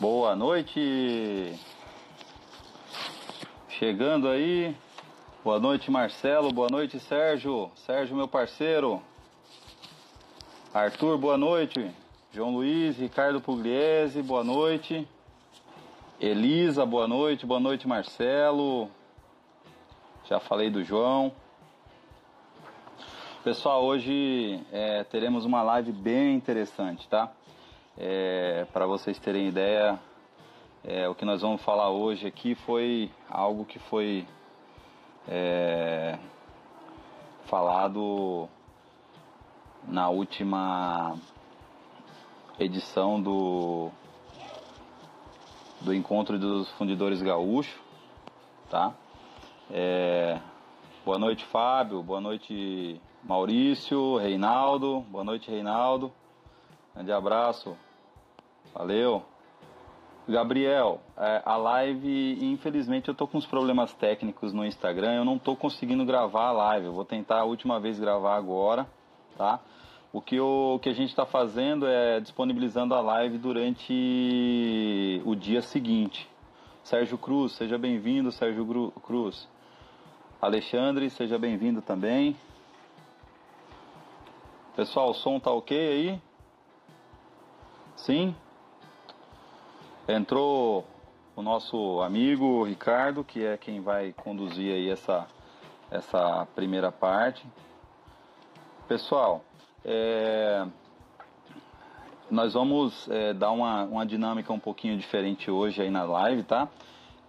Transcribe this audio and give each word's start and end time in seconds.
Boa 0.00 0.34
noite. 0.34 1.54
Chegando 3.68 4.28
aí. 4.28 4.74
Boa 5.44 5.60
noite, 5.60 5.90
Marcelo. 5.90 6.50
Boa 6.50 6.68
noite, 6.70 6.98
Sérgio. 6.98 7.70
Sérgio, 7.84 8.16
meu 8.16 8.26
parceiro. 8.26 9.02
Arthur, 10.72 11.18
boa 11.18 11.36
noite. 11.36 11.90
João 12.32 12.54
Luiz, 12.54 12.96
Ricardo 12.96 13.42
Pugliese, 13.42 14.22
boa 14.22 14.42
noite. 14.42 15.06
Elisa, 16.18 16.86
boa 16.86 17.06
noite. 17.06 17.44
Boa 17.44 17.60
noite, 17.60 17.86
Marcelo. 17.86 18.90
Já 20.24 20.40
falei 20.40 20.70
do 20.70 20.82
João. 20.82 21.30
Pessoal, 23.44 23.84
hoje 23.84 24.62
é, 24.72 25.04
teremos 25.04 25.44
uma 25.44 25.62
live 25.62 25.92
bem 25.92 26.36
interessante, 26.36 27.06
tá? 27.06 27.30
É, 28.02 28.66
Para 28.72 28.86
vocês 28.86 29.18
terem 29.18 29.46
ideia, 29.46 30.00
é, 30.82 31.06
o 31.06 31.14
que 31.14 31.26
nós 31.26 31.42
vamos 31.42 31.62
falar 31.62 31.90
hoje 31.90 32.26
aqui 32.26 32.54
foi 32.54 33.10
algo 33.28 33.66
que 33.66 33.78
foi 33.78 34.26
é, 35.28 36.18
falado 37.44 38.48
na 39.86 40.08
última 40.08 41.14
edição 42.58 43.20
do 43.20 43.90
do 45.82 45.92
encontro 45.92 46.38
dos 46.38 46.70
fundidores 46.78 47.20
gaúchos, 47.20 47.78
tá? 48.70 48.94
É, 49.70 50.40
boa 51.04 51.18
noite, 51.18 51.44
Fábio. 51.44 52.02
Boa 52.02 52.20
noite, 52.22 52.98
Maurício, 53.22 54.16
Reinaldo. 54.16 55.00
Boa 55.10 55.22
noite, 55.22 55.50
Reinaldo. 55.50 56.10
Grande 56.94 57.12
abraço. 57.12 57.76
Valeu. 58.74 59.24
Gabriel, 60.28 61.00
é, 61.16 61.42
a 61.44 61.56
live, 61.56 62.38
infelizmente 62.40 63.08
eu 63.08 63.14
tô 63.14 63.26
com 63.26 63.38
uns 63.38 63.46
problemas 63.46 63.92
técnicos 63.94 64.52
no 64.52 64.64
Instagram, 64.64 65.14
eu 65.14 65.24
não 65.24 65.38
tô 65.38 65.56
conseguindo 65.56 66.04
gravar 66.04 66.48
a 66.48 66.52
live. 66.52 66.86
Eu 66.86 66.92
vou 66.92 67.04
tentar 67.04 67.40
a 67.40 67.44
última 67.44 67.80
vez 67.80 67.98
gravar 67.98 68.36
agora, 68.36 68.86
tá? 69.36 69.58
O 70.12 70.20
que, 70.20 70.38
o, 70.40 70.74
o 70.76 70.78
que 70.78 70.88
a 70.88 70.92
gente 70.92 71.10
está 71.10 71.26
fazendo 71.26 71.86
é 71.86 72.20
disponibilizando 72.20 72.94
a 72.94 73.00
live 73.00 73.38
durante 73.38 75.22
o 75.24 75.34
dia 75.34 75.62
seguinte. 75.62 76.28
Sérgio 76.82 77.18
Cruz, 77.18 77.52
seja 77.52 77.78
bem-vindo, 77.78 78.32
Sérgio 78.32 78.92
Cruz. 79.02 79.48
Alexandre, 80.40 81.10
seja 81.10 81.38
bem-vindo 81.38 81.82
também. 81.82 82.36
Pessoal, 84.74 85.10
o 85.10 85.14
som 85.14 85.38
tá 85.38 85.50
ok 85.52 85.76
aí? 85.76 86.20
Sim? 87.96 88.34
Entrou 90.12 90.84
o 91.36 91.40
nosso 91.40 92.00
amigo 92.00 92.64
Ricardo, 92.64 93.22
que 93.22 93.44
é 93.44 93.56
quem 93.56 93.80
vai 93.80 94.12
conduzir 94.12 94.74
aí 94.74 94.90
essa, 94.90 95.24
essa 95.88 96.48
primeira 96.52 96.90
parte. 96.90 97.46
Pessoal, 98.88 99.44
é, 99.84 100.66
nós 102.28 102.54
vamos 102.54 103.08
é, 103.08 103.32
dar 103.32 103.52
uma, 103.52 103.84
uma 103.84 104.04
dinâmica 104.04 104.52
um 104.52 104.58
pouquinho 104.58 104.98
diferente 104.98 105.48
hoje 105.48 105.80
aí 105.80 105.90
na 105.90 106.02
live, 106.02 106.42
tá? 106.42 106.68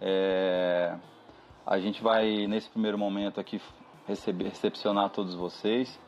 É, 0.00 0.96
a 1.64 1.78
gente 1.78 2.02
vai, 2.02 2.48
nesse 2.48 2.68
primeiro 2.68 2.98
momento 2.98 3.38
aqui, 3.38 3.62
receber, 4.08 4.46
recepcionar 4.46 5.08
todos 5.10 5.36
vocês 5.36 6.00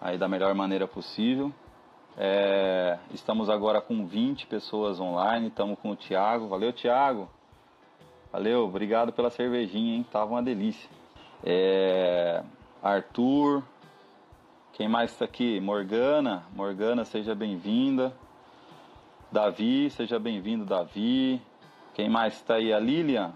aí 0.00 0.16
da 0.16 0.26
melhor 0.26 0.54
maneira 0.54 0.88
possível. 0.88 1.52
É, 2.18 2.98
estamos 3.12 3.50
agora 3.50 3.78
com 3.78 4.06
20 4.06 4.46
pessoas 4.46 4.98
online, 4.98 5.48
estamos 5.48 5.78
com 5.78 5.90
o 5.90 5.96
Thiago. 5.96 6.48
Valeu, 6.48 6.72
Thiago! 6.72 7.28
Valeu, 8.32 8.64
obrigado 8.64 9.12
pela 9.12 9.28
cervejinha, 9.28 9.96
hein? 9.96 10.06
Tava 10.10 10.32
uma 10.32 10.42
delícia. 10.42 10.88
É, 11.44 12.42
Arthur, 12.82 13.62
quem 14.72 14.88
mais 14.88 15.12
está 15.12 15.26
aqui? 15.26 15.60
Morgana, 15.60 16.44
Morgana, 16.54 17.04
seja 17.04 17.34
bem-vinda. 17.34 18.14
Davi, 19.30 19.90
seja 19.90 20.18
bem-vindo, 20.18 20.64
Davi. 20.64 21.40
Quem 21.94 22.08
mais 22.08 22.34
está 22.34 22.54
aí? 22.54 22.72
A 22.72 22.78
Lilian, 22.78 23.32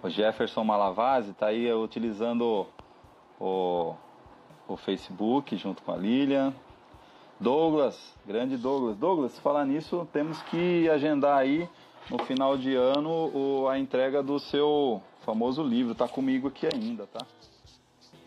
o 0.00 0.08
Jefferson 0.08 0.62
Malavase 0.62 1.32
está 1.32 1.46
aí 1.46 1.72
utilizando 1.72 2.66
o, 3.40 3.94
o 4.68 4.76
Facebook 4.76 5.56
junto 5.56 5.82
com 5.82 5.92
a 5.92 5.96
Lilian. 5.96 6.54
Douglas, 7.42 7.98
grande 8.24 8.56
Douglas. 8.56 8.96
Douglas, 8.96 9.36
falar 9.40 9.66
nisso, 9.66 10.08
temos 10.12 10.40
que 10.42 10.88
agendar 10.88 11.38
aí 11.38 11.68
no 12.08 12.16
final 12.24 12.56
de 12.56 12.72
ano 12.76 13.10
o, 13.34 13.68
a 13.68 13.76
entrega 13.80 14.22
do 14.22 14.38
seu 14.38 15.02
famoso 15.24 15.60
livro. 15.60 15.92
Tá 15.92 16.06
comigo 16.06 16.46
aqui 16.46 16.68
ainda, 16.72 17.04
tá? 17.04 17.26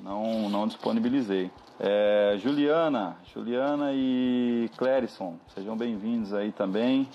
Não, 0.02 0.50
não 0.50 0.68
disponibilizei. 0.68 1.50
É, 1.80 2.36
Juliana, 2.40 3.16
Juliana 3.34 3.94
e 3.94 4.70
Clérison, 4.76 5.40
sejam 5.54 5.78
bem-vindos 5.78 6.34
aí 6.34 6.52
também. 6.52 7.08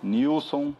Nilson, 0.00 0.72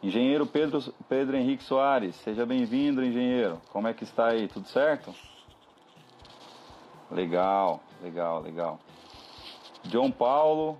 Engenheiro 0.00 0.46
Pedro, 0.46 0.80
Pedro 1.08 1.36
Henrique 1.36 1.64
Soares, 1.64 2.14
seja 2.22 2.46
bem-vindo, 2.46 3.04
engenheiro. 3.04 3.60
Como 3.72 3.88
é 3.88 3.92
que 3.92 4.04
está 4.04 4.28
aí? 4.28 4.46
Tudo 4.46 4.68
certo? 4.68 5.12
Legal, 7.10 7.80
legal, 8.02 8.40
legal. 8.40 8.78
João 9.84 10.10
Paulo, 10.10 10.78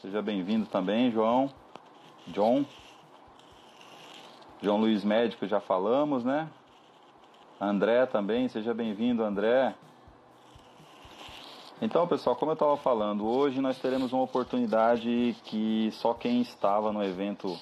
seja 0.00 0.22
bem-vindo 0.22 0.66
também, 0.66 1.10
João. 1.10 1.50
John. 2.28 2.64
João 4.60 4.78
Luiz 4.78 5.04
Médico, 5.04 5.46
já 5.46 5.60
falamos, 5.60 6.24
né? 6.24 6.48
André 7.60 8.06
também, 8.06 8.48
seja 8.48 8.72
bem-vindo, 8.74 9.22
André. 9.22 9.74
Então, 11.80 12.06
pessoal, 12.08 12.34
como 12.34 12.50
eu 12.50 12.54
estava 12.54 12.76
falando, 12.76 13.26
hoje 13.26 13.60
nós 13.60 13.78
teremos 13.78 14.12
uma 14.12 14.22
oportunidade 14.22 15.36
que 15.44 15.90
só 15.92 16.12
quem 16.12 16.40
estava 16.40 16.92
no 16.92 17.04
evento 17.04 17.56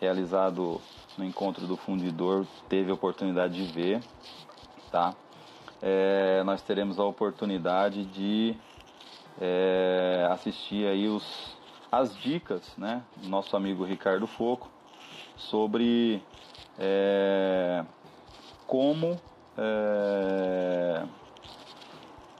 realizado 0.00 0.80
no 1.18 1.24
encontro 1.24 1.66
do 1.66 1.76
fundidor 1.76 2.46
teve 2.68 2.90
a 2.90 2.94
oportunidade 2.94 3.54
de 3.54 3.72
ver, 3.72 4.02
tá? 4.90 5.14
É, 5.82 6.42
nós 6.44 6.62
teremos 6.62 6.98
a 6.98 7.04
oportunidade 7.04 8.04
de 8.06 8.56
é, 9.40 10.26
assistir 10.30 10.86
aí 10.86 11.08
os, 11.08 11.56
as 11.90 12.16
dicas, 12.16 12.74
né, 12.76 13.02
do 13.16 13.28
nosso 13.28 13.56
amigo 13.56 13.84
Ricardo 13.84 14.26
Foco 14.26 14.70
sobre 15.36 16.22
é, 16.78 17.84
como 18.66 19.20
é, 19.56 21.02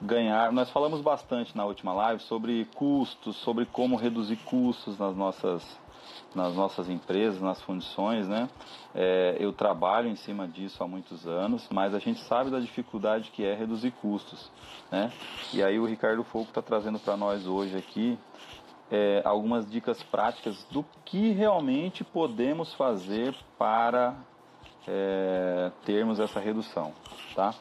ganhar. 0.01 0.53
Nós 0.53 0.71
falamos 0.71 1.01
bastante 1.01 1.57
na 1.57 1.65
última 1.65 1.93
live 1.93 2.23
sobre 2.23 2.65
custos, 2.75 3.37
sobre 3.37 3.67
como 3.67 3.97
reduzir 3.97 4.37
custos 4.37 4.99
nas 4.99 5.17
nossas 5.17 5.63
nas 6.37 6.55
nossas 6.55 6.89
empresas, 6.89 7.41
nas 7.41 7.61
fundições, 7.63 8.29
né? 8.29 8.49
É, 8.95 9.37
eu 9.41 9.53
trabalho 9.53 10.09
em 10.09 10.17
cima 10.17 10.47
disso 10.47 10.85
há 10.85 10.87
muitos 10.87 11.27
anos, 11.27 11.67
mas 11.73 11.95
a 11.95 11.99
gente 11.99 12.21
sabe 12.25 12.51
da 12.51 12.61
dificuldade 12.61 13.31
que 13.31 13.45
é 13.45 13.55
reduzir 13.55 13.91
custos, 14.03 14.51
né? 14.93 15.11
E 15.55 15.63
aí 15.63 15.79
o 15.79 15.87
Ricardo 15.87 16.23
Fogo 16.23 16.45
está 16.49 16.61
trazendo 16.61 16.99
para 16.99 17.17
nós 17.17 17.47
hoje 17.47 17.77
aqui 17.77 18.19
é, 18.91 19.23
algumas 19.25 19.69
dicas 19.69 20.01
práticas 20.05 20.63
do 20.71 20.85
que 21.07 21.33
realmente 21.33 22.05
podemos 22.05 22.73
fazer 22.75 23.35
para 23.59 24.15
é, 24.87 25.73
termos 25.87 26.21
essa 26.21 26.39
redução, 26.39 26.93
tá? 27.35 27.55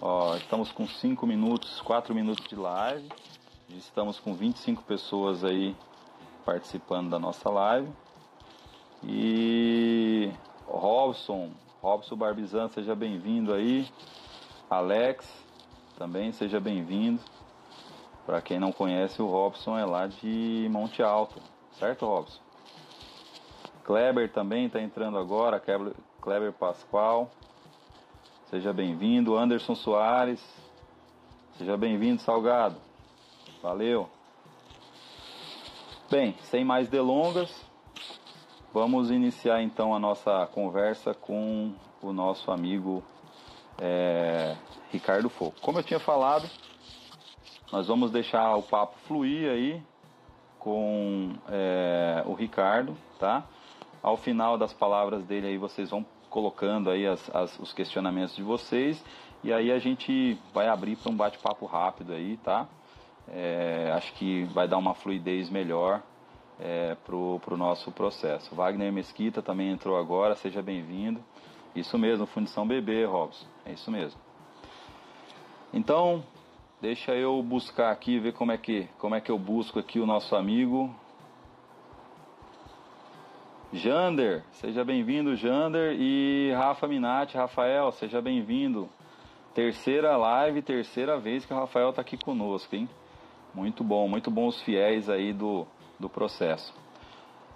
Ó, 0.00 0.36
estamos 0.36 0.70
com 0.70 0.86
5 0.86 1.26
minutos, 1.26 1.80
4 1.80 2.14
minutos 2.14 2.46
de 2.48 2.54
live, 2.54 3.08
estamos 3.70 4.20
com 4.20 4.32
25 4.34 4.84
pessoas 4.84 5.42
aí 5.42 5.74
participando 6.48 7.10
da 7.10 7.18
nossa 7.18 7.50
live. 7.50 7.92
E 9.04 10.32
Robson, 10.66 11.50
Robson 11.82 12.16
Barbizan, 12.16 12.68
seja 12.68 12.94
bem-vindo 12.94 13.52
aí. 13.52 13.86
Alex, 14.70 15.30
também 15.98 16.32
seja 16.32 16.58
bem-vindo. 16.58 17.20
Para 18.24 18.40
quem 18.40 18.58
não 18.58 18.72
conhece, 18.72 19.20
o 19.20 19.26
Robson 19.26 19.76
é 19.78 19.84
lá 19.84 20.06
de 20.06 20.66
Monte 20.70 21.02
Alto, 21.02 21.38
certo, 21.72 22.06
Robson? 22.06 22.40
Kleber 23.84 24.32
também 24.32 24.66
está 24.66 24.80
entrando 24.80 25.18
agora, 25.18 25.60
Kleber, 25.60 26.52
Pascoal, 26.54 27.30
seja 28.48 28.72
bem-vindo. 28.72 29.36
Anderson 29.36 29.74
Soares, 29.74 30.42
seja 31.58 31.76
bem-vindo, 31.76 32.22
Salgado. 32.22 32.76
Valeu. 33.62 34.08
Bem, 36.10 36.34
sem 36.40 36.64
mais 36.64 36.88
delongas, 36.88 37.54
vamos 38.72 39.10
iniciar 39.10 39.62
então 39.62 39.94
a 39.94 39.98
nossa 39.98 40.46
conversa 40.46 41.12
com 41.12 41.74
o 42.00 42.14
nosso 42.14 42.50
amigo 42.50 43.04
é, 43.78 44.56
Ricardo 44.90 45.28
Foco. 45.28 45.60
Como 45.60 45.78
eu 45.78 45.82
tinha 45.82 46.00
falado, 46.00 46.48
nós 47.70 47.88
vamos 47.88 48.10
deixar 48.10 48.56
o 48.56 48.62
papo 48.62 48.96
fluir 49.06 49.50
aí 49.50 49.82
com 50.58 51.34
é, 51.46 52.22
o 52.24 52.32
Ricardo, 52.32 52.96
tá? 53.18 53.44
Ao 54.02 54.16
final 54.16 54.56
das 54.56 54.72
palavras 54.72 55.22
dele 55.24 55.48
aí 55.48 55.58
vocês 55.58 55.90
vão 55.90 56.06
colocando 56.30 56.88
aí 56.88 57.06
as, 57.06 57.28
as, 57.36 57.58
os 57.58 57.74
questionamentos 57.74 58.34
de 58.34 58.42
vocês 58.42 59.04
e 59.44 59.52
aí 59.52 59.70
a 59.70 59.78
gente 59.78 60.38
vai 60.54 60.68
abrir 60.68 60.96
para 60.96 61.12
um 61.12 61.16
bate-papo 61.16 61.66
rápido 61.66 62.14
aí, 62.14 62.38
tá? 62.38 62.66
É, 63.32 63.92
acho 63.94 64.12
que 64.14 64.44
vai 64.44 64.66
dar 64.66 64.78
uma 64.78 64.94
fluidez 64.94 65.50
melhor 65.50 66.02
é, 66.58 66.96
para 67.04 67.14
o 67.14 67.56
nosso 67.56 67.90
processo. 67.92 68.54
Wagner 68.54 68.92
Mesquita 68.92 69.42
também 69.42 69.70
entrou 69.70 69.98
agora, 69.98 70.34
seja 70.34 70.62
bem-vindo. 70.62 71.22
Isso 71.74 71.98
mesmo, 71.98 72.26
Fundição 72.26 72.66
Bebê, 72.66 73.04
Robson, 73.04 73.46
é 73.64 73.72
isso 73.72 73.90
mesmo. 73.90 74.20
Então, 75.72 76.24
deixa 76.80 77.14
eu 77.14 77.42
buscar 77.42 77.90
aqui, 77.90 78.18
ver 78.18 78.32
como 78.32 78.52
é 78.52 78.56
que, 78.56 78.88
como 78.98 79.14
é 79.14 79.20
que 79.20 79.30
eu 79.30 79.38
busco 79.38 79.78
aqui 79.78 80.00
o 80.00 80.06
nosso 80.06 80.34
amigo 80.34 80.94
Jander, 83.70 84.42
seja 84.52 84.82
bem-vindo, 84.82 85.36
Jander. 85.36 85.94
E 86.00 86.52
Rafa 86.56 86.88
Minati, 86.88 87.36
Rafael, 87.36 87.92
seja 87.92 88.18
bem-vindo. 88.22 88.88
Terceira 89.54 90.16
live, 90.16 90.62
terceira 90.62 91.18
vez 91.18 91.44
que 91.44 91.52
o 91.52 91.56
Rafael 91.56 91.90
está 91.90 92.00
aqui 92.00 92.16
conosco, 92.16 92.74
hein? 92.74 92.88
Muito 93.58 93.82
bom, 93.82 94.06
muito 94.06 94.30
bom 94.30 94.46
os 94.46 94.62
fiéis 94.62 95.10
aí 95.10 95.32
do, 95.32 95.66
do 95.98 96.08
processo. 96.08 96.72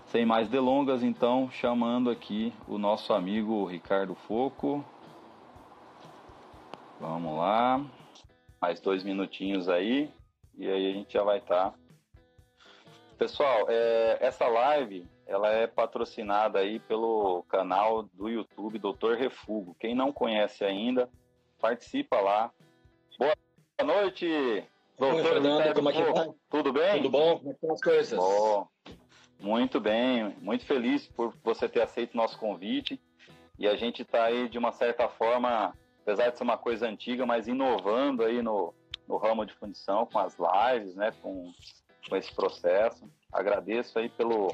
Sem 0.07 0.27
mais 0.27 0.49
delongas, 0.49 1.01
então, 1.01 1.49
chamando 1.49 2.11
aqui 2.11 2.53
o 2.67 2.77
nosso 2.77 3.13
amigo 3.13 3.65
Ricardo 3.67 4.17
Foco. 4.17 4.85
Vamos 6.99 7.39
lá. 7.39 7.81
Mais 8.61 8.81
dois 8.81 9.05
minutinhos 9.05 9.69
aí. 9.69 10.11
E 10.59 10.67
aí 10.67 10.91
a 10.91 10.93
gente 10.93 11.13
já 11.13 11.23
vai 11.23 11.39
estar. 11.39 11.71
Tá. 11.71 11.79
Pessoal, 13.17 13.67
é, 13.69 14.19
essa 14.21 14.49
live 14.49 15.07
ela 15.25 15.53
é 15.53 15.69
patrocinada 15.69 16.59
aí 16.59 16.81
pelo 16.81 17.45
canal 17.45 18.03
do 18.03 18.29
YouTube 18.29 18.77
Doutor 18.77 19.17
Refugo. 19.17 19.77
Quem 19.79 19.95
não 19.95 20.13
conhece 20.13 20.65
ainda, 20.65 21.09
participa 21.61 22.21
lá. 22.21 22.51
Boa 23.17 23.37
noite, 23.85 24.67
doutor 24.99 25.23
Fernando, 25.23 25.75
como 25.75 25.91
é 25.91 25.93
que 25.93 26.13
tá? 26.13 26.29
Tudo 26.51 26.73
bem? 26.73 26.97
Tudo 26.97 27.11
bom? 27.11 27.39
Como 27.39 27.51
é 27.51 27.53
estão 27.53 27.73
as 27.73 27.81
coisas? 27.81 28.19
Bom, 28.19 28.69
muito 29.41 29.81
bem, 29.81 30.37
muito 30.41 30.65
feliz 30.65 31.07
por 31.09 31.35
você 31.43 31.69
ter 31.69 31.83
aceito 31.83 32.15
o 32.15 32.17
nosso 32.17 32.39
convite. 32.39 33.01
E 33.59 33.67
a 33.67 33.77
gente 33.77 34.03
está 34.03 34.25
aí, 34.25 34.49
de 34.49 34.59
uma 34.59 34.73
certa 34.73 35.09
forma, 35.09 35.77
apesar 36.03 36.31
de 36.31 36.39
ser 36.39 36.45
uma 36.45 36.59
coisa 36.59 36.89
antiga, 36.89 37.27
mas 37.27 37.47
inovando 37.47 38.25
aí 38.25 38.43
no, 38.43 38.75
no 39.07 39.17
ramo 39.17 39.45
de 39.45 39.55
fundição, 39.55 40.07
com 40.07 40.19
as 40.19 40.37
lives, 40.39 40.95
né, 40.95 41.13
com, 41.23 41.53
com 42.09 42.17
esse 42.17 42.35
processo. 42.35 43.09
Agradeço 43.33 43.99
aí 43.99 44.09
pelo, 44.09 44.49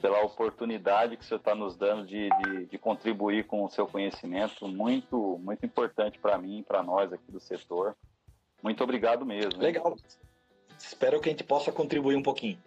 pela 0.00 0.22
oportunidade 0.22 1.16
que 1.16 1.24
senhor 1.24 1.38
está 1.38 1.54
nos 1.54 1.76
dando 1.76 2.06
de, 2.06 2.28
de, 2.28 2.66
de, 2.66 2.78
contribuir 2.78 3.46
com 3.46 3.64
o 3.64 3.70
seu 3.70 3.86
conhecimento, 3.86 4.66
muito, 4.68 5.38
muito 5.38 5.64
importante 5.66 6.18
para 6.18 6.38
mim 6.38 6.58
e 6.58 6.62
para 6.62 6.82
nós 6.82 7.12
aqui 7.12 7.30
do 7.30 7.40
setor. 7.40 7.96
Muito 8.62 8.82
obrigado 8.82 9.24
mesmo. 9.24 9.60
Legal. 9.60 9.96
Espero 10.78 11.20
que 11.20 11.28
a 11.28 11.32
gente 11.32 11.44
possa 11.44 11.70
contribuir 11.70 12.16
um 12.16 12.22
pouquinho. 12.22 12.58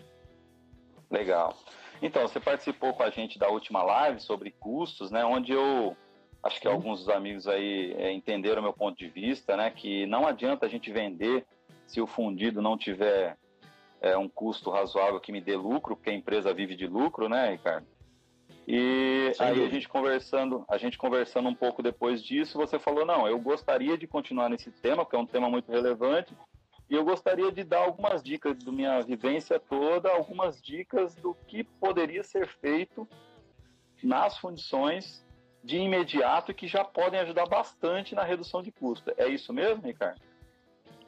Legal. 1.09 1.55
Então, 2.01 2.21
você 2.27 2.39
participou 2.39 2.93
com 2.93 3.03
a 3.03 3.09
gente 3.09 3.39
da 3.39 3.49
última 3.49 3.83
live 3.83 4.19
sobre 4.19 4.51
custos, 4.51 5.09
né? 5.11 5.23
Onde 5.23 5.53
eu 5.53 5.95
acho 6.43 6.59
que 6.59 6.67
alguns 6.67 6.99
dos 6.99 7.09
amigos 7.09 7.47
aí 7.47 7.93
é, 7.97 8.11
entenderam 8.11 8.59
o 8.59 8.63
meu 8.63 8.73
ponto 8.73 8.97
de 8.97 9.07
vista, 9.07 9.55
né? 9.55 9.69
Que 9.71 10.05
não 10.05 10.27
adianta 10.27 10.65
a 10.65 10.69
gente 10.69 10.91
vender 10.91 11.45
se 11.87 12.01
o 12.01 12.07
fundido 12.07 12.61
não 12.61 12.77
tiver 12.77 13.37
é, 14.01 14.17
um 14.17 14.27
custo 14.27 14.69
razoável 14.69 15.19
que 15.19 15.31
me 15.31 15.39
dê 15.39 15.55
lucro, 15.55 15.95
porque 15.95 16.09
a 16.09 16.13
empresa 16.13 16.53
vive 16.53 16.75
de 16.75 16.87
lucro, 16.87 17.29
né, 17.29 17.51
Ricardo? 17.51 17.87
E 18.67 19.31
Sem 19.35 19.45
aí 19.45 19.53
dúvida. 19.53 19.69
a 19.69 19.73
gente 19.73 19.89
conversando, 19.89 20.65
a 20.69 20.77
gente 20.77 20.97
conversando 20.97 21.49
um 21.49 21.55
pouco 21.55 21.83
depois 21.83 22.23
disso, 22.23 22.57
você 22.57 22.79
falou 22.79 23.05
não, 23.05 23.27
eu 23.27 23.37
gostaria 23.39 23.97
de 23.97 24.07
continuar 24.07 24.49
nesse 24.49 24.71
tema, 24.71 25.03
porque 25.03 25.15
é 25.15 25.19
um 25.19 25.25
tema 25.25 25.49
muito 25.49 25.69
relevante, 25.69 26.33
e 26.89 26.95
eu 26.95 27.03
gostaria 27.03 27.51
de 27.51 27.63
dar 27.63 27.79
algumas 27.79 28.23
dicas 28.23 28.57
da 28.63 28.71
minha 28.71 29.01
vivência 29.01 29.59
toda, 29.59 30.09
algumas 30.09 30.61
dicas 30.61 31.15
do 31.15 31.35
que 31.47 31.63
poderia 31.63 32.23
ser 32.23 32.47
feito 32.47 33.07
nas 34.01 34.37
fundições 34.37 35.25
de 35.63 35.77
imediato 35.77 36.51
e 36.51 36.53
que 36.53 36.67
já 36.67 36.83
podem 36.83 37.19
ajudar 37.21 37.45
bastante 37.47 38.13
na 38.13 38.23
redução 38.23 38.61
de 38.61 38.71
custo. 38.71 39.13
É 39.17 39.27
isso 39.27 39.53
mesmo, 39.53 39.81
Ricardo? 39.83 40.21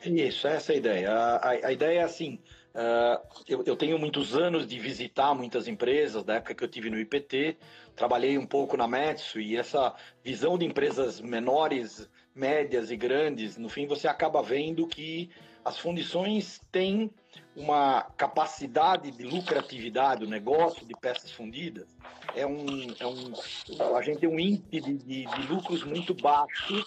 Isso, 0.04 0.48
essa 0.48 0.72
é 0.72 0.76
a 0.76 0.78
ideia. 0.78 1.12
A, 1.12 1.36
a, 1.36 1.50
a 1.50 1.72
ideia 1.72 2.00
é 2.00 2.04
assim: 2.04 2.40
Uh, 2.76 3.26
eu, 3.48 3.64
eu, 3.66 3.78
tenho 3.78 3.98
muitos 3.98 4.36
anos 4.36 4.68
de 4.68 4.78
visitar 4.78 5.34
muitas 5.34 5.66
empresas, 5.66 6.26
da 6.26 6.36
época 6.36 6.54
que 6.54 6.62
eu 6.62 6.68
tive 6.68 6.90
no 6.90 7.00
IPT, 7.00 7.58
trabalhei 7.96 8.38
um 8.38 8.46
pouco 8.46 8.76
na 8.76 8.86
Metsu 8.86 9.40
e 9.40 9.56
essa 9.56 9.96
visão 10.22 10.58
de 10.58 10.66
empresas 10.66 11.22
menores, 11.22 12.10
médias 12.36 12.92
e 12.92 12.98
grandes, 12.98 13.56
no 13.56 13.70
fim 13.70 13.88
você 13.88 14.10
acaba 14.10 14.44
vendo 14.44 14.86
que 14.88 15.30
as 15.64 15.80
fundições 15.80 16.60
têm 16.70 17.10
uma 17.56 18.02
capacidade 18.18 19.10
de 19.10 19.24
lucratividade, 19.24 20.26
o 20.26 20.30
negócio 20.30 20.86
de 20.86 20.94
peças 21.00 21.32
fundidas 21.32 21.88
é 22.36 22.46
um, 22.46 22.94
é 23.00 23.08
um 23.08 23.96
a 23.96 24.02
gente 24.02 24.20
tem 24.20 24.30
um 24.30 24.38
índice 24.38 24.82
de, 24.82 24.98
de, 24.98 25.48
lucros 25.48 25.82
muito 25.86 26.14
baixo 26.14 26.86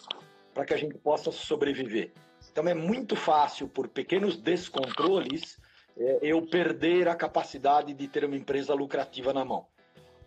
para 0.52 0.66
que 0.66 0.74
a 0.74 0.76
gente 0.76 0.98
possa 0.98 1.32
sobreviver. 1.32 2.12
Então 2.52 2.68
é 2.68 2.74
muito 2.74 3.16
fácil 3.16 3.66
por 3.68 3.88
pequenos 3.88 4.36
descontroles 4.36 5.58
eu 6.22 6.42
perder 6.42 7.08
a 7.08 7.14
capacidade 7.14 7.92
de 7.92 8.08
ter 8.08 8.24
uma 8.24 8.36
empresa 8.36 8.74
lucrativa 8.74 9.32
na 9.32 9.44
mão. 9.44 9.66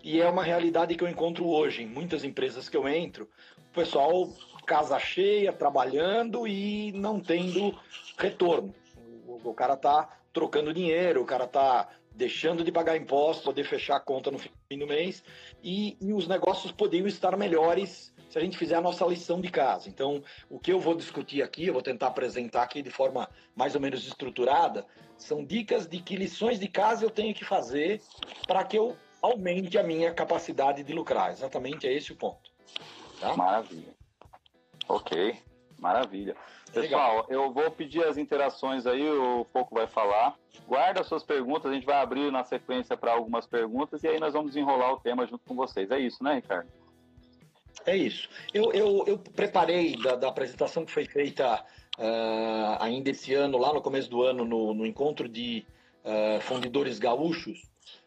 E 0.04 0.20
é 0.20 0.28
uma 0.28 0.44
realidade 0.44 0.96
que 0.96 1.04
eu 1.04 1.08
encontro 1.08 1.48
hoje 1.48 1.84
em 1.84 1.88
muitas 1.88 2.24
empresas 2.24 2.68
que 2.68 2.76
eu 2.76 2.88
entro. 2.88 3.30
O 3.70 3.74
pessoal 3.74 4.28
casa 4.66 4.98
cheia, 5.00 5.54
trabalhando 5.54 6.48
e 6.48 6.92
não 6.94 7.20
tendo 7.20 7.78
retorno. 8.18 8.74
O, 9.28 9.50
o 9.50 9.54
cara 9.54 9.76
tá 9.76 10.18
trocando 10.34 10.74
dinheiro, 10.74 11.22
o 11.22 11.26
cara 11.26 11.48
tá 11.48 11.90
deixando 12.14 12.64
de 12.64 12.72
pagar 12.72 12.98
imposto, 12.98 13.44
poder 13.44 13.64
fechar 13.64 13.96
a 13.96 14.00
conta 14.00 14.30
no 14.32 14.38
fim 14.38 14.78
do 14.78 14.88
mês 14.88 15.24
e, 15.64 15.98
e 16.02 16.14
os 16.14 16.28
negócios 16.28 16.72
poderiam 16.72 17.08
estar 17.08 17.36
melhores 17.38 18.14
se 18.30 18.38
a 18.38 18.42
gente 18.42 18.58
fizer 18.58 18.76
a 18.76 18.82
nossa 18.82 19.06
lição 19.06 19.42
de 19.42 19.50
casa. 19.50 19.90
Então, 19.90 20.24
o 20.50 20.58
que 20.58 20.72
eu 20.72 20.80
vou 20.80 20.96
discutir 20.96 21.42
aqui, 21.42 21.68
eu 21.68 21.74
vou 21.74 21.82
tentar 21.82 22.08
apresentar 22.08 22.64
aqui 22.64 22.82
de 22.82 22.90
forma 22.90 23.30
mais 23.54 23.76
ou 23.76 23.82
menos 23.82 24.08
estruturada, 24.08 24.86
são 25.22 25.44
dicas 25.44 25.88
de 25.88 26.00
que 26.02 26.16
lições 26.16 26.60
de 26.60 26.68
casa 26.68 27.06
eu 27.06 27.10
tenho 27.10 27.34
que 27.34 27.46
fazer 27.46 28.02
para 28.48 28.64
que 28.64 28.78
eu 28.78 28.96
aumente 29.22 29.78
a 29.78 29.84
minha 29.84 30.14
capacidade 30.14 30.84
de 30.84 30.94
lucrar. 30.94 31.32
Exatamente 31.32 31.88
é 31.88 31.94
esse 31.94 32.12
o 32.12 32.16
ponto. 32.16 32.52
Tá? 33.20 33.36
Maravilha. 33.36 33.94
Ok, 34.88 35.38
maravilha. 35.80 36.36
Pessoal, 36.74 37.22
Legal. 37.22 37.28
eu 37.30 37.52
vou 37.52 37.70
pedir 37.70 38.04
as 38.04 38.18
interações 38.18 38.88
aí, 38.88 39.08
o 39.08 39.46
Foco 39.52 39.76
vai 39.76 39.88
falar. 39.88 40.36
Guarda 40.68 41.04
suas 41.04 41.24
perguntas, 41.24 41.70
a 41.70 41.74
gente 41.74 41.86
vai 41.86 41.98
abrir 41.98 42.32
na 42.32 42.44
sequência 42.44 42.98
para 42.98 43.12
algumas 43.12 43.46
perguntas 43.46 44.04
e 44.04 44.08
aí 44.08 44.20
nós 44.20 44.34
vamos 44.34 44.54
desenrolar 44.54 44.94
o 44.94 45.00
tema 45.00 45.28
junto 45.28 45.46
com 45.46 45.56
vocês. 45.56 45.92
É 45.92 46.00
isso, 46.00 46.24
né, 46.24 46.36
Ricardo? 46.36 46.70
É 47.86 47.96
isso. 47.96 48.30
Eu, 48.54 48.72
eu, 48.74 49.04
eu 49.08 49.18
preparei 49.18 49.98
da, 49.98 50.16
da, 50.16 50.30
apresentação 50.30 50.86
que 50.86 50.92
foi 50.92 51.06
feita 51.06 51.64
uh, 52.02 52.78
ainda 52.80 53.12
esse 53.12 53.34
ano, 53.34 53.58
lá 53.58 53.72
no 53.74 53.82
começo 53.82 54.10
do 54.10 54.24
ano, 54.24 54.44
no, 54.44 54.74
no 54.74 54.86
encontro 54.86 55.30
de 55.30 55.66
uh, 56.04 56.42
fundidores 56.42 56.98
gaúchos. 56.98 57.62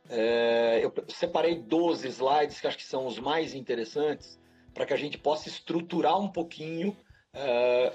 Uh, 0.07 0.79
eu 0.83 0.93
separei 1.09 1.55
12 1.55 2.09
slides 2.09 2.61
que 2.61 2.67
acho 2.67 2.77
que 2.77 2.85
são 2.85 3.07
os 3.07 3.19
mais 3.19 3.55
interessantes 3.55 4.39
para 4.75 4.85
que 4.85 4.93
a 4.93 4.97
gente 4.97 5.17
possa 5.17 5.49
estruturar 5.49 6.19
um 6.19 6.29
pouquinho 6.29 6.97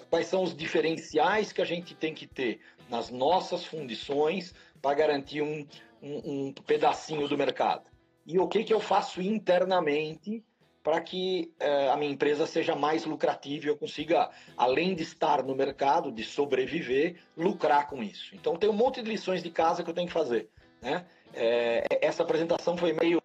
quais 0.09 0.27
são 0.27 0.43
os 0.43 0.53
diferenciais 0.53 1.53
que 1.53 1.61
a 1.61 1.65
gente 1.65 1.95
tem 1.95 2.13
que 2.13 2.27
ter 2.27 2.59
nas 2.89 3.09
nossas 3.09 3.63
fundições 3.63 4.53
para 4.81 4.93
garantir 4.93 5.41
um, 5.41 5.65
um, 6.03 6.47
um 6.49 6.53
pedacinho 6.53 7.25
do 7.25 7.37
mercado. 7.37 7.85
E 8.25 8.37
o 8.37 8.49
que, 8.49 8.65
que 8.65 8.73
eu 8.73 8.81
faço 8.81 9.21
internamente 9.21 10.43
para 10.89 11.01
que 11.01 11.53
eh, 11.59 11.87
a 11.87 11.95
minha 11.95 12.11
empresa 12.11 12.47
seja 12.47 12.75
mais 12.75 13.05
lucrativa 13.05 13.65
e 13.65 13.69
eu 13.69 13.77
consiga, 13.77 14.31
além 14.57 14.95
de 14.95 15.03
estar 15.03 15.43
no 15.43 15.53
mercado, 15.53 16.11
de 16.11 16.23
sobreviver, 16.23 17.17
lucrar 17.37 17.87
com 17.87 18.01
isso. 18.01 18.33
Então 18.33 18.55
tem 18.55 18.67
um 18.67 18.73
monte 18.73 19.03
de 19.03 19.07
lições 19.07 19.43
de 19.43 19.51
casa 19.51 19.83
que 19.83 19.89
eu 19.91 19.93
tenho 19.93 20.07
que 20.07 20.13
fazer. 20.13 20.49
Né? 20.81 21.05
Eh, 21.35 21.85
essa 22.01 22.23
apresentação 22.23 22.75
foi 22.75 22.93
meio 22.93 23.21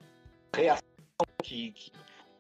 reação 0.54 0.84
que, 1.42 1.70
que 1.72 1.90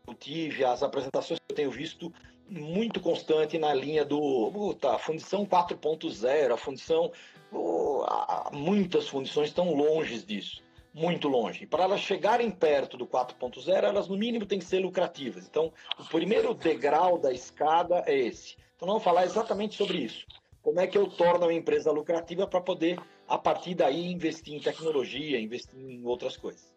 eu 0.06 0.12
tive, 0.12 0.62
as 0.62 0.82
apresentações 0.82 1.40
que 1.40 1.52
eu 1.52 1.56
tenho 1.56 1.70
visto 1.70 2.12
muito 2.46 3.00
constante 3.00 3.56
na 3.56 3.72
linha 3.72 4.04
do 4.04 4.50
puta, 4.52 4.98
fundição 4.98 5.46
4.0, 5.46 6.52
a 6.52 6.56
fundição, 6.58 7.10
oh, 7.50 8.04
muitas 8.52 9.08
fundições 9.08 9.48
estão 9.48 9.72
longe 9.72 10.22
disso 10.22 10.62
muito 10.94 11.28
longe. 11.28 11.66
Para 11.66 11.84
elas 11.84 12.00
chegarem 12.00 12.50
perto 12.50 12.96
do 12.96 13.06
4.0, 13.06 13.68
elas 13.82 14.06
no 14.06 14.16
mínimo 14.16 14.46
têm 14.46 14.60
que 14.60 14.64
ser 14.64 14.78
lucrativas. 14.78 15.44
Então, 15.46 15.72
o 15.98 16.04
primeiro 16.04 16.54
degrau 16.54 17.18
da 17.18 17.32
escada 17.32 18.04
é 18.06 18.16
esse. 18.16 18.56
Então, 18.76 18.86
vamos 18.86 19.02
falar 19.02 19.24
exatamente 19.24 19.76
sobre 19.76 19.98
isso. 19.98 20.24
Como 20.62 20.80
é 20.80 20.86
que 20.86 20.96
eu 20.96 21.08
torno 21.08 21.46
uma 21.46 21.52
empresa 21.52 21.90
lucrativa 21.90 22.46
para 22.46 22.60
poder 22.60 22.98
a 23.28 23.36
partir 23.36 23.74
daí 23.74 24.12
investir 24.12 24.54
em 24.54 24.60
tecnologia, 24.60 25.40
investir 25.40 25.78
em 25.78 26.04
outras 26.06 26.36
coisas. 26.36 26.72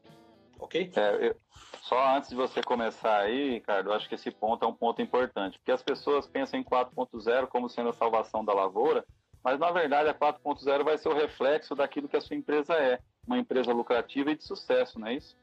Ok? 0.59 0.91
É, 0.95 1.27
eu, 1.27 1.35
só 1.81 2.15
antes 2.15 2.29
de 2.29 2.35
você 2.35 2.61
começar 2.61 3.19
aí, 3.19 3.51
Ricardo, 3.51 3.89
eu 3.89 3.93
acho 3.93 4.09
que 4.09 4.15
esse 4.15 4.31
ponto 4.31 4.65
é 4.65 4.67
um 4.67 4.73
ponto 4.73 5.01
importante, 5.01 5.57
porque 5.59 5.71
as 5.71 5.83
pessoas 5.83 6.27
pensam 6.27 6.59
em 6.59 6.63
4.0 6.63 7.47
como 7.47 7.69
sendo 7.69 7.89
a 7.89 7.93
salvação 7.93 8.43
da 8.43 8.53
lavoura, 8.53 9.05
mas 9.43 9.59
na 9.59 9.71
verdade 9.71 10.09
a 10.09 10.13
4.0 10.13 10.83
vai 10.83 10.97
ser 10.97 11.09
o 11.09 11.15
reflexo 11.15 11.75
daquilo 11.75 12.09
que 12.09 12.17
a 12.17 12.21
sua 12.21 12.35
empresa 12.35 12.73
é, 12.73 12.99
uma 13.27 13.37
empresa 13.37 13.71
lucrativa 13.71 14.31
e 14.31 14.37
de 14.37 14.43
sucesso, 14.43 14.99
não 14.99 15.07
é 15.07 15.15
isso? 15.15 15.37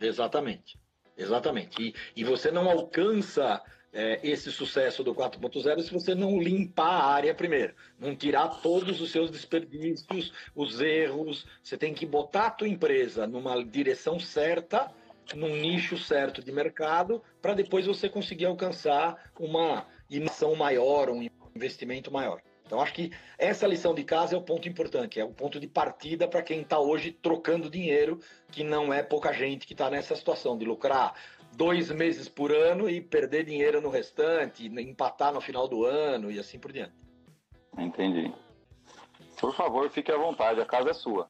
Exatamente, 0.00 0.78
exatamente. 1.16 1.80
E, 1.80 1.94
e 2.16 2.24
você 2.24 2.50
não 2.50 2.68
alcança 2.68 3.62
é, 3.92 4.20
esse 4.22 4.50
sucesso 4.50 5.02
do 5.02 5.14
4.0 5.14 5.82
se 5.82 5.92
você 5.92 6.14
não 6.14 6.40
limpar 6.40 7.00
a 7.00 7.06
área 7.06 7.34
primeiro, 7.34 7.74
não 7.98 8.14
tirar 8.14 8.48
todos 8.62 9.00
os 9.00 9.10
seus 9.10 9.30
desperdícios, 9.30 10.32
os 10.54 10.80
erros. 10.80 11.46
Você 11.62 11.76
tem 11.76 11.92
que 11.94 12.06
botar 12.06 12.46
a 12.46 12.50
tua 12.50 12.68
empresa 12.68 13.26
numa 13.26 13.62
direção 13.64 14.18
certa, 14.18 14.90
num 15.34 15.56
nicho 15.56 15.98
certo 15.98 16.42
de 16.42 16.50
mercado, 16.50 17.22
para 17.42 17.54
depois 17.54 17.86
você 17.86 18.08
conseguir 18.08 18.46
alcançar 18.46 19.30
uma 19.38 19.86
imersão 20.08 20.54
maior, 20.54 21.10
um 21.10 21.26
investimento 21.54 22.10
maior. 22.10 22.40
Então, 22.68 22.82
acho 22.82 22.92
que 22.92 23.10
essa 23.38 23.66
lição 23.66 23.94
de 23.94 24.04
casa 24.04 24.34
é 24.34 24.38
o 24.38 24.42
ponto 24.42 24.68
importante, 24.68 25.18
é 25.18 25.24
o 25.24 25.32
ponto 25.32 25.58
de 25.58 25.66
partida 25.66 26.28
para 26.28 26.42
quem 26.42 26.60
está 26.60 26.78
hoje 26.78 27.10
trocando 27.10 27.70
dinheiro, 27.70 28.20
que 28.52 28.62
não 28.62 28.92
é 28.92 29.02
pouca 29.02 29.32
gente 29.32 29.66
que 29.66 29.72
está 29.72 29.88
nessa 29.88 30.14
situação 30.14 30.56
de 30.56 30.66
lucrar 30.66 31.14
dois 31.56 31.90
meses 31.90 32.28
por 32.28 32.52
ano 32.52 32.86
e 32.90 33.00
perder 33.00 33.46
dinheiro 33.46 33.80
no 33.80 33.88
restante, 33.88 34.66
empatar 34.66 35.32
no 35.32 35.40
final 35.40 35.66
do 35.66 35.86
ano 35.86 36.30
e 36.30 36.38
assim 36.38 36.58
por 36.58 36.70
diante. 36.70 36.92
Entendi. 37.78 38.30
Por 39.40 39.54
favor, 39.54 39.88
fique 39.88 40.12
à 40.12 40.18
vontade, 40.18 40.60
a 40.60 40.66
casa 40.66 40.90
é 40.90 40.92
sua. 40.92 41.26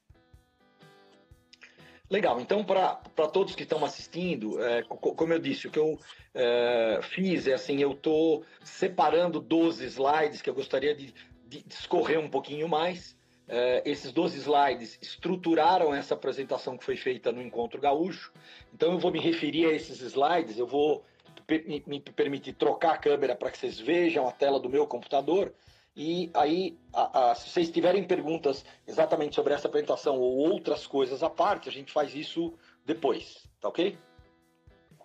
Legal, 2.11 2.40
então 2.40 2.64
para 2.64 2.97
todos 3.30 3.54
que 3.54 3.64
estão 3.64 3.85
assistindo, 3.85 4.62
é, 4.64 4.83
como 4.83 5.30
eu 5.30 5.38
disse, 5.38 5.66
o 5.68 5.71
que 5.71 5.78
eu 5.78 5.99
é, 6.35 7.00
fiz 7.02 7.47
é 7.47 7.52
assim, 7.52 7.83
eu 7.83 7.92
estou 7.92 8.45
separando 8.62 9.38
12 9.40 9.85
slides 9.85 10.40
que 10.40 10.49
eu 10.49 10.54
gostaria 10.54 10.95
de, 10.95 11.12
de 11.12 11.27
discorrer 11.67 12.19
um 12.19 12.28
pouquinho 12.28 12.69
mais. 12.69 13.17
É, 13.50 13.83
esses 13.87 14.12
12 14.12 14.38
slides 14.38 14.99
estruturaram 15.00 15.95
essa 15.95 16.12
apresentação 16.12 16.76
que 16.76 16.85
foi 16.85 16.97
feita 16.97 17.33
no 17.33 17.40
Encontro 17.40 17.81
Gaúcho. 17.81 18.33
Então 18.75 18.93
eu 18.93 18.99
vou 18.99 19.11
me 19.11 19.19
referir 19.19 19.67
a 19.67 19.73
esses 19.73 20.00
slides, 20.02 20.59
eu 20.59 20.67
vou 20.67 21.02
me, 21.49 21.83
me 21.87 22.00
permitir 22.00 22.52
trocar 22.52 22.93
a 22.93 22.99
câmera 22.99 23.35
para 23.35 23.50
que 23.50 23.57
vocês 23.57 23.81
vejam 23.81 24.28
a 24.28 24.33
tela 24.33 24.61
do 24.61 24.69
meu 24.69 24.87
computador 24.87 25.55
e 26.00 26.31
aí, 26.33 26.78
a, 26.93 27.33
a, 27.33 27.35
se 27.35 27.50
vocês 27.50 27.71
tiverem 27.73 28.05
perguntas 28.05 28.64
exatamente 28.87 29.35
sobre 29.35 29.52
essa 29.52 29.67
apresentação 29.67 30.17
ou 30.17 30.37
outras 30.37 30.87
coisas 30.87 31.25
à 31.25 31.28
parte, 31.28 31.69
a 31.69 31.73
gente 31.73 31.90
faz 31.90 32.14
isso 32.14 32.55
depois, 32.87 33.49
tá 33.61 33.69
ok? 33.69 33.99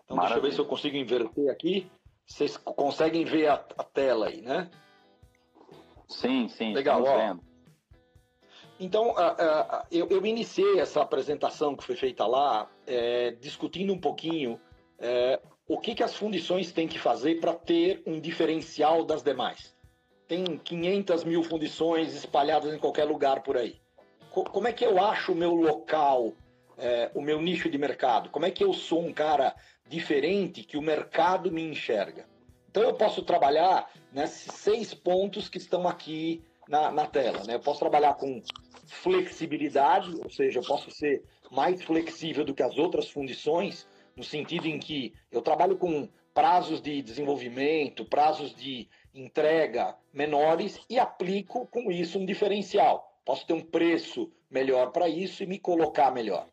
Então, 0.03 0.15
Maravilha. 0.15 0.19
deixa 0.19 0.37
eu 0.37 0.41
ver 0.43 0.53
se 0.53 0.59
eu 0.59 0.65
consigo 0.65 0.95
inverter 0.95 1.49
aqui. 1.49 1.89
Vocês 2.27 2.57
conseguem 2.57 3.25
ver 3.25 3.47
a, 3.47 3.55
a 3.55 3.83
tela 3.83 4.27
aí, 4.27 4.43
né? 4.43 4.69
Sim, 6.07 6.47
sim. 6.47 6.73
Legal, 6.73 7.03
ó. 7.03 7.35
Então, 8.79 9.09
uh, 9.09 9.11
uh, 9.11 9.85
eu, 9.91 10.07
eu, 10.09 10.25
iniciei 10.25 10.79
essa 10.79 11.01
apresentação 11.01 11.75
que 11.75 11.83
foi 11.83 11.95
feita 11.95 12.25
lá, 12.25 12.69
é, 12.87 13.31
discutindo 13.39 13.93
um 13.93 13.99
pouquinho 13.99 14.59
é, 14.99 15.39
o 15.67 15.79
que, 15.79 15.95
que 15.95 16.03
as 16.03 16.15
fundições 16.15 16.71
têm 16.71 16.87
que 16.87 16.99
fazer 16.99 17.39
para 17.39 17.53
ter 17.53 18.01
um 18.05 18.19
diferencial 18.19 19.05
das 19.05 19.21
demais 19.21 19.73
tem 20.33 20.57
500 20.57 21.23
mil 21.23 21.43
fundições 21.43 22.15
espalhadas 22.15 22.73
em 22.73 22.79
qualquer 22.79 23.05
lugar 23.05 23.43
por 23.43 23.57
aí. 23.57 23.79
como 24.31 24.67
é 24.67 24.73
que 24.73 24.83
eu 24.83 24.99
acho 24.99 25.31
o 25.31 25.35
meu 25.35 25.53
local, 25.53 26.33
é, 26.77 27.11
o 27.13 27.21
meu 27.21 27.39
nicho 27.39 27.69
de 27.69 27.77
mercado? 27.77 28.29
Como 28.29 28.45
é 28.45 28.49
que 28.51 28.63
eu 28.63 28.73
sou 28.73 29.05
um 29.05 29.13
cara 29.13 29.55
diferente 29.87 30.63
que 30.63 30.75
o 30.75 30.81
mercado 30.81 31.51
me 31.51 31.61
enxerga? 31.61 32.25
Então 32.73 32.81
eu 32.81 32.95
posso 32.95 33.21
trabalhar 33.21 33.87
nesses 34.11 34.51
seis 34.55 34.95
pontos 34.95 35.47
que 35.47 35.59
estão 35.59 35.87
aqui 35.87 36.43
na, 36.67 36.91
na 36.91 37.05
tela. 37.05 37.43
Né? 37.43 37.53
Eu 37.53 37.59
posso 37.59 37.79
trabalhar 37.79 38.15
com 38.15 38.41
flexibilidade, 38.87 40.11
ou 40.23 40.29
seja, 40.31 40.57
eu 40.57 40.63
posso 40.63 40.89
ser 40.89 41.23
mais 41.51 41.83
flexível 41.83 42.43
do 42.43 42.51
que 42.51 42.63
as 42.63 42.75
outras 42.75 43.07
fundições, 43.11 43.87
no 44.15 44.23
sentido 44.23 44.65
em 44.65 44.79
que 44.79 45.13
eu 45.31 45.39
trabalho 45.39 45.77
com 45.77 46.09
prazos 46.33 46.81
de 46.81 47.03
desenvolvimento, 47.03 48.05
prazos 48.05 48.55
de 48.55 48.89
entrega 49.13 49.95
menores 50.11 50.79
e 50.89 50.97
aplico 50.97 51.67
com 51.67 51.91
isso 51.91 52.17
um 52.17 52.25
diferencial. 52.25 53.07
Posso 53.23 53.45
ter 53.45 53.53
um 53.53 53.61
preço 53.61 54.31
melhor 54.49 54.91
para 54.91 55.07
isso 55.07 55.43
e 55.43 55.45
me 55.45 55.59
colocar 55.59 56.09
melhor. 56.09 56.47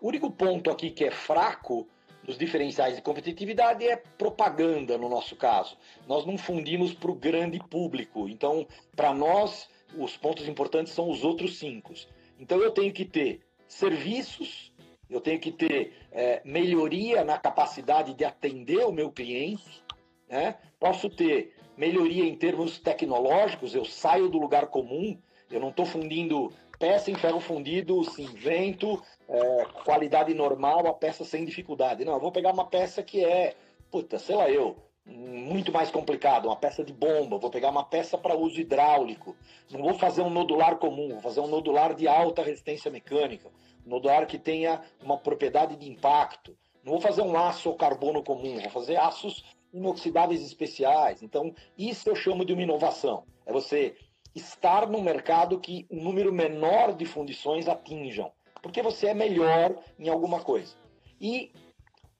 O 0.00 0.06
único 0.06 0.30
ponto 0.30 0.70
aqui 0.70 0.92
que 0.92 1.04
é 1.04 1.10
fraco 1.10 1.88
dos 2.28 2.36
diferenciais 2.36 2.94
de 2.94 3.00
competitividade 3.00 3.88
é 3.88 3.96
propaganda, 3.96 4.98
no 4.98 5.08
nosso 5.08 5.34
caso. 5.34 5.78
Nós 6.06 6.26
não 6.26 6.36
fundimos 6.36 6.92
para 6.92 7.10
o 7.10 7.14
grande 7.14 7.58
público. 7.58 8.28
Então, 8.28 8.66
para 8.94 9.14
nós, 9.14 9.66
os 9.96 10.14
pontos 10.14 10.46
importantes 10.46 10.92
são 10.92 11.08
os 11.08 11.24
outros 11.24 11.58
cinco. 11.58 11.94
Então, 12.38 12.58
eu 12.60 12.70
tenho 12.70 12.92
que 12.92 13.06
ter 13.06 13.40
serviços, 13.66 14.70
eu 15.08 15.22
tenho 15.22 15.40
que 15.40 15.50
ter 15.50 15.94
é, 16.12 16.42
melhoria 16.44 17.24
na 17.24 17.38
capacidade 17.38 18.12
de 18.12 18.26
atender 18.26 18.84
o 18.84 18.92
meu 18.92 19.10
cliente, 19.10 19.82
né? 20.28 20.58
posso 20.78 21.08
ter 21.08 21.56
melhoria 21.78 22.26
em 22.26 22.36
termos 22.36 22.78
tecnológicos, 22.78 23.74
eu 23.74 23.86
saio 23.86 24.28
do 24.28 24.38
lugar 24.38 24.66
comum, 24.66 25.18
eu 25.50 25.58
não 25.58 25.70
estou 25.70 25.86
fundindo 25.86 26.52
peça 26.78 27.10
em 27.10 27.14
ferro 27.14 27.40
fundido, 27.40 28.04
cinzento, 28.04 29.02
é, 29.28 29.64
qualidade 29.84 30.32
normal, 30.34 30.86
a 30.86 30.94
peça 30.94 31.24
sem 31.24 31.44
dificuldade. 31.44 32.04
Não, 32.04 32.14
eu 32.14 32.20
vou 32.20 32.32
pegar 32.32 32.52
uma 32.52 32.66
peça 32.66 33.02
que 33.02 33.24
é, 33.24 33.54
puta, 33.90 34.18
sei 34.18 34.36
lá 34.36 34.48
eu, 34.48 34.76
muito 35.04 35.72
mais 35.72 35.90
complicado, 35.90 36.46
uma 36.46 36.56
peça 36.56 36.84
de 36.84 36.92
bomba, 36.92 37.38
vou 37.38 37.50
pegar 37.50 37.70
uma 37.70 37.84
peça 37.84 38.18
para 38.18 38.36
uso 38.36 38.60
hidráulico, 38.60 39.34
não 39.70 39.80
vou 39.80 39.94
fazer 39.94 40.22
um 40.22 40.30
nodular 40.30 40.76
comum, 40.76 41.08
vou 41.12 41.20
fazer 41.20 41.40
um 41.40 41.48
nodular 41.48 41.94
de 41.94 42.06
alta 42.06 42.42
resistência 42.42 42.90
mecânica, 42.90 43.48
um 43.86 43.90
nodular 43.90 44.26
que 44.26 44.38
tenha 44.38 44.82
uma 45.02 45.16
propriedade 45.16 45.76
de 45.76 45.88
impacto, 45.88 46.56
não 46.84 46.92
vou 46.92 47.00
fazer 47.00 47.22
um 47.22 47.36
aço 47.36 47.70
ou 47.70 47.76
carbono 47.76 48.22
comum, 48.22 48.60
vou 48.60 48.70
fazer 48.70 48.96
aços 48.96 49.44
inoxidáveis 49.72 50.42
especiais. 50.42 51.22
Então, 51.22 51.54
isso 51.76 52.08
eu 52.08 52.16
chamo 52.16 52.44
de 52.44 52.52
uma 52.52 52.62
inovação. 52.62 53.24
É 53.44 53.52
você 53.52 53.94
estar 54.34 54.88
no 54.88 55.00
mercado 55.00 55.58
que 55.58 55.86
um 55.90 56.02
número 56.02 56.32
menor 56.32 56.94
de 56.94 57.04
fundições 57.04 57.68
atinjam, 57.68 58.32
porque 58.62 58.82
você 58.82 59.08
é 59.08 59.14
melhor 59.14 59.76
em 59.98 60.08
alguma 60.08 60.40
coisa. 60.40 60.76
E 61.20 61.52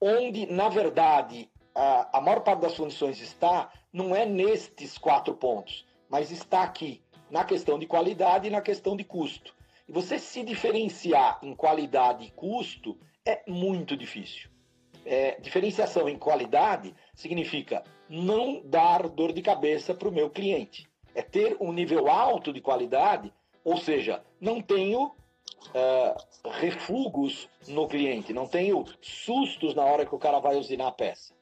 onde, 0.01 0.45
na 0.51 0.69
verdade, 0.69 1.49
a, 1.73 2.17
a 2.17 2.21
maior 2.21 2.41
parte 2.41 2.61
das 2.61 2.75
fundições 2.75 3.21
está, 3.21 3.71
não 3.91 4.15
é 4.15 4.25
nestes 4.25 4.97
quatro 4.97 5.33
pontos, 5.35 5.85
mas 6.09 6.31
está 6.31 6.63
aqui, 6.63 7.01
na 7.29 7.43
questão 7.43 7.77
de 7.77 7.85
qualidade 7.85 8.47
e 8.47 8.51
na 8.51 8.61
questão 8.61 8.97
de 8.97 9.03
custo. 9.03 9.55
E 9.87 9.91
você 9.91 10.19
se 10.19 10.43
diferenciar 10.43 11.39
em 11.43 11.55
qualidade 11.55 12.25
e 12.25 12.31
custo 12.31 12.97
é 13.25 13.43
muito 13.47 13.95
difícil. 13.95 14.49
É, 15.05 15.39
diferenciação 15.39 16.09
em 16.09 16.17
qualidade 16.17 16.93
significa 17.15 17.83
não 18.09 18.61
dar 18.65 19.07
dor 19.07 19.31
de 19.31 19.41
cabeça 19.41 19.93
para 19.93 20.09
o 20.09 20.11
meu 20.11 20.29
cliente. 20.29 20.88
É 21.15 21.21
ter 21.21 21.57
um 21.59 21.71
nível 21.71 22.09
alto 22.09 22.53
de 22.53 22.61
qualidade, 22.61 23.33
ou 23.63 23.77
seja, 23.77 24.23
não 24.39 24.61
tenho 24.61 25.05
uh, 25.05 26.49
refugos 26.51 27.49
no 27.67 27.87
cliente, 27.87 28.33
não 28.33 28.47
tenho 28.47 28.85
sustos 29.01 29.73
na 29.75 29.83
hora 29.83 30.05
que 30.05 30.15
o 30.15 30.19
cara 30.19 30.39
vai 30.39 30.55
usinar 30.55 30.87
a 30.87 30.91
peça. 30.91 31.33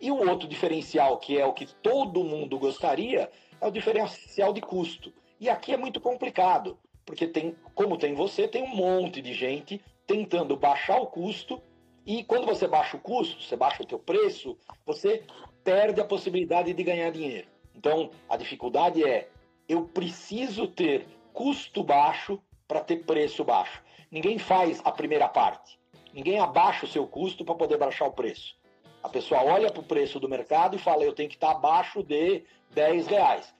E 0.00 0.10
o 0.10 0.28
outro 0.28 0.48
diferencial, 0.48 1.18
que 1.18 1.38
é 1.38 1.46
o 1.46 1.52
que 1.52 1.66
todo 1.66 2.24
mundo 2.24 2.58
gostaria, 2.58 3.30
é 3.60 3.66
o 3.66 3.70
diferencial 3.70 4.52
de 4.52 4.60
custo. 4.60 5.12
E 5.38 5.48
aqui 5.48 5.72
é 5.72 5.76
muito 5.76 6.00
complicado, 6.00 6.78
porque 7.06 7.26
tem, 7.26 7.56
como 7.74 7.96
tem 7.96 8.14
você, 8.14 8.48
tem 8.48 8.62
um 8.62 8.74
monte 8.74 9.22
de 9.22 9.32
gente 9.32 9.80
tentando 10.06 10.56
baixar 10.56 11.00
o 11.00 11.06
custo 11.06 11.62
e 12.04 12.24
quando 12.24 12.46
você 12.46 12.66
baixa 12.66 12.96
o 12.96 13.00
custo, 13.00 13.42
você 13.42 13.56
baixa 13.56 13.82
o 13.82 13.86
teu 13.86 13.98
preço, 13.98 14.58
você 14.84 15.22
perde 15.62 16.00
a 16.00 16.04
possibilidade 16.04 16.72
de 16.72 16.82
ganhar 16.82 17.10
dinheiro. 17.10 17.46
Então, 17.82 18.12
a 18.28 18.36
dificuldade 18.36 19.02
é 19.02 19.28
eu 19.68 19.82
preciso 19.82 20.68
ter 20.68 21.04
custo 21.32 21.82
baixo 21.82 22.40
para 22.68 22.78
ter 22.78 23.04
preço 23.04 23.42
baixo. 23.42 23.82
Ninguém 24.08 24.38
faz 24.38 24.80
a 24.84 24.92
primeira 24.92 25.28
parte. 25.28 25.80
Ninguém 26.14 26.38
abaixa 26.38 26.86
o 26.86 26.88
seu 26.88 27.08
custo 27.08 27.44
para 27.44 27.56
poder 27.56 27.78
baixar 27.78 28.06
o 28.06 28.12
preço. 28.12 28.56
A 29.02 29.08
pessoa 29.08 29.42
olha 29.42 29.68
para 29.68 29.80
o 29.80 29.84
preço 29.84 30.20
do 30.20 30.28
mercado 30.28 30.76
e 30.76 30.78
fala, 30.78 31.02
eu 31.02 31.12
tenho 31.12 31.28
que 31.28 31.34
estar 31.34 31.50
abaixo 31.50 32.04
de 32.04 32.44
10 32.72 33.08
reais. 33.08 33.52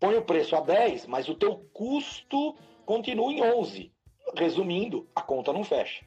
Põe 0.00 0.16
o 0.16 0.22
preço 0.22 0.56
a 0.56 0.60
10, 0.60 1.06
mas 1.06 1.28
o 1.28 1.36
teu 1.36 1.64
custo 1.72 2.56
continua 2.84 3.32
em 3.32 3.40
11. 3.40 3.92
Resumindo, 4.34 5.08
a 5.14 5.22
conta 5.22 5.52
não 5.52 5.62
fecha. 5.62 6.04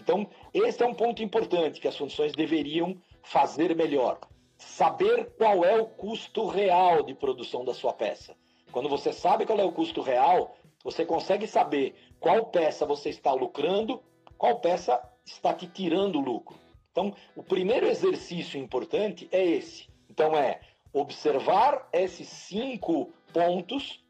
Então, 0.00 0.28
esse 0.52 0.82
é 0.82 0.86
um 0.86 0.94
ponto 0.94 1.22
importante 1.22 1.80
que 1.80 1.86
as 1.86 1.96
funções 1.96 2.32
deveriam 2.32 3.00
fazer 3.22 3.76
melhor. 3.76 4.18
Saber 4.64 5.30
qual 5.36 5.64
é 5.64 5.80
o 5.80 5.86
custo 5.86 6.46
real 6.46 7.02
de 7.02 7.14
produção 7.14 7.64
da 7.64 7.74
sua 7.74 7.92
peça. 7.92 8.34
Quando 8.70 8.88
você 8.88 9.12
sabe 9.12 9.44
qual 9.44 9.58
é 9.58 9.64
o 9.64 9.72
custo 9.72 10.00
real, 10.00 10.56
Você 10.84 11.06
consegue 11.06 11.46
saber 11.46 11.94
qual 12.18 12.46
peça 12.46 12.84
você 12.84 13.08
está 13.08 13.32
lucrando, 13.32 14.02
qual 14.36 14.58
peça 14.58 15.00
está 15.24 15.54
te 15.54 15.66
tirando 15.66 16.20
lucro. 16.20 16.58
Então, 16.90 17.14
o 17.36 17.42
primeiro 17.42 17.86
exercício 17.86 18.58
importante 18.58 19.28
é 19.30 19.44
esse. 19.44 19.88
Então, 20.10 20.36
é 20.36 20.60
observar 20.92 21.88
esses 21.92 22.28
cinco 22.28 23.12
pontos 23.32 24.04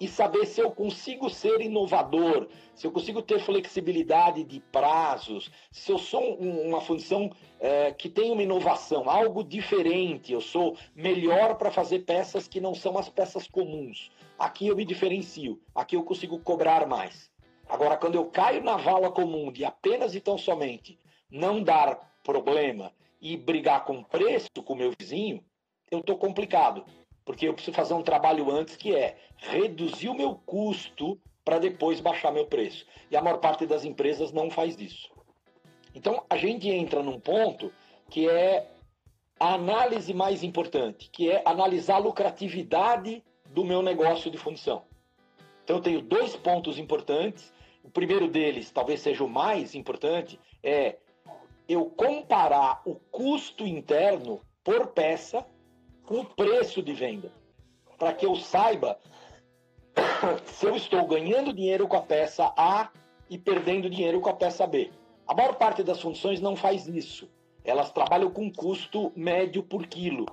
e 0.00 0.06
saber 0.06 0.46
se 0.46 0.60
eu 0.60 0.70
consigo 0.70 1.30
ser 1.30 1.60
inovador, 1.60 2.48
se 2.74 2.86
eu 2.86 2.92
consigo 2.92 3.22
ter 3.22 3.40
flexibilidade 3.40 4.44
de 4.44 4.60
prazos, 4.60 5.50
se 5.70 5.90
eu 5.90 5.98
sou 5.98 6.36
uma 6.36 6.80
função 6.80 7.30
é, 7.58 7.92
que 7.92 8.08
tem 8.08 8.30
uma 8.30 8.42
inovação, 8.42 9.08
algo 9.08 9.42
diferente, 9.42 10.32
eu 10.32 10.40
sou 10.40 10.76
melhor 10.94 11.56
para 11.56 11.70
fazer 11.70 12.00
peças 12.00 12.46
que 12.46 12.60
não 12.60 12.74
são 12.74 12.98
as 12.98 13.08
peças 13.08 13.46
comuns. 13.46 14.10
Aqui 14.38 14.66
eu 14.66 14.76
me 14.76 14.84
diferencio, 14.84 15.60
aqui 15.74 15.96
eu 15.96 16.02
consigo 16.02 16.38
cobrar 16.38 16.86
mais. 16.86 17.30
Agora, 17.68 17.96
quando 17.96 18.14
eu 18.14 18.26
caio 18.26 18.62
na 18.62 18.76
vala 18.76 19.10
comum 19.10 19.50
de 19.50 19.64
apenas 19.64 20.14
e 20.14 20.20
tão 20.20 20.38
somente 20.38 20.98
não 21.30 21.62
dar 21.62 22.16
problema 22.22 22.92
e 23.20 23.36
brigar 23.36 23.84
com 23.84 24.02
preço 24.02 24.48
com 24.64 24.74
meu 24.74 24.92
vizinho, 24.98 25.42
eu 25.90 26.00
estou 26.00 26.16
complicado. 26.16 26.84
Porque 27.26 27.48
eu 27.48 27.52
preciso 27.52 27.76
fazer 27.76 27.92
um 27.92 28.02
trabalho 28.02 28.50
antes 28.50 28.76
que 28.76 28.94
é 28.94 29.18
reduzir 29.36 30.08
o 30.08 30.14
meu 30.14 30.36
custo 30.46 31.20
para 31.44 31.58
depois 31.58 32.00
baixar 32.00 32.32
meu 32.32 32.46
preço. 32.46 32.86
E 33.10 33.16
a 33.16 33.20
maior 33.20 33.38
parte 33.38 33.66
das 33.66 33.84
empresas 33.84 34.32
não 34.32 34.48
faz 34.48 34.80
isso. 34.80 35.10
Então 35.94 36.24
a 36.30 36.36
gente 36.36 36.70
entra 36.70 37.02
num 37.02 37.20
ponto 37.20 37.72
que 38.08 38.28
é 38.28 38.70
a 39.38 39.54
análise 39.54 40.14
mais 40.14 40.42
importante, 40.42 41.10
que 41.10 41.30
é 41.30 41.42
analisar 41.44 41.96
a 41.96 41.98
lucratividade 41.98 43.22
do 43.46 43.64
meu 43.64 43.82
negócio 43.82 44.30
de 44.30 44.38
função. 44.38 44.84
Então 45.64 45.76
eu 45.76 45.82
tenho 45.82 46.00
dois 46.00 46.36
pontos 46.36 46.78
importantes. 46.78 47.52
O 47.82 47.90
primeiro 47.90 48.28
deles, 48.28 48.70
talvez 48.70 49.00
seja 49.00 49.24
o 49.24 49.28
mais 49.28 49.74
importante, 49.74 50.38
é 50.62 50.96
eu 51.68 51.86
comparar 51.86 52.82
o 52.84 52.94
custo 52.94 53.66
interno 53.66 54.40
por 54.62 54.88
peça 54.88 55.44
o 56.08 56.24
preço 56.24 56.82
de 56.82 56.92
venda, 56.92 57.32
para 57.98 58.12
que 58.12 58.26
eu 58.26 58.36
saiba 58.36 58.98
se 60.44 60.66
eu 60.66 60.76
estou 60.76 61.06
ganhando 61.06 61.52
dinheiro 61.52 61.88
com 61.88 61.96
a 61.96 62.02
peça 62.02 62.52
A 62.56 62.90
e 63.28 63.38
perdendo 63.38 63.90
dinheiro 63.90 64.20
com 64.20 64.30
a 64.30 64.34
peça 64.34 64.66
B. 64.66 64.90
A 65.26 65.34
maior 65.34 65.56
parte 65.56 65.82
das 65.82 66.00
funções 66.00 66.40
não 66.40 66.54
faz 66.54 66.86
isso. 66.86 67.28
Elas 67.64 67.90
trabalham 67.90 68.30
com 68.30 68.52
custo 68.52 69.12
médio 69.16 69.62
por 69.62 69.86
quilo, 69.86 70.26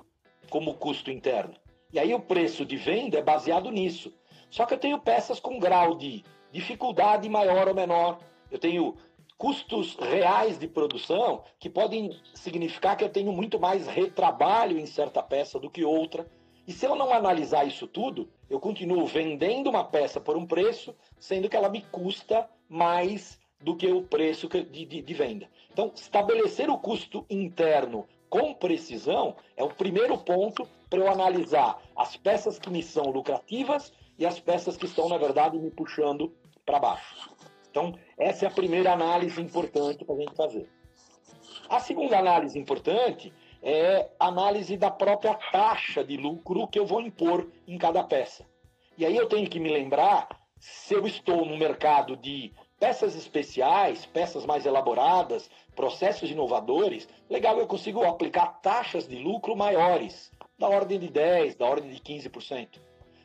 como 0.48 0.74
custo 0.74 1.10
interno. 1.10 1.54
E 1.92 1.98
aí 1.98 2.14
o 2.14 2.20
preço 2.20 2.64
de 2.64 2.76
venda 2.76 3.18
é 3.18 3.22
baseado 3.22 3.70
nisso. 3.70 4.12
Só 4.50 4.64
que 4.64 4.74
eu 4.74 4.78
tenho 4.78 5.00
peças 5.00 5.40
com 5.40 5.58
grau 5.58 5.96
de 5.96 6.24
dificuldade 6.52 7.28
maior 7.28 7.66
ou 7.66 7.74
menor. 7.74 8.20
Eu 8.50 8.58
tenho 8.58 8.96
custos 9.44 9.94
reais 9.96 10.58
de 10.58 10.66
produção 10.66 11.44
que 11.58 11.68
podem 11.68 12.18
significar 12.32 12.96
que 12.96 13.04
eu 13.04 13.10
tenho 13.10 13.30
muito 13.30 13.60
mais 13.60 13.86
retrabalho 13.86 14.78
em 14.78 14.86
certa 14.86 15.22
peça 15.22 15.60
do 15.60 15.68
que 15.68 15.84
outra. 15.84 16.26
E 16.66 16.72
se 16.72 16.86
eu 16.86 16.96
não 16.96 17.12
analisar 17.12 17.66
isso 17.66 17.86
tudo, 17.86 18.26
eu 18.48 18.58
continuo 18.58 19.04
vendendo 19.04 19.68
uma 19.68 19.84
peça 19.84 20.18
por 20.18 20.34
um 20.34 20.46
preço, 20.46 20.96
sendo 21.18 21.46
que 21.46 21.56
ela 21.56 21.68
me 21.68 21.82
custa 21.82 22.48
mais 22.70 23.38
do 23.60 23.76
que 23.76 23.86
o 23.86 24.00
preço 24.00 24.48
de, 24.48 24.86
de, 24.86 25.02
de 25.02 25.14
venda. 25.14 25.46
Então, 25.70 25.92
estabelecer 25.94 26.70
o 26.70 26.78
custo 26.78 27.26
interno 27.28 28.08
com 28.30 28.54
precisão 28.54 29.36
é 29.58 29.62
o 29.62 29.68
primeiro 29.68 30.16
ponto 30.16 30.66
para 30.88 31.00
eu 31.00 31.10
analisar 31.10 31.82
as 31.94 32.16
peças 32.16 32.58
que 32.58 32.70
me 32.70 32.82
são 32.82 33.10
lucrativas 33.10 33.92
e 34.18 34.24
as 34.24 34.40
peças 34.40 34.74
que 34.74 34.86
estão, 34.86 35.06
na 35.06 35.18
verdade, 35.18 35.58
me 35.58 35.70
puxando 35.70 36.34
para 36.64 36.78
baixo. 36.78 37.28
Então, 37.74 37.92
essa 38.16 38.44
é 38.44 38.48
a 38.48 38.52
primeira 38.52 38.92
análise 38.92 39.42
importante 39.42 40.04
para 40.04 40.14
a 40.14 40.18
gente 40.20 40.36
fazer. 40.36 40.68
A 41.68 41.80
segunda 41.80 42.16
análise 42.16 42.56
importante 42.56 43.32
é 43.60 44.08
a 44.20 44.28
análise 44.28 44.76
da 44.76 44.92
própria 44.92 45.34
taxa 45.50 46.04
de 46.04 46.16
lucro 46.16 46.68
que 46.68 46.78
eu 46.78 46.86
vou 46.86 47.00
impor 47.00 47.50
em 47.66 47.76
cada 47.76 48.04
peça. 48.04 48.46
E 48.96 49.04
aí 49.04 49.16
eu 49.16 49.26
tenho 49.26 49.50
que 49.50 49.58
me 49.58 49.72
lembrar 49.72 50.28
se 50.60 50.94
eu 50.94 51.04
estou 51.04 51.44
no 51.44 51.58
mercado 51.58 52.16
de 52.16 52.52
peças 52.78 53.16
especiais, 53.16 54.06
peças 54.06 54.46
mais 54.46 54.64
elaboradas, 54.66 55.50
processos 55.74 56.30
inovadores, 56.30 57.08
legal, 57.28 57.58
eu 57.58 57.66
consigo 57.66 58.04
aplicar 58.04 58.60
taxas 58.62 59.08
de 59.08 59.16
lucro 59.16 59.56
maiores, 59.56 60.30
da 60.56 60.68
ordem 60.68 61.00
de 61.00 61.08
10, 61.08 61.56
da 61.56 61.66
ordem 61.66 61.90
de 61.90 62.00
15%. 62.00 62.80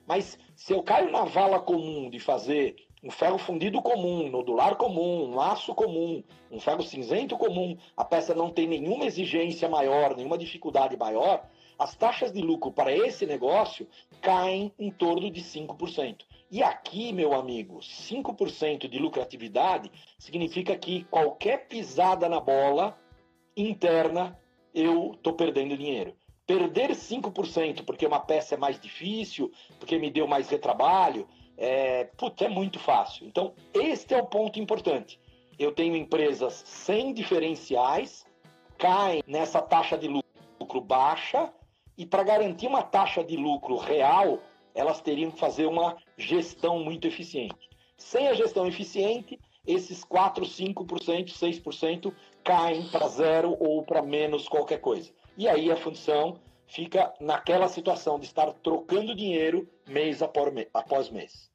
Mas 0.08 0.40
se 0.56 0.74
eu 0.74 0.82
caio 0.82 1.12
na 1.12 1.24
vala 1.24 1.60
comum 1.60 2.10
de 2.10 2.20
fazer 2.20 2.76
um 3.04 3.10
ferro 3.10 3.38
fundido 3.38 3.82
comum, 3.82 4.30
nodular 4.30 4.76
comum, 4.76 5.32
um 5.32 5.40
aço 5.40 5.74
comum, 5.74 6.24
um 6.52 6.60
ferro 6.60 6.84
cinzento 6.84 7.38
comum, 7.38 7.78
a 7.96 8.04
peça 8.04 8.36
não 8.36 8.50
tem 8.50 8.68
nenhuma 8.68 9.06
exigência 9.06 9.70
maior, 9.70 10.16
nenhuma 10.16 10.38
dificuldade 10.38 10.98
maior, 10.98 11.46
as 11.78 11.96
taxas 11.96 12.34
de 12.34 12.42
lucro 12.42 12.72
para 12.72 12.92
esse 12.92 13.26
negócio 13.26 13.88
caem 14.22 14.74
em 14.78 14.92
torno 14.92 15.32
de 15.32 15.42
5%. 15.42 16.26
E 16.52 16.62
aqui, 16.62 17.14
meu 17.14 17.34
amigo, 17.34 17.80
5% 17.80 18.88
de 18.90 19.00
lucratividade 19.00 19.90
significa 20.18 20.76
que 20.76 21.06
qualquer 21.06 21.68
pisada 21.68 22.28
na 22.28 22.40
bola 22.40 23.00
interna 23.56 24.38
eu 24.74 25.14
estou 25.14 25.34
perdendo 25.34 25.78
dinheiro. 25.78 26.16
Perder 26.46 26.90
5% 26.92 27.86
porque 27.86 28.06
uma 28.06 28.20
peça 28.20 28.56
é 28.56 28.58
mais 28.58 28.80
difícil, 28.80 29.52
porque 29.80 30.00
me 30.00 30.10
deu 30.10 30.28
mais 30.28 30.50
retrabalho, 30.50 31.28
é, 31.60 32.06
putz, 32.06 32.42
é 32.42 32.48
muito 32.48 32.80
fácil. 32.80 33.28
Então, 33.28 33.54
este 33.74 34.14
é 34.14 34.18
o 34.18 34.26
ponto 34.26 34.58
importante. 34.60 35.20
Eu 35.60 35.74
tenho 35.74 35.94
empresas 35.94 36.64
sem 36.66 37.14
diferenciais, 37.14 38.26
caem 38.78 39.22
nessa 39.28 39.62
taxa 39.62 39.98
de 39.98 40.08
lucro 40.08 40.80
baixa, 40.80 41.54
e 41.98 42.06
para 42.06 42.24
garantir 42.24 42.68
uma 42.68 42.82
taxa 42.82 43.22
de 43.22 43.36
lucro 43.36 43.76
real, 43.76 44.40
elas 44.74 45.02
teriam 45.02 45.32
que 45.32 45.40
fazer 45.40 45.66
uma 45.66 45.98
gestão 46.18 46.80
muito 46.80 47.06
eficiente. 47.06 47.70
Sem 47.98 48.30
a 48.30 48.34
gestão 48.34 48.66
eficiente, 48.66 49.38
esses 49.68 50.02
4, 50.06 50.46
5%, 50.46 51.28
6% 51.28 52.14
caem 52.42 52.88
para 52.88 53.10
zero 53.10 53.58
ou 53.60 53.84
para 53.84 54.02
menos 54.02 54.48
qualquer 54.48 54.80
coisa. 54.80 55.12
E 55.38 55.46
aí 55.46 55.70
a 55.70 55.76
função 55.76 56.40
fica 56.66 57.14
naquela 57.20 57.68
situação 57.68 58.18
de 58.18 58.28
estar 58.28 58.54
trocando 58.54 59.14
dinheiro 59.14 59.68
mês 59.86 60.22
após 60.22 61.10
mês. 61.10 61.49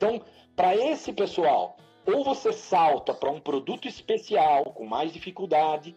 Então, 0.00 0.18
para 0.56 0.74
esse 0.74 1.12
pessoal, 1.12 1.76
ou 2.06 2.24
você 2.24 2.54
salta 2.54 3.12
para 3.12 3.30
um 3.30 3.38
produto 3.38 3.86
especial 3.86 4.72
com 4.72 4.86
mais 4.86 5.12
dificuldade, 5.12 5.94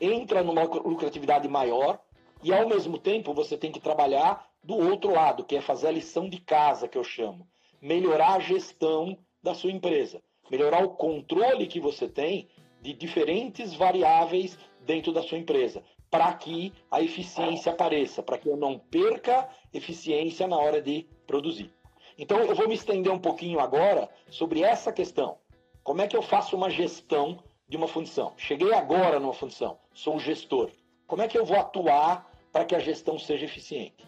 entra 0.00 0.42
numa 0.42 0.62
lucratividade 0.62 1.46
maior, 1.46 2.00
e 2.42 2.54
ao 2.54 2.66
mesmo 2.66 2.96
tempo 2.96 3.34
você 3.34 3.58
tem 3.58 3.70
que 3.70 3.80
trabalhar 3.80 4.48
do 4.64 4.74
outro 4.78 5.12
lado, 5.12 5.44
que 5.44 5.56
é 5.56 5.60
fazer 5.60 5.88
a 5.88 5.92
lição 5.92 6.26
de 6.26 6.40
casa, 6.40 6.88
que 6.88 6.96
eu 6.96 7.04
chamo. 7.04 7.46
Melhorar 7.82 8.36
a 8.36 8.40
gestão 8.40 9.18
da 9.42 9.52
sua 9.52 9.72
empresa, 9.72 10.22
melhorar 10.50 10.82
o 10.82 10.96
controle 10.96 11.66
que 11.66 11.78
você 11.78 12.08
tem 12.08 12.48
de 12.80 12.94
diferentes 12.94 13.74
variáveis 13.74 14.58
dentro 14.86 15.12
da 15.12 15.22
sua 15.22 15.36
empresa, 15.36 15.84
para 16.10 16.32
que 16.32 16.72
a 16.90 17.02
eficiência 17.02 17.72
apareça, 17.72 18.22
para 18.22 18.38
que 18.38 18.48
eu 18.48 18.56
não 18.56 18.78
perca 18.78 19.46
eficiência 19.70 20.46
na 20.46 20.56
hora 20.56 20.80
de 20.80 21.06
produzir. 21.26 21.70
Então 22.18 22.40
eu 22.40 22.54
vou 22.54 22.66
me 22.66 22.74
estender 22.74 23.12
um 23.12 23.18
pouquinho 23.18 23.60
agora 23.60 24.08
sobre 24.28 24.62
essa 24.62 24.92
questão. 24.92 25.38
Como 25.84 26.02
é 26.02 26.08
que 26.08 26.16
eu 26.16 26.22
faço 26.22 26.56
uma 26.56 26.68
gestão 26.68 27.38
de 27.68 27.76
uma 27.76 27.86
função? 27.86 28.34
Cheguei 28.36 28.74
agora 28.74 29.20
numa 29.20 29.32
função, 29.32 29.78
sou 29.94 30.18
gestor. 30.18 30.70
Como 31.06 31.22
é 31.22 31.28
que 31.28 31.38
eu 31.38 31.44
vou 31.44 31.56
atuar 31.56 32.28
para 32.52 32.64
que 32.64 32.74
a 32.74 32.80
gestão 32.80 33.18
seja 33.18 33.44
eficiente? 33.44 34.04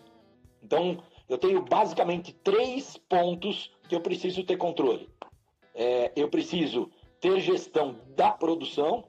Então, 0.60 0.98
eu 1.28 1.38
tenho 1.38 1.62
basicamente 1.62 2.32
três 2.32 2.96
pontos 3.08 3.72
que 3.88 3.94
eu 3.94 4.00
preciso 4.00 4.42
ter 4.42 4.56
controle. 4.56 5.08
É, 5.74 6.12
eu 6.16 6.28
preciso 6.28 6.90
ter 7.20 7.38
gestão 7.40 7.96
da 8.16 8.32
produção, 8.32 9.04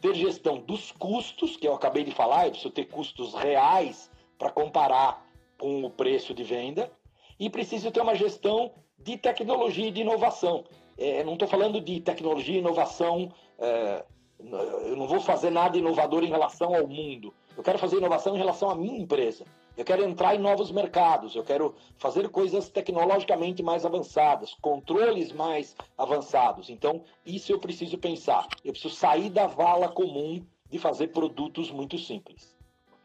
ter 0.00 0.14
gestão 0.14 0.58
dos 0.60 0.92
custos, 0.92 1.56
que 1.56 1.66
eu 1.66 1.74
acabei 1.74 2.04
de 2.04 2.12
falar, 2.12 2.46
eu 2.46 2.52
preciso 2.52 2.72
ter 2.72 2.84
custos 2.86 3.34
reais 3.34 4.10
para 4.38 4.50
comparar 4.50 5.26
com 5.58 5.84
o 5.84 5.90
preço 5.90 6.32
de 6.32 6.44
venda 6.44 6.90
e 7.38 7.48
preciso 7.48 7.90
ter 7.90 8.00
uma 8.00 8.14
gestão 8.14 8.72
de 8.98 9.16
tecnologia 9.16 9.88
e 9.88 9.90
de 9.90 10.00
inovação. 10.00 10.64
É, 10.96 11.22
não 11.22 11.34
estou 11.34 11.46
falando 11.46 11.80
de 11.80 12.00
tecnologia 12.00 12.56
e 12.56 12.58
inovação, 12.58 13.32
é, 13.58 14.04
eu 14.38 14.96
não 14.96 15.06
vou 15.06 15.20
fazer 15.20 15.50
nada 15.50 15.76
inovador 15.76 16.22
em 16.22 16.28
relação 16.28 16.74
ao 16.74 16.86
mundo. 16.86 17.34
Eu 17.56 17.62
quero 17.62 17.78
fazer 17.78 17.96
inovação 17.96 18.34
em 18.34 18.38
relação 18.38 18.70
à 18.70 18.74
minha 18.74 18.98
empresa. 18.98 19.44
Eu 19.76 19.84
quero 19.84 20.02
entrar 20.04 20.34
em 20.34 20.38
novos 20.38 20.72
mercados, 20.72 21.36
eu 21.36 21.44
quero 21.44 21.74
fazer 21.98 22.28
coisas 22.30 22.68
tecnologicamente 22.68 23.62
mais 23.62 23.86
avançadas, 23.86 24.54
controles 24.60 25.30
mais 25.30 25.76
avançados. 25.96 26.68
Então, 26.68 27.04
isso 27.24 27.52
eu 27.52 27.60
preciso 27.60 27.96
pensar. 27.96 28.48
Eu 28.64 28.72
preciso 28.72 28.94
sair 28.94 29.30
da 29.30 29.46
vala 29.46 29.88
comum 29.88 30.44
de 30.68 30.78
fazer 30.78 31.08
produtos 31.08 31.70
muito 31.70 31.96
simples. 31.96 32.56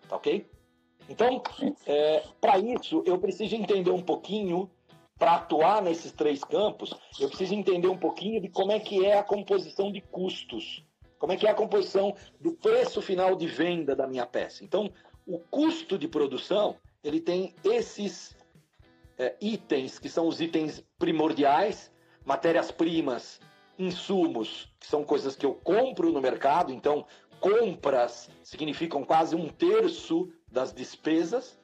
Tá 0.10 0.16
ok? 0.16 0.48
Então, 1.10 1.42
é, 1.86 2.24
para 2.40 2.58
isso, 2.60 3.04
eu 3.06 3.18
preciso 3.18 3.56
entender 3.56 3.92
um 3.92 4.02
pouquinho 4.02 4.70
para 5.18 5.36
atuar 5.36 5.82
nesses 5.82 6.12
três 6.12 6.44
campos, 6.44 6.94
eu 7.20 7.28
preciso 7.28 7.54
entender 7.54 7.88
um 7.88 7.98
pouquinho 7.98 8.42
de 8.42 8.50
como 8.50 8.72
é 8.72 8.80
que 8.80 9.06
é 9.06 9.18
a 9.18 9.24
composição 9.24 9.92
de 9.92 10.02
custos, 10.02 10.84
como 11.20 11.32
é 11.32 11.38
que 11.38 11.48
é 11.48 11.52
a 11.52 11.56
composição 11.56 12.16
do 12.40 12.54
preço 12.54 13.02
final 13.02 13.36
de 13.36 13.48
venda 13.48 13.96
da 13.96 14.08
minha 14.08 14.26
peça. 14.26 14.64
Então, 14.64 14.92
o 15.26 15.40
custo 15.40 15.98
de 15.98 16.08
produção, 16.08 16.76
ele 17.04 17.20
tem 17.20 17.56
esses 17.64 18.36
é, 19.18 19.36
itens, 19.40 20.00
que 20.00 20.10
são 20.10 20.28
os 20.28 20.42
itens 20.42 20.84
primordiais, 20.98 21.92
matérias-primas, 22.26 23.40
insumos, 23.78 24.72
que 24.80 24.88
são 24.88 25.04
coisas 25.04 25.36
que 25.36 25.46
eu 25.46 25.54
compro 25.54 26.12
no 26.12 26.22
mercado, 26.22 26.72
então 26.72 27.06
compras 27.40 28.30
significam 28.44 29.04
quase 29.04 29.36
um 29.36 29.50
terço 29.50 30.32
das 30.54 30.72
despesas. 30.72 31.60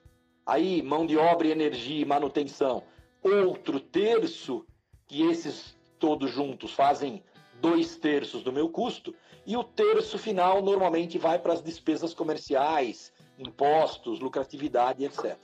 Aí, 0.45 0.81
mão 0.81 1.05
de 1.05 1.15
obra, 1.15 1.47
energia 1.47 2.01
e 2.01 2.05
manutenção, 2.05 2.83
outro 3.21 3.79
terço, 3.79 4.65
que 5.07 5.21
esses 5.21 5.77
todos 5.99 6.31
juntos 6.31 6.73
fazem 6.73 7.23
dois 7.61 7.95
terços 7.95 8.41
do 8.41 8.51
meu 8.51 8.69
custo, 8.69 9.13
e 9.45 9.55
o 9.55 9.63
terço 9.63 10.17
final 10.17 10.61
normalmente 10.61 11.17
vai 11.17 11.37
para 11.37 11.53
as 11.53 11.61
despesas 11.61 12.13
comerciais, 12.13 13.13
impostos, 13.37 14.19
lucratividade, 14.19 15.05
etc. 15.05 15.37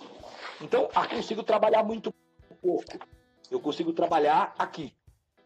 Então, 0.60 0.90
eu 0.94 1.10
consigo 1.10 1.44
trabalhar 1.44 1.84
muito 1.84 2.14
pouco. 2.62 2.98
Eu 3.52 3.60
consigo 3.60 3.94
trabalhar 3.94 4.56
aqui. 4.58 4.96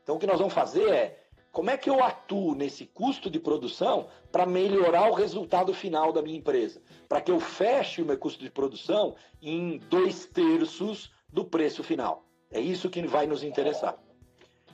Então, 0.03 0.15
o 0.15 0.19
que 0.19 0.27
nós 0.27 0.39
vamos 0.39 0.53
fazer 0.53 0.89
é 0.89 1.28
como 1.59 1.71
é 1.71 1.77
que 1.77 1.89
eu 1.89 2.01
atuo 2.01 2.55
nesse 2.55 2.85
custo 2.85 3.29
de 3.29 3.37
produção 3.37 4.07
para 4.31 4.45
melhorar 4.45 5.11
o 5.11 5.13
resultado 5.13 5.73
final 5.73 6.13
da 6.13 6.21
minha 6.21 6.37
empresa? 6.37 6.81
Para 7.05 7.19
que 7.19 7.29
eu 7.29 7.37
feche 7.37 8.01
o 8.01 8.05
meu 8.05 8.17
custo 8.17 8.41
de 8.41 8.49
produção 8.49 9.13
em 9.41 9.77
dois 9.89 10.25
terços 10.25 11.11
do 11.27 11.43
preço 11.43 11.83
final. 11.83 12.23
É 12.49 12.61
isso 12.61 12.89
que 12.89 13.05
vai 13.05 13.27
nos 13.27 13.43
interessar. 13.43 13.97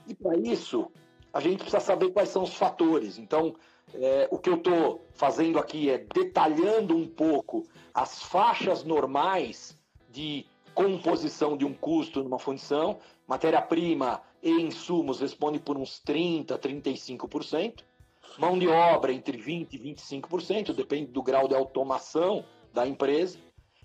E 0.06 0.14
para 0.14 0.36
isso, 0.38 0.88
a 1.32 1.40
gente 1.40 1.56
precisa 1.56 1.80
saber 1.80 2.12
quais 2.12 2.28
são 2.28 2.44
os 2.44 2.54
fatores. 2.54 3.18
Então, 3.18 3.56
é, 3.92 4.28
o 4.30 4.38
que 4.38 4.48
eu 4.48 4.54
estou 4.54 5.04
fazendo 5.12 5.58
aqui 5.58 5.90
é 5.90 5.98
detalhando 5.98 6.96
um 6.96 7.08
pouco 7.08 7.66
as 7.92 8.22
faixas 8.22 8.84
normais 8.84 9.76
de 10.08 10.46
composição 10.72 11.56
de 11.56 11.64
um 11.64 11.74
custo 11.74 12.22
numa 12.22 12.38
função. 12.38 13.00
Matéria-prima 13.26 14.22
e 14.46 14.62
insumos 14.62 15.18
responde 15.20 15.58
por 15.58 15.76
uns 15.76 16.00
30%, 16.06 16.56
35%. 16.56 17.82
Mão 18.38 18.56
de 18.56 18.68
obra 18.68 19.12
entre 19.12 19.36
20% 19.36 19.72
e 19.72 19.78
25%, 19.78 20.72
depende 20.72 21.10
do 21.10 21.20
grau 21.20 21.48
de 21.48 21.54
automação 21.54 22.44
da 22.72 22.86
empresa. 22.86 23.38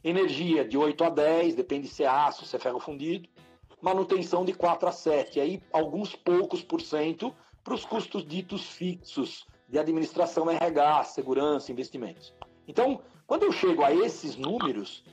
Energia 0.03 0.63
de 0.63 0.77
8 0.77 1.03
a 1.03 1.09
10, 1.09 1.55
depende 1.55 1.87
se 1.87 2.03
é 2.03 2.07
aço, 2.07 2.45
se 2.45 2.55
é 2.55 2.59
ferro 2.59 2.79
fundido. 2.79 3.27
Manutenção 3.81 4.45
de 4.45 4.53
4 4.53 4.87
a 4.87 4.91
7, 4.91 5.39
aí 5.39 5.63
alguns 5.73 6.15
poucos 6.15 6.61
por 6.61 6.79
cento 6.79 7.33
para 7.63 7.73
os 7.73 7.83
custos 7.83 8.23
ditos 8.23 8.69
fixos 8.69 9.47
de 9.67 9.79
administração 9.79 10.47
RH, 10.47 11.05
segurança, 11.05 11.71
investimentos. 11.71 12.31
Então, 12.67 13.01
quando 13.25 13.43
eu 13.43 13.51
chego 13.51 13.83
a 13.83 13.91
esses 13.91 14.35
números, 14.35 15.03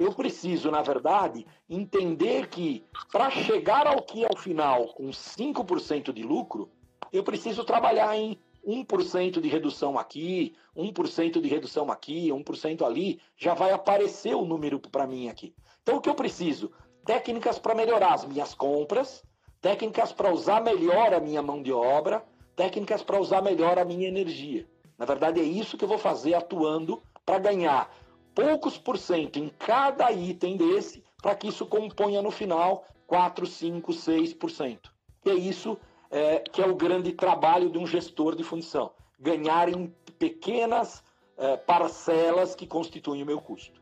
eu 0.00 0.12
preciso, 0.12 0.70
na 0.70 0.82
verdade, 0.82 1.46
entender 1.68 2.48
que 2.48 2.84
para 3.12 3.30
chegar 3.30 3.86
ao 3.86 4.02
que 4.02 4.24
é 4.24 4.28
o 4.32 4.36
final 4.36 4.88
com 4.88 5.08
5% 5.08 6.12
de 6.12 6.22
lucro, 6.22 6.70
eu 7.12 7.22
preciso 7.22 7.64
trabalhar 7.64 8.16
em 8.16 8.38
1% 8.66 9.40
de 9.40 9.48
redução 9.48 9.96
aqui, 9.96 10.54
1% 10.76 11.40
de 11.40 11.48
redução 11.48 11.90
aqui, 11.90 12.28
1% 12.28 12.84
ali, 12.84 13.20
já 13.36 13.54
vai 13.54 13.70
aparecer 13.70 14.34
o 14.34 14.44
número 14.44 14.80
para 14.80 15.06
mim 15.06 15.28
aqui. 15.28 15.54
Então, 15.82 15.96
o 15.96 16.00
que 16.00 16.08
eu 16.08 16.14
preciso? 16.14 16.72
Técnicas 17.04 17.58
para 17.58 17.74
melhorar 17.74 18.14
as 18.14 18.24
minhas 18.24 18.54
compras, 18.54 19.24
técnicas 19.60 20.12
para 20.12 20.32
usar 20.32 20.60
melhor 20.60 21.14
a 21.14 21.20
minha 21.20 21.40
mão 21.40 21.62
de 21.62 21.72
obra, 21.72 22.24
técnicas 22.56 23.04
para 23.04 23.20
usar 23.20 23.40
melhor 23.40 23.78
a 23.78 23.84
minha 23.84 24.08
energia. 24.08 24.66
Na 24.98 25.06
verdade, 25.06 25.40
é 25.40 25.44
isso 25.44 25.76
que 25.76 25.84
eu 25.84 25.88
vou 25.88 25.98
fazer 25.98 26.34
atuando 26.34 27.00
para 27.24 27.38
ganhar 27.38 27.88
poucos 28.36 28.76
por 28.76 28.98
cento 28.98 29.38
em 29.38 29.48
cada 29.48 30.12
item 30.12 30.58
desse, 30.58 31.02
para 31.22 31.34
que 31.34 31.48
isso 31.48 31.64
componha 31.64 32.20
no 32.20 32.30
final 32.30 32.84
4, 33.06 33.46
5, 33.46 33.92
6%. 33.92 34.78
E 35.24 35.30
é 35.30 35.34
isso 35.34 35.78
é, 36.10 36.40
que 36.40 36.60
é 36.60 36.66
o 36.66 36.76
grande 36.76 37.12
trabalho 37.12 37.70
de 37.70 37.78
um 37.78 37.86
gestor 37.86 38.36
de 38.36 38.44
função: 38.44 38.92
ganhar 39.18 39.70
em 39.70 39.86
pequenas 40.18 41.02
é, 41.38 41.56
parcelas 41.56 42.54
que 42.54 42.66
constituem 42.66 43.22
o 43.22 43.26
meu 43.26 43.40
custo. 43.40 43.80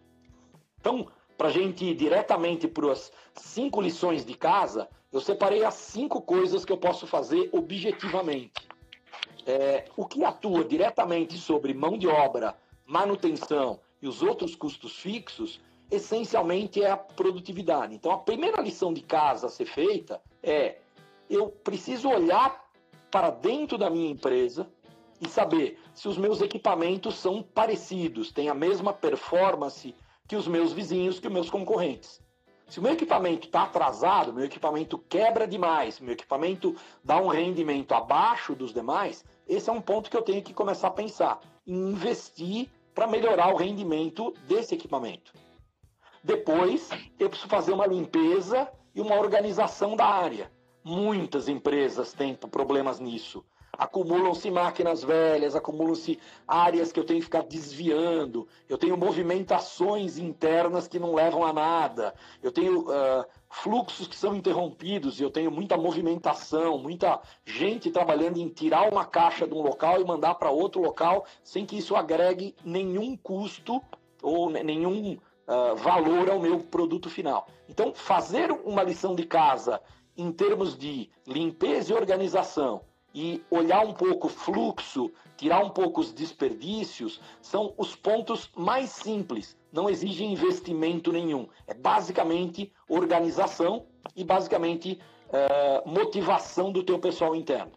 Então, 0.80 1.08
para 1.36 1.48
a 1.48 1.50
gente 1.50 1.84
ir 1.84 1.94
diretamente 1.94 2.68
para 2.68 2.92
as 2.92 3.10
cinco 3.34 3.80
lições 3.80 4.24
de 4.24 4.34
casa, 4.34 4.88
eu 5.12 5.20
separei 5.20 5.64
as 5.64 5.74
cinco 5.74 6.22
coisas 6.22 6.64
que 6.64 6.72
eu 6.72 6.78
posso 6.78 7.08
fazer 7.08 7.48
objetivamente. 7.52 8.68
É, 9.46 9.86
o 9.96 10.06
que 10.06 10.24
atua 10.24 10.64
diretamente 10.64 11.36
sobre 11.36 11.74
mão 11.74 11.98
de 11.98 12.06
obra, 12.06 12.56
manutenção 12.86 13.80
e 14.04 14.06
os 14.06 14.22
outros 14.22 14.54
custos 14.54 14.98
fixos, 14.98 15.58
essencialmente 15.90 16.82
é 16.82 16.90
a 16.90 16.96
produtividade. 16.96 17.94
Então, 17.94 18.12
a 18.12 18.18
primeira 18.18 18.60
lição 18.60 18.92
de 18.92 19.00
casa 19.00 19.46
a 19.46 19.50
ser 19.50 19.64
feita 19.64 20.20
é: 20.42 20.76
eu 21.28 21.48
preciso 21.48 22.10
olhar 22.10 22.68
para 23.10 23.30
dentro 23.30 23.78
da 23.78 23.88
minha 23.88 24.10
empresa 24.10 24.70
e 25.22 25.26
saber 25.26 25.80
se 25.94 26.06
os 26.06 26.18
meus 26.18 26.42
equipamentos 26.42 27.14
são 27.14 27.42
parecidos, 27.42 28.30
têm 28.30 28.50
a 28.50 28.54
mesma 28.54 28.92
performance 28.92 29.94
que 30.28 30.36
os 30.36 30.46
meus 30.46 30.70
vizinhos, 30.70 31.18
que 31.18 31.26
os 31.26 31.32
meus 31.32 31.48
concorrentes. 31.48 32.22
Se 32.68 32.80
o 32.80 32.82
meu 32.82 32.92
equipamento 32.92 33.46
está 33.46 33.62
atrasado, 33.62 34.34
meu 34.34 34.44
equipamento 34.44 34.98
quebra 34.98 35.46
demais, 35.46 35.98
meu 35.98 36.12
equipamento 36.12 36.76
dá 37.02 37.16
um 37.18 37.28
rendimento 37.28 37.92
abaixo 37.92 38.54
dos 38.54 38.74
demais, 38.74 39.24
esse 39.48 39.70
é 39.70 39.72
um 39.72 39.80
ponto 39.80 40.10
que 40.10 40.16
eu 40.16 40.22
tenho 40.22 40.42
que 40.42 40.52
começar 40.52 40.88
a 40.88 40.90
pensar 40.90 41.40
investir 41.66 42.68
para 42.94 43.06
melhorar 43.06 43.52
o 43.52 43.56
rendimento 43.56 44.32
desse 44.46 44.74
equipamento. 44.74 45.32
Depois, 46.22 46.88
eu 47.18 47.28
preciso 47.28 47.48
fazer 47.48 47.72
uma 47.72 47.86
limpeza 47.86 48.70
e 48.94 49.00
uma 49.00 49.16
organização 49.16 49.96
da 49.96 50.06
área. 50.06 50.50
Muitas 50.82 51.48
empresas 51.48 52.12
têm 52.12 52.34
problemas 52.34 53.00
nisso 53.00 53.44
acumulam-se 53.78 54.50
máquinas 54.50 55.02
velhas, 55.02 55.54
acumulam-se 55.54 56.18
áreas 56.46 56.92
que 56.92 57.00
eu 57.00 57.04
tenho 57.04 57.20
que 57.20 57.24
ficar 57.24 57.42
desviando, 57.42 58.46
eu 58.68 58.78
tenho 58.78 58.96
movimentações 58.96 60.18
internas 60.18 60.88
que 60.88 60.98
não 60.98 61.14
levam 61.14 61.44
a 61.44 61.52
nada, 61.52 62.14
eu 62.42 62.52
tenho 62.52 62.82
uh, 62.82 63.24
fluxos 63.54 64.08
que 64.08 64.16
são 64.16 64.34
interrompidos, 64.34 65.20
e 65.20 65.22
eu 65.22 65.30
tenho 65.30 65.50
muita 65.50 65.76
movimentação, 65.76 66.76
muita 66.76 67.20
gente 67.44 67.90
trabalhando 67.90 68.38
em 68.38 68.48
tirar 68.48 68.92
uma 68.92 69.04
caixa 69.04 69.46
de 69.46 69.54
um 69.54 69.62
local 69.62 70.00
e 70.00 70.04
mandar 70.04 70.34
para 70.34 70.50
outro 70.50 70.82
local, 70.82 71.24
sem 71.42 71.64
que 71.64 71.78
isso 71.78 71.94
agregue 71.94 72.54
nenhum 72.64 73.16
custo 73.16 73.80
ou 74.22 74.50
nenhum 74.50 75.12
uh, 75.12 75.76
valor 75.76 76.30
ao 76.30 76.40
meu 76.40 76.60
produto 76.60 77.08
final. 77.08 77.46
Então, 77.68 77.94
fazer 77.94 78.50
uma 78.50 78.82
lição 78.82 79.14
de 79.14 79.24
casa 79.24 79.80
em 80.16 80.32
termos 80.32 80.76
de 80.76 81.08
limpeza 81.26 81.92
e 81.92 81.96
organização, 81.96 82.82
e 83.14 83.40
olhar 83.48 83.86
um 83.86 83.94
pouco 83.94 84.26
o 84.26 84.30
fluxo, 84.30 85.12
tirar 85.36 85.64
um 85.64 85.70
pouco 85.70 86.00
os 86.00 86.12
desperdícios, 86.12 87.20
são 87.40 87.72
os 87.78 87.94
pontos 87.94 88.50
mais 88.56 88.90
simples. 88.90 89.56
Não 89.74 89.90
exige 89.90 90.24
investimento 90.24 91.10
nenhum. 91.10 91.48
É 91.66 91.74
basicamente 91.74 92.72
organização 92.88 93.86
e 94.14 94.22
basicamente 94.22 95.00
é, 95.32 95.82
motivação 95.84 96.70
do 96.70 96.84
teu 96.84 96.96
pessoal 97.00 97.34
interno. 97.34 97.72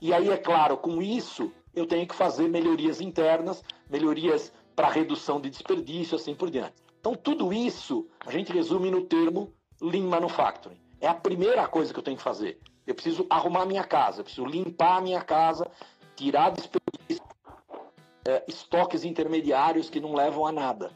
E 0.00 0.12
aí, 0.12 0.28
é 0.28 0.36
claro, 0.36 0.76
com 0.76 1.00
isso 1.00 1.52
eu 1.72 1.86
tenho 1.86 2.04
que 2.04 2.16
fazer 2.16 2.48
melhorias 2.48 3.00
internas, 3.00 3.62
melhorias 3.88 4.52
para 4.74 4.88
redução 4.88 5.40
de 5.40 5.48
desperdício, 5.48 6.16
assim 6.16 6.34
por 6.34 6.50
diante. 6.50 6.74
Então, 6.98 7.14
tudo 7.14 7.52
isso 7.52 8.08
a 8.26 8.32
gente 8.32 8.52
resume 8.52 8.90
no 8.90 9.02
termo 9.02 9.54
Lean 9.80 10.08
Manufacturing. 10.08 10.80
É 11.00 11.06
a 11.06 11.14
primeira 11.14 11.68
coisa 11.68 11.92
que 11.92 11.98
eu 12.00 12.02
tenho 12.02 12.16
que 12.16 12.24
fazer. 12.24 12.58
Eu 12.84 12.94
preciso 12.96 13.24
arrumar 13.30 13.66
minha 13.66 13.84
casa, 13.84 14.18
eu 14.18 14.24
preciso 14.24 14.46
limpar 14.48 14.96
a 14.96 15.00
minha 15.00 15.20
casa, 15.20 15.70
tirar 16.16 16.50
desperdício, 16.50 17.22
é, 18.26 18.42
estoques 18.48 19.04
intermediários 19.04 19.88
que 19.88 20.00
não 20.00 20.12
levam 20.12 20.44
a 20.44 20.50
nada. 20.50 20.90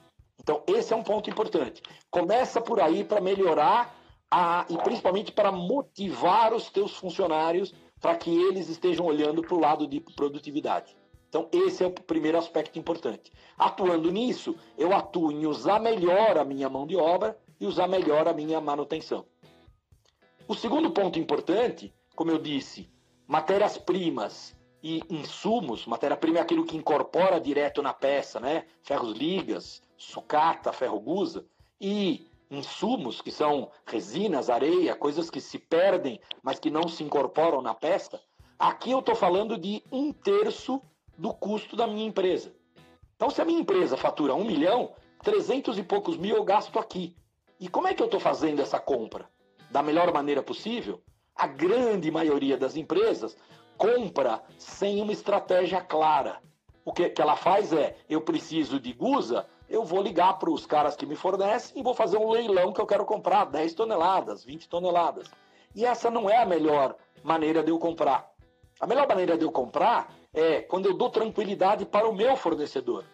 Então, 0.45 0.63
esse 0.67 0.93
é 0.93 0.97
um 0.97 1.03
ponto 1.03 1.31
importante. 1.31 1.83
Começa 2.11 2.61
por 2.61 2.79
aí 2.79 3.03
para 3.03 3.19
melhorar 3.19 3.99
a, 4.31 4.67
e 4.69 4.77
principalmente 4.77 5.33
para 5.33 5.51
motivar 5.51 6.53
os 6.53 6.69
teus 6.69 6.95
funcionários 6.95 7.75
para 7.99 8.15
que 8.15 8.31
eles 8.31 8.69
estejam 8.69 9.07
olhando 9.07 9.41
para 9.41 9.55
o 9.55 9.59
lado 9.59 9.87
de 9.87 10.01
produtividade. 10.01 10.95
Então, 11.31 11.49
esse 11.51 11.83
é 11.83 11.87
o 11.87 11.91
primeiro 11.91 12.37
aspecto 12.37 12.79
importante. 12.79 13.33
Atuando 13.57 14.13
nisso, 14.13 14.55
eu 14.77 14.95
atuo 14.95 15.33
em 15.33 15.47
usar 15.47 15.81
melhor 15.81 16.37
a 16.37 16.45
minha 16.45 16.69
mão 16.69 16.87
de 16.87 16.95
obra 16.95 17.39
e 17.59 17.67
usar 17.67 17.89
melhor 17.89 18.29
a 18.29 18.35
minha 18.35 18.61
manutenção. 18.61 19.25
O 20.47 20.55
segundo 20.55 20.91
ponto 20.91 21.19
importante, 21.19 21.95
como 22.15 22.31
eu 22.31 22.39
disse, 22.39 22.93
matérias-primas 23.27 24.55
e 24.83 25.01
insumos, 25.09 25.87
matéria-prima 25.87 26.37
é 26.37 26.43
aquilo 26.43 26.67
que 26.67 26.77
incorpora 26.77 27.41
direto 27.41 27.81
na 27.81 27.95
peça, 27.95 28.39
né? 28.39 28.67
Ferros 28.83 29.17
ligas, 29.17 29.83
sucata, 29.97 30.73
ferro 30.73 31.01
gusa, 31.01 31.47
e 31.81 32.31
insumos, 32.51 33.21
que 33.21 33.31
são 33.31 33.71
resinas, 33.87 34.51
areia, 34.51 34.95
coisas 34.95 35.31
que 35.31 35.41
se 35.41 35.59
perdem, 35.59 36.21
mas 36.43 36.59
que 36.59 36.71
não 36.71 36.89
se 36.89 37.03
incorporam 37.03 37.61
na 37.61 37.75
peça, 37.75 38.21
aqui 38.59 38.91
eu 38.91 39.01
estou 39.01 39.15
falando 39.15 39.59
de 39.59 39.83
um 39.91 40.13
terço 40.13 40.81
do 41.17 41.33
custo 41.33 41.77
da 41.77 41.87
minha 41.87 42.07
empresa. 42.07 42.55
Então, 43.17 43.31
se 43.31 43.41
a 43.41 43.45
minha 43.45 43.61
empresa 43.61 43.97
fatura 43.97 44.35
um 44.35 44.45
milhão, 44.45 44.95
300 45.23 45.79
e 45.79 45.83
poucos 45.83 46.17
mil 46.17 46.37
eu 46.37 46.45
gasto 46.45 46.79
aqui. 46.79 47.17
E 47.59 47.69
como 47.69 47.89
é 47.89 47.95
que 47.95 48.03
eu 48.03 48.07
estou 48.07 48.21
fazendo 48.21 48.61
essa 48.61 48.79
compra? 48.79 49.29
Da 49.71 49.83
melhor 49.83 50.13
maneira 50.13 50.43
possível? 50.43 51.03
A 51.35 51.47
grande 51.47 52.11
maioria 52.11 52.57
das 52.57 52.77
empresas 52.77 53.37
compra 53.77 54.43
sem 54.59 55.01
uma 55.01 55.13
estratégia 55.13 55.81
clara. 55.81 56.41
O 56.85 56.93
que, 56.93 57.09
que 57.09 57.23
ela 57.23 57.37
faz 57.37 57.73
é: 57.73 57.97
eu 58.09 58.21
preciso 58.21 58.79
de 58.79 58.93
gusa, 58.93 59.47
eu 59.69 59.85
vou 59.85 60.03
ligar 60.03 60.39
para 60.39 60.51
os 60.51 60.67
caras 60.67 60.97
que 60.97 61.07
me 61.07 61.17
fornecem 61.17 61.79
e 61.79 61.83
vou 61.83 61.95
fazer 61.95 62.19
um 62.19 62.31
leilão 62.31 62.73
que 62.73 62.81
eu 62.81 62.87
quero 62.87 63.05
comprar 63.05 63.45
10 63.47 63.75
toneladas, 63.75 64.45
20 64.45 64.69
toneladas. 64.69 65.31
E 65.75 65.85
essa 65.85 66.11
não 66.11 66.29
é 66.29 66.37
a 66.37 66.47
melhor 66.47 66.95
maneira 67.23 67.63
de 67.63 67.71
eu 67.71 67.79
comprar. 67.79 68.31
A 68.81 68.87
melhor 68.87 69.09
maneira 69.09 69.37
de 69.37 69.45
eu 69.45 69.51
comprar 69.51 70.15
é 70.33 70.61
quando 70.61 70.87
eu 70.87 70.95
dou 70.95 71.11
tranquilidade 71.11 71.87
para 71.87 72.09
o 72.09 72.15
meu 72.15 72.37
fornecedor. 72.37 73.05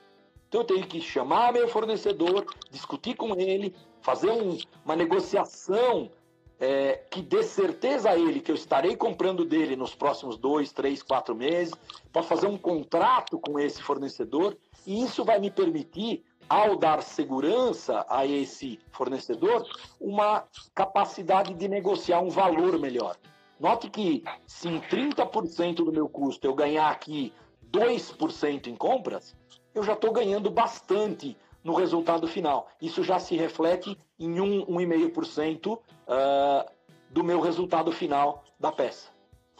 Então 0.48 0.62
eu 0.62 0.66
tenho 0.66 0.86
que 0.86 1.00
chamar 1.00 1.52
meu 1.52 1.68
fornecedor, 1.68 2.44
discutir 2.70 3.14
com 3.14 3.38
ele, 3.38 3.74
fazer 4.00 4.30
um, 4.30 4.58
uma 4.84 4.96
negociação 4.96 6.10
é, 6.58 6.94
que 7.10 7.22
dê 7.22 7.42
certeza 7.42 8.10
a 8.10 8.18
ele 8.18 8.40
que 8.40 8.50
eu 8.50 8.54
estarei 8.54 8.94
comprando 8.94 9.44
dele 9.44 9.76
nos 9.76 9.94
próximos 9.94 10.36
dois, 10.36 10.72
três, 10.72 11.02
quatro 11.02 11.34
meses, 11.34 11.72
para 12.12 12.22
fazer 12.22 12.46
um 12.46 12.58
contrato 12.58 13.38
com 13.38 13.58
esse 13.58 13.82
fornecedor, 13.82 14.56
e 14.86 15.02
isso 15.02 15.24
vai 15.24 15.38
me 15.38 15.50
permitir, 15.50 16.22
ao 16.50 16.74
dar 16.74 17.00
segurança 17.00 18.04
a 18.08 18.26
esse 18.26 18.80
fornecedor, 18.90 19.64
uma 20.00 20.42
capacidade 20.74 21.54
de 21.54 21.68
negociar 21.68 22.20
um 22.20 22.28
valor 22.28 22.76
melhor. 22.76 23.16
Note 23.60 23.88
que 23.88 24.24
se 24.48 24.66
em 24.66 24.80
30% 24.80 25.76
do 25.76 25.92
meu 25.92 26.08
custo 26.08 26.44
eu 26.44 26.52
ganhar 26.52 26.90
aqui 26.90 27.32
2% 27.70 28.66
em 28.66 28.74
compras, 28.74 29.36
eu 29.72 29.84
já 29.84 29.92
estou 29.92 30.12
ganhando 30.12 30.50
bastante 30.50 31.36
no 31.62 31.72
resultado 31.72 32.26
final. 32.26 32.66
Isso 32.82 33.04
já 33.04 33.20
se 33.20 33.36
reflete 33.36 33.96
em 34.18 34.40
1, 34.40 34.66
1,5% 34.66 35.76
uh, 35.76 36.70
do 37.10 37.22
meu 37.22 37.40
resultado 37.40 37.92
final 37.92 38.42
da 38.58 38.72
peça. 38.72 39.08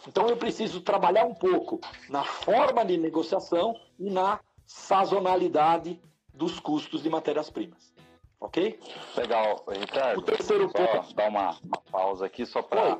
Então 0.09 0.29
eu 0.29 0.37
preciso 0.37 0.81
trabalhar 0.81 1.25
um 1.25 1.35
pouco 1.35 1.79
na 2.09 2.25
forma 2.25 2.85
de 2.85 2.97
negociação 2.97 3.77
e 3.97 4.11
na 4.11 4.41
sazonalidade 4.67 6.01
dos 6.41 6.59
custos 6.59 7.03
de 7.03 7.11
matérias-primas. 7.11 7.93
Ok? 8.41 8.81
Legal, 9.15 9.63
Ricardo. 9.69 10.21
O 10.21 10.23
terceiro 10.23 10.73
ponto. 10.73 11.15
Dar 11.15 11.29
uma, 11.29 11.51
uma 11.63 11.83
pausa 11.93 12.25
aqui 12.25 12.47
só 12.47 12.63
para. 12.63 12.99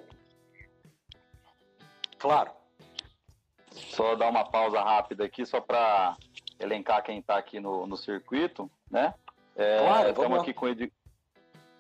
Claro. 2.19 2.51
Só 3.73 4.15
dar 4.15 4.29
uma 4.29 4.45
pausa 4.45 4.83
rápida 4.83 5.25
aqui, 5.25 5.47
só 5.47 5.59
para 5.59 6.19
elencar 6.59 7.03
quem 7.03 7.21
está 7.21 7.39
aqui 7.39 7.59
no, 7.59 7.87
no 7.87 7.97
circuito, 7.97 8.71
né? 8.91 9.15
É, 9.57 9.79
claro, 9.79 10.11
estamos 10.11 10.41
aqui 10.41 10.53
com 10.53 10.69
Ed... 10.69 10.93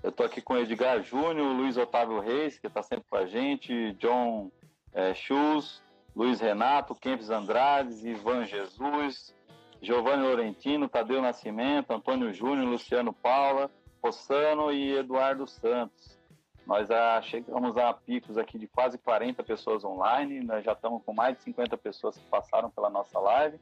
Eu 0.02 0.08
estou 0.08 0.24
aqui 0.24 0.40
com 0.40 0.56
Edgar 0.56 1.02
Júnior, 1.02 1.54
Luiz 1.54 1.76
Otávio 1.76 2.20
Reis, 2.20 2.58
que 2.58 2.68
está 2.68 2.82
sempre 2.82 3.04
com 3.10 3.16
a 3.16 3.26
gente, 3.26 3.92
John 3.94 4.50
é, 4.94 5.12
Schultz, 5.12 5.82
Luiz 6.16 6.40
Renato, 6.40 6.94
Kempis 6.94 7.28
Andrades, 7.28 8.02
Ivan 8.02 8.46
Jesus, 8.46 9.34
Giovanni 9.80 10.22
Laurentino, 10.22 10.88
Tadeu 10.88 11.22
Nascimento, 11.22 11.92
Antônio 11.92 12.32
Júnior, 12.32 12.68
Luciano 12.68 13.12
Paula, 13.12 13.70
Rossano 14.02 14.70
e 14.72 14.96
Eduardo 14.96 15.46
Santos. 15.46 16.18
Nós 16.66 16.90
ah, 16.90 17.20
chegamos 17.22 17.76
a 17.76 17.92
picos 17.92 18.36
aqui 18.36 18.58
de 18.58 18.66
quase 18.66 18.98
40 18.98 19.42
pessoas 19.42 19.84
online, 19.84 20.40
nós 20.40 20.64
já 20.64 20.72
estamos 20.72 21.02
com 21.04 21.12
mais 21.12 21.36
de 21.36 21.42
50 21.42 21.76
pessoas 21.78 22.16
que 22.16 22.24
passaram 22.26 22.70
pela 22.70 22.90
nossa 22.90 23.18
live. 23.18 23.58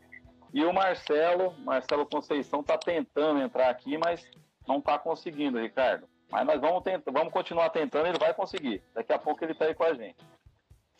E 0.53 0.65
o 0.65 0.73
Marcelo, 0.73 1.55
Marcelo 1.61 2.07
Conceição, 2.07 2.61
está 2.61 2.77
tentando 2.77 3.41
entrar 3.41 3.71
aqui, 3.71 3.97
mas 3.97 4.29
não 4.67 4.79
está 4.79 4.99
conseguindo, 4.99 5.61
Ricardo. 5.61 6.09
Mas 6.31 6.47
nós 6.47 6.61
vamos, 6.61 6.83
vamos 7.07 7.33
continuar 7.33 7.71
tentando, 7.71 8.07
ele 8.07 8.19
vai 8.19 8.35
conseguir. 8.35 8.83
Daqui 8.95 9.13
a 9.13 9.19
pouco 9.19 9.43
ele 9.45 9.53
está 9.53 9.67
aí 9.67 9.75
com 9.75 9.85
a 9.85 9.95
gente. 9.95 10.19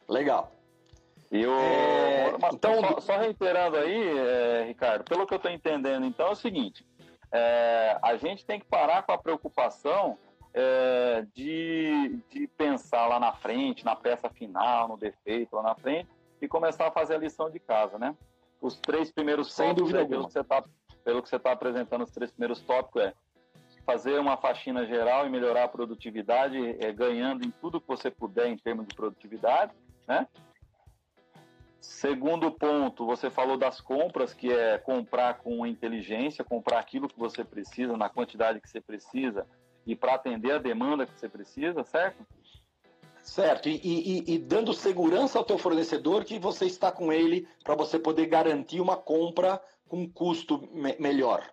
Legal. 0.09 0.51
É... 1.31 2.31
Então, 2.53 2.81
só, 2.81 3.01
só, 3.01 3.19
reiterando 3.19 3.77
aí, 3.77 4.19
é, 4.19 4.65
Ricardo, 4.67 5.05
pelo 5.05 5.27
que 5.27 5.35
eu 5.35 5.37
estou 5.37 5.51
entendendo, 5.51 6.07
então 6.07 6.29
é 6.29 6.31
o 6.31 6.37
seguinte: 6.37 6.87
é, 7.33 7.99
a 8.03 8.17
gente 8.17 8.47
tem 8.47 8.59
que 8.59 8.67
parar 8.67 9.03
com 9.03 9.13
a 9.13 9.19
preocupação 9.19 10.19
é, 10.55 11.27
de, 11.35 12.23
de 12.31 12.47
pensar 12.57 13.07
lá 13.07 13.21
na 13.21 13.33
frente, 13.33 13.85
na 13.85 13.95
peça 13.95 14.31
final, 14.31 14.89
no 14.89 14.97
defeito 14.97 15.57
lá 15.57 15.63
na 15.63 15.75
frente, 15.75 16.09
e 16.41 16.49
começar 16.49 16.87
a 16.89 16.91
fazer 16.91 17.17
a 17.17 17.19
lição 17.19 17.51
de 17.51 17.59
casa, 17.59 17.99
né? 17.99 18.17
os 18.61 18.77
três 18.77 19.11
primeiros 19.11 19.53
Sem 19.53 19.69
tópicos, 19.69 19.93
dúvida 19.93 20.09
pelo, 20.09 20.27
que 20.27 20.33
você 20.33 20.45
tá, 20.45 20.65
pelo 21.05 21.23
que 21.23 21.29
você 21.29 21.37
está 21.37 21.53
apresentando, 21.53 22.05
os 22.05 22.11
três 22.11 22.31
primeiros 22.31 22.61
tópicos 22.61 23.03
é 23.03 23.15
fazer 23.85 24.19
uma 24.19 24.37
faxina 24.37 24.85
geral 24.87 25.27
e 25.27 25.31
melhorar 25.31 25.65
a 25.65 25.69
produtividade, 25.69 26.59
é, 26.79 26.93
ganhando 26.93 27.45
em 27.45 27.51
tudo 27.51 27.81
que 27.81 27.89
você 27.89 28.11
puder 28.11 28.49
em 28.49 28.57
termos 28.57 28.87
de 28.87 28.95
produtividade, 28.95 29.73
né? 30.07 30.27
Segundo 31.81 32.51
ponto, 32.51 33.07
você 33.07 33.31
falou 33.31 33.57
das 33.57 33.81
compras, 33.81 34.35
que 34.35 34.53
é 34.53 34.79
comprar 34.79 35.39
com 35.39 35.67
inteligência, 35.67 36.45
comprar 36.45 36.81
aquilo 36.81 37.09
que 37.09 37.19
você 37.19 37.45
precisa, 37.45 37.97
na 37.97 38.09
quantidade 38.09 38.61
que 38.61 38.69
você 38.69 38.81
precisa 38.81 39.47
e 39.87 39.95
para 39.95 40.15
atender 40.15 40.53
a 40.53 40.59
demanda 40.59 41.07
que 41.07 41.19
você 41.19 41.29
precisa, 41.29 41.85
certo? 41.85 42.27
Certo, 43.23 43.69
e, 43.69 43.77
e, 43.83 44.35
e, 44.35 44.39
dando 44.39 44.73
segurança 44.73 45.39
ao 45.39 45.45
teu 45.45 45.59
fornecedor 45.59 46.25
que 46.25 46.39
você 46.39 46.65
está 46.65 46.91
com 46.91 47.13
ele 47.13 47.47
para 47.63 47.75
você 47.75 47.99
poder 47.99 48.27
garantir 48.27 48.81
uma 48.81 48.97
compra 48.97 49.61
com 49.87 50.09
custo 50.11 50.67
me 50.73 50.97
melhor. 50.99 51.47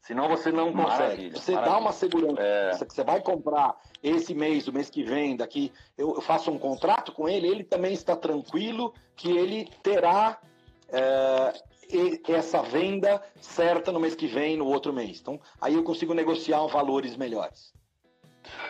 Senão 0.00 0.28
você 0.28 0.50
não 0.50 0.72
consegue. 0.72 0.98
Maravilha, 0.98 1.36
você 1.36 1.52
maravilha. 1.52 1.74
dá 1.74 1.80
uma 1.80 1.92
segurança 1.92 2.42
é... 2.42 2.86
que 2.86 2.94
você 2.94 3.04
vai 3.04 3.20
comprar 3.20 3.78
esse 4.02 4.34
mês, 4.34 4.66
o 4.66 4.72
mês 4.72 4.88
que 4.88 5.02
vem, 5.02 5.36
daqui, 5.36 5.72
eu 5.96 6.20
faço 6.20 6.50
um 6.50 6.58
contrato 6.58 7.12
com 7.12 7.28
ele, 7.28 7.46
ele 7.46 7.64
também 7.64 7.92
está 7.92 8.16
tranquilo 8.16 8.94
que 9.14 9.30
ele 9.30 9.68
terá 9.82 10.40
é, 10.88 11.52
essa 12.28 12.62
venda 12.62 13.22
certa 13.40 13.92
no 13.92 14.00
mês 14.00 14.14
que 14.14 14.26
vem, 14.26 14.56
no 14.56 14.66
outro 14.66 14.92
mês. 14.92 15.20
Então, 15.20 15.40
aí 15.60 15.74
eu 15.74 15.82
consigo 15.82 16.14
negociar 16.14 16.66
valores 16.66 17.16
melhores. 17.16 17.72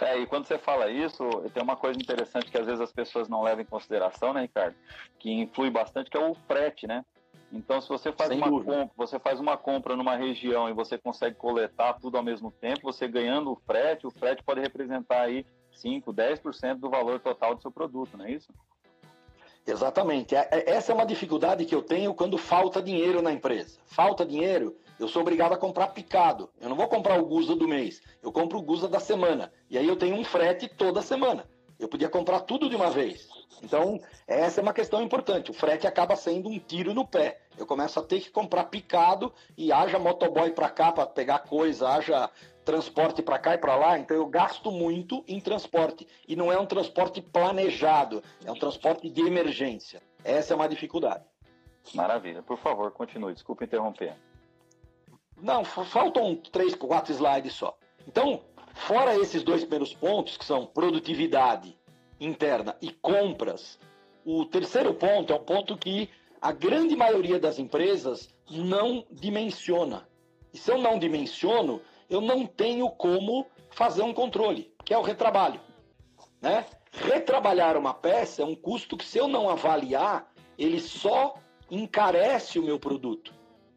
É, 0.01 0.19
e 0.19 0.27
quando 0.27 0.47
você 0.47 0.59
fala 0.59 0.91
isso, 0.91 1.23
tem 1.55 1.63
uma 1.63 1.77
coisa 1.77 1.99
interessante 1.99 2.51
que 2.51 2.59
às 2.59 2.67
vezes 2.67 2.81
as 2.81 2.93
pessoas 2.93 3.29
não 3.29 3.43
levam 3.43 3.63
em 3.63 3.67
consideração, 3.67 4.33
né, 4.33 4.43
Ricardo? 4.43 4.75
Que 5.19 5.31
influi 5.31 5.71
bastante, 5.71 6.11
que 6.11 6.17
é 6.17 6.21
o 6.21 6.35
frete, 6.35 6.87
né? 6.87 7.05
Então, 7.53 7.81
se 7.81 7.89
você 7.89 8.13
faz 8.13 8.31
uma 8.31 8.49
compra, 8.49 8.91
você 8.97 9.19
faz 9.19 9.41
uma 9.41 9.57
compra 9.57 9.97
numa 9.97 10.17
região 10.17 10.69
e 10.69 10.73
você 10.73 10.97
consegue 10.97 11.37
coletar 11.37 11.95
tudo 11.95 12.17
ao 12.17 12.23
mesmo 12.23 12.51
tempo, 12.51 12.83
você 12.83 13.09
ganhando 13.09 13.51
o 13.51 13.57
frete, 13.57 14.07
o 14.07 14.11
frete 14.11 14.43
pode 14.43 14.61
representar 14.61 15.23
aí 15.23 15.45
5, 15.73 16.13
10% 16.13 16.77
do 16.77 16.89
valor 16.89 17.19
total 17.19 17.55
do 17.55 17.63
seu 17.63 17.71
produto, 17.71 18.17
não 18.17 18.25
é 18.25 18.33
isso? 18.33 18.53
Exatamente. 19.67 20.35
É, 20.35 20.49
é, 20.51 20.71
essa 20.71 20.93
é 20.93 20.95
uma 20.95 21.05
dificuldade 21.07 21.65
que 21.65 21.75
eu 21.75 21.83
tenho 21.83 22.15
quando 22.15 22.39
falta 22.39 22.83
dinheiro 22.83 23.21
na 23.21 23.33
empresa. 23.33 23.79
Falta 23.85 24.25
dinheiro, 24.25 24.77
eu 24.99 25.09
sou 25.09 25.23
obrigado 25.23 25.53
a 25.53 25.59
comprar 25.59 25.89
picado. 25.89 26.51
Eu 26.61 26.69
não 26.69 26.77
vou 26.77 26.89
comprar 26.89 27.21
o 27.21 27.27
Gusa 27.27 27.55
do 27.57 27.69
mês, 27.69 28.01
eu 28.23 28.33
compro 28.33 28.59
o 28.59 28.63
Gusa 28.63 28.89
da 28.89 29.01
semana. 29.01 29.53
E 29.69 29.77
aí 29.77 29.87
eu 29.87 29.97
tenho 29.97 30.17
um 30.17 30.25
frete 30.25 30.69
toda 30.69 31.03
semana. 31.03 31.49
Eu 31.79 31.89
podia 31.89 32.09
comprar 32.09 32.41
tudo 32.41 32.69
de 32.69 32.77
uma 32.77 32.91
vez. 32.91 33.30
Então, 33.63 34.01
essa 34.27 34.61
é 34.61 34.63
uma 34.63 34.73
questão 34.73 35.03
importante. 35.03 35.51
O 35.51 35.55
frete 35.55 35.87
acaba 35.87 36.17
sendo 36.17 36.49
um 36.49 36.59
tiro 36.59 36.95
no 36.95 37.07
pé. 37.07 37.41
Eu 37.59 37.67
começo 37.67 37.99
a 37.99 38.03
ter 38.03 38.21
que 38.21 38.31
comprar 38.31 38.65
picado 38.65 39.33
e 39.57 39.73
haja 39.73 39.99
motoboy 39.99 40.51
para 40.53 40.71
cá 40.71 40.93
para 40.93 41.07
pegar 41.07 41.41
coisa, 41.41 41.89
haja 41.89 42.31
transporte 42.65 43.23
para 43.23 43.39
cá 43.39 43.55
e 43.55 43.59
para 43.59 43.77
lá. 43.77 43.99
Então, 43.99 44.17
eu 44.17 44.27
gasto 44.27 44.71
muito 44.71 45.25
em 45.27 45.41
transporte. 45.41 46.07
E 46.27 46.37
não 46.37 46.53
é 46.53 46.59
um 46.59 46.67
transporte 46.67 47.21
planejado, 47.21 48.23
é 48.45 48.51
um 48.51 48.59
transporte 48.59 49.11
de 49.11 49.21
emergência. 49.21 50.01
Essa 50.25 50.55
é 50.55 50.57
uma 50.57 50.69
dificuldade. 50.69 51.25
Maravilha. 51.95 52.43
Por 52.43 52.59
favor, 52.59 52.91
continue. 52.93 53.35
Desculpe 53.35 53.65
interromper. 53.65 54.15
Não, 55.41 55.65
faltam 55.65 56.37
três, 56.37 56.75
quatro 56.75 57.13
slides 57.13 57.55
só. 57.55 57.77
Então, 58.07 58.43
fora 58.75 59.17
esses 59.17 59.43
dois 59.43 59.63
primeiros 59.63 59.95
pontos, 59.95 60.37
que 60.37 60.45
são 60.45 60.67
produtividade 60.67 61.77
interna 62.21 62.77
e 62.81 62.93
compras, 62.93 63.79
o 64.25 64.45
terceiro 64.45 64.95
ponto 64.95 65.33
é 65.33 65.37
um 65.37 65.43
ponto 65.45 65.77
que 65.77 66.09
a 66.41 66.53
grande 66.53 66.95
maioria 66.95 67.39
das 67.39 67.59
empresas 67.59 68.29
não 68.51 69.05
dimensiona. 69.11 70.09
E 70.53 70.59
se 70.59 70.71
eu 70.71 70.79
não 70.79 70.99
dimensiono, 70.99 71.81
eu 72.09 72.21
não 72.21 72.47
tenho 72.47 72.89
como 72.91 73.47
fazer 73.71 74.03
um 74.03 74.13
controle, 74.13 74.73
que 74.85 74.93
é 74.93 74.99
o 74.99 75.03
retrabalho. 75.03 75.61
Né? 76.41 76.67
Retrabalhar 76.93 77.77
uma 77.77 77.95
peça 77.95 78.43
é 78.43 78.45
um 78.45 78.55
custo 78.55 78.97
que, 78.97 79.05
se 79.05 79.19
eu 79.19 79.29
não 79.29 79.49
avaliar, 79.49 80.31
ele 80.59 80.81
só 80.81 81.35
encarece 81.71 82.59
o 82.59 82.63
meu 82.63 82.79
produto. 82.79 83.33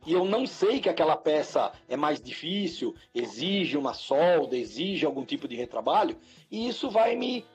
e 0.06 0.12
eu 0.12 0.26
não 0.26 0.46
sei 0.46 0.82
que 0.82 0.90
aquela 0.90 1.16
peça 1.16 1.72
é 1.88 1.96
mais 1.96 2.22
difícil, 2.22 2.94
exige 3.14 3.78
uma 3.78 3.94
solda, 3.94 4.58
exige 4.58 5.06
algum 5.06 5.24
tipo 5.24 5.48
de 5.48 5.56
retrabalho, 5.56 6.18
e 6.52 6.68
isso 6.68 6.90
vai 6.90 7.16
me 7.16 7.46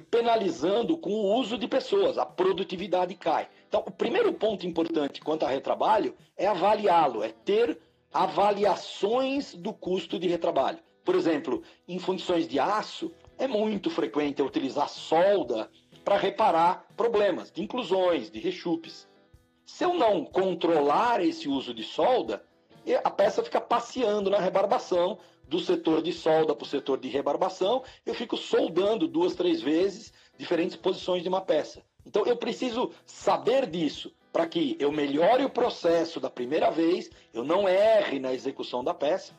penalizando 0.00 0.96
com 0.96 1.10
o 1.10 1.34
uso 1.36 1.56
de 1.56 1.66
pessoas, 1.68 2.18
a 2.18 2.26
produtividade 2.26 3.14
cai. 3.14 3.48
Então, 3.68 3.82
o 3.86 3.90
primeiro 3.90 4.32
ponto 4.32 4.66
importante 4.66 5.20
quanto 5.20 5.44
a 5.44 5.48
retrabalho 5.48 6.14
é 6.36 6.46
avaliá-lo, 6.46 7.22
é 7.22 7.28
ter 7.28 7.78
avaliações 8.12 9.54
do 9.54 9.72
custo 9.72 10.18
de 10.18 10.28
retrabalho. 10.28 10.78
Por 11.04 11.14
exemplo, 11.14 11.62
em 11.86 11.98
funções 11.98 12.46
de 12.46 12.58
aço, 12.58 13.12
é 13.38 13.46
muito 13.46 13.90
frequente 13.90 14.42
utilizar 14.42 14.88
solda 14.88 15.70
para 16.04 16.16
reparar 16.16 16.86
problemas 16.96 17.52
de 17.52 17.62
inclusões, 17.62 18.30
de 18.30 18.40
rechupes. 18.40 19.08
Se 19.64 19.84
eu 19.84 19.94
não 19.94 20.24
controlar 20.24 21.22
esse 21.22 21.48
uso 21.48 21.74
de 21.74 21.84
solda, 21.84 22.42
a 23.04 23.10
peça 23.10 23.42
fica 23.42 23.60
passeando 23.60 24.30
na 24.30 24.38
rebarbação, 24.38 25.18
do 25.48 25.58
setor 25.58 26.02
de 26.02 26.12
solda 26.12 26.54
para 26.54 26.64
o 26.64 26.68
setor 26.68 26.98
de 26.98 27.08
rebarbação, 27.08 27.82
eu 28.04 28.14
fico 28.14 28.36
soldando 28.36 29.08
duas, 29.08 29.34
três 29.34 29.62
vezes 29.62 30.12
diferentes 30.36 30.76
posições 30.76 31.22
de 31.22 31.28
uma 31.28 31.40
peça. 31.40 31.82
Então 32.06 32.24
eu 32.26 32.36
preciso 32.36 32.92
saber 33.04 33.66
disso 33.66 34.12
para 34.32 34.46
que 34.46 34.76
eu 34.78 34.92
melhore 34.92 35.44
o 35.44 35.50
processo 35.50 36.20
da 36.20 36.28
primeira 36.28 36.70
vez, 36.70 37.10
eu 37.32 37.42
não 37.42 37.66
erre 37.66 38.18
na 38.18 38.32
execução 38.32 38.84
da 38.84 38.92
peça. 38.92 39.32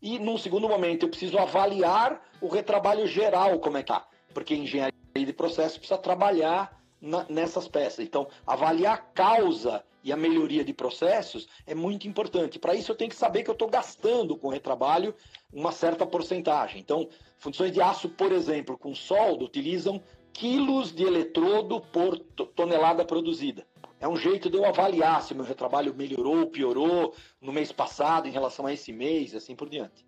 E 0.00 0.18
num 0.18 0.38
segundo 0.38 0.66
momento 0.66 1.04
eu 1.04 1.10
preciso 1.10 1.38
avaliar 1.38 2.22
o 2.40 2.48
retrabalho 2.48 3.06
geral 3.06 3.58
como 3.58 3.76
é 3.76 3.82
que 3.82 3.88
tá, 3.88 4.08
porque 4.32 4.54
engenharia 4.54 4.92
de 5.14 5.32
processo 5.32 5.78
precisa 5.78 5.98
trabalhar 5.98 6.80
na, 7.00 7.26
nessas 7.28 7.68
peças. 7.68 8.00
Então, 8.00 8.28
avaliar 8.46 8.94
a 8.94 8.98
causa 8.98 9.84
e 10.02 10.12
a 10.12 10.16
melhoria 10.16 10.64
de 10.64 10.72
processos 10.72 11.48
é 11.66 11.74
muito 11.74 12.08
importante. 12.08 12.58
Para 12.58 12.74
isso, 12.74 12.90
eu 12.90 12.96
tenho 12.96 13.10
que 13.10 13.16
saber 13.16 13.42
que 13.42 13.50
eu 13.50 13.54
estou 13.54 13.68
gastando 13.68 14.36
com 14.36 14.48
retrabalho 14.48 15.14
uma 15.52 15.72
certa 15.72 16.06
porcentagem. 16.06 16.80
Então, 16.80 17.08
funções 17.38 17.72
de 17.72 17.80
aço, 17.80 18.08
por 18.08 18.32
exemplo, 18.32 18.78
com 18.78 18.94
solda, 18.94 19.44
utilizam 19.44 20.02
quilos 20.32 20.94
de 20.94 21.04
eletrodo 21.04 21.80
por 21.80 22.18
tonelada 22.54 23.04
produzida. 23.04 23.66
É 23.98 24.08
um 24.08 24.16
jeito 24.16 24.48
de 24.48 24.56
eu 24.56 24.64
avaliar 24.64 25.22
se 25.22 25.34
meu 25.34 25.44
retrabalho 25.44 25.94
melhorou, 25.94 26.40
ou 26.40 26.46
piorou 26.46 27.14
no 27.40 27.52
mês 27.52 27.70
passado 27.70 28.26
em 28.26 28.30
relação 28.30 28.64
a 28.66 28.72
esse 28.72 28.92
mês, 28.92 29.34
assim 29.34 29.54
por 29.54 29.68
diante. 29.68 30.06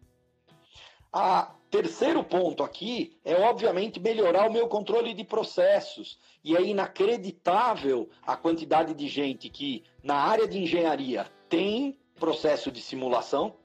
A 1.13 1.55
terceiro 1.71 2.25
ponto 2.25 2.63
aqui 2.63 3.19
é, 3.23 3.35
obviamente, 3.35 4.01
melhorar 4.01 4.49
o 4.49 4.53
meu 4.53 4.67
controle 4.67 5.13
de 5.13 5.25
processos. 5.25 6.19
E 6.43 6.57
é 6.57 6.63
inacreditável 6.63 8.09
a 8.23 8.35
quantidade 8.35 8.95
de 8.95 9.07
gente 9.09 9.51
que, 9.51 9.85
na 10.03 10.15
área 10.15 10.49
de 10.49 10.59
engenharia, 10.59 11.31
tem 11.51 11.99
processo 12.19 12.71
de 12.71 12.81
simulação 12.81 13.57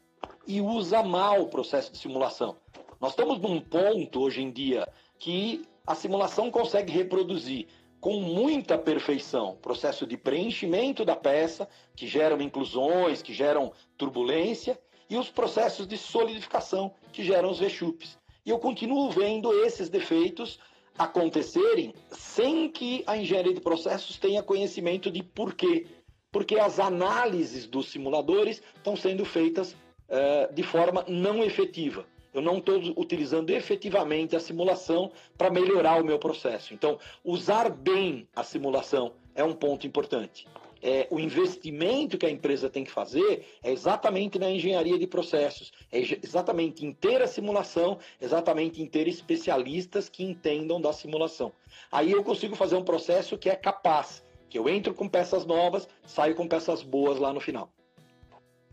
e 0.47 0.61
usa 0.61 1.03
mal 1.03 1.41
o 1.41 1.49
processo 1.49 1.91
de 1.91 1.97
simulação. 1.97 2.55
Nós 2.99 3.11
estamos 3.11 3.39
num 3.39 3.59
ponto, 3.59 4.21
hoje 4.21 4.41
em 4.41 4.49
dia, 4.49 4.87
que 5.19 5.67
a 5.85 5.93
simulação 5.93 6.49
consegue 6.49 6.91
reproduzir 6.91 7.67
com 7.99 8.21
muita 8.21 8.77
perfeição 8.77 9.57
processo 9.61 10.05
de 10.05 10.15
preenchimento 10.17 11.03
da 11.03 11.15
peça, 11.15 11.67
que 11.95 12.07
geram 12.07 12.39
inclusões, 12.41 13.21
que 13.21 13.33
geram 13.33 13.71
turbulência, 13.97 14.79
e 15.09 15.17
os 15.17 15.29
processos 15.29 15.87
de 15.87 15.97
solidificação 15.97 16.93
que 17.11 17.23
geram 17.23 17.49
os 17.49 17.59
rechupes. 17.59 18.17
E 18.45 18.49
eu 18.49 18.59
continuo 18.59 19.09
vendo 19.09 19.51
esses 19.65 19.89
defeitos 19.89 20.59
acontecerem 20.97 21.93
sem 22.11 22.69
que 22.69 23.03
a 23.05 23.15
engenharia 23.15 23.53
de 23.53 23.61
processos 23.61 24.17
tenha 24.17 24.43
conhecimento 24.43 25.11
de 25.11 25.21
porquê. 25.23 25.87
Porque 26.31 26.59
as 26.59 26.79
análises 26.79 27.67
dos 27.67 27.89
simuladores 27.89 28.61
estão 28.75 28.95
sendo 28.95 29.23
feitas 29.23 29.75
uh, 30.09 30.53
de 30.53 30.63
forma 30.63 31.05
não 31.07 31.43
efetiva. 31.43 32.05
Eu 32.33 32.41
não 32.41 32.57
estou 32.57 32.79
utilizando 32.95 33.49
efetivamente 33.49 34.35
a 34.35 34.39
simulação 34.39 35.11
para 35.37 35.49
melhorar 35.49 36.01
o 36.01 36.05
meu 36.05 36.19
processo. 36.19 36.73
Então, 36.73 36.99
usar 37.23 37.69
bem 37.69 38.27
a 38.35 38.43
simulação 38.43 39.13
é 39.33 39.43
um 39.43 39.53
ponto 39.53 39.87
importante 39.87 40.47
é, 40.81 41.07
o 41.09 41.19
investimento 41.19 42.17
que 42.17 42.25
a 42.25 42.29
empresa 42.29 42.69
tem 42.69 42.83
que 42.83 42.91
fazer 42.91 43.45
é 43.63 43.71
exatamente 43.71 44.37
na 44.37 44.49
engenharia 44.49 44.97
de 44.97 45.07
processos, 45.07 45.71
é 45.91 45.99
exatamente 45.99 46.85
em 46.85 46.93
ter 46.93 47.21
a 47.21 47.27
simulação, 47.27 47.99
exatamente 48.21 48.81
em 48.81 48.85
ter 48.85 49.07
especialistas 49.07 50.09
que 50.09 50.23
entendam 50.23 50.79
da 50.79 50.93
simulação. 50.93 51.51
Aí 51.91 52.11
eu 52.11 52.23
consigo 52.23 52.55
fazer 52.55 52.75
um 52.75 52.83
processo 52.83 53.37
que 53.37 53.49
é 53.49 53.55
capaz, 53.55 54.23
que 54.49 54.57
eu 54.57 54.69
entro 54.69 54.93
com 54.93 55.07
peças 55.07 55.45
novas, 55.45 55.87
saio 56.05 56.35
com 56.35 56.47
peças 56.47 56.83
boas 56.83 57.19
lá 57.19 57.33
no 57.33 57.39
final. 57.39 57.71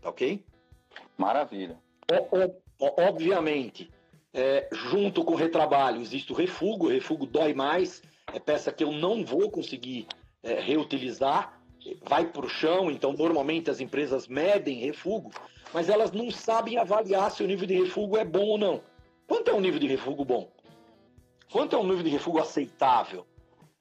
Tá 0.01 0.09
ok? 0.09 0.43
Maravilha. 1.17 1.77
O, 2.31 2.85
o, 2.85 3.01
obviamente, 3.01 3.89
é, 4.33 4.67
junto 4.71 5.23
com 5.23 5.33
o 5.33 5.37
retrabalho, 5.37 6.01
existe 6.01 6.31
o 6.31 6.35
refugo, 6.35 6.87
o 6.87 6.89
refugo 6.89 7.25
dói 7.25 7.53
mais, 7.53 8.01
é 8.33 8.39
peça 8.39 8.71
que 8.71 8.83
eu 8.83 8.91
não 8.91 9.23
vou 9.23 9.49
conseguir 9.49 10.07
é, 10.43 10.59
reutilizar, 10.59 11.59
vai 12.03 12.25
para 12.25 12.45
o 12.45 12.49
chão, 12.49 12.91
então 12.91 13.13
normalmente 13.13 13.69
as 13.69 13.79
empresas 13.79 14.27
medem 14.27 14.79
refúgio, 14.79 15.29
mas 15.73 15.89
elas 15.89 16.11
não 16.11 16.29
sabem 16.31 16.77
avaliar 16.77 17.31
se 17.31 17.43
o 17.43 17.47
nível 17.47 17.67
de 17.67 17.75
refúgio 17.75 18.17
é 18.17 18.25
bom 18.25 18.45
ou 18.45 18.57
não. 18.57 18.81
Quanto 19.27 19.49
é 19.49 19.53
um 19.53 19.61
nível 19.61 19.79
de 19.79 19.87
refúgio 19.87 20.25
bom? 20.25 20.51
Quanto 21.51 21.75
é 21.75 21.79
um 21.79 21.87
nível 21.87 22.03
de 22.03 22.09
refúgio 22.09 22.41
aceitável? 22.41 23.25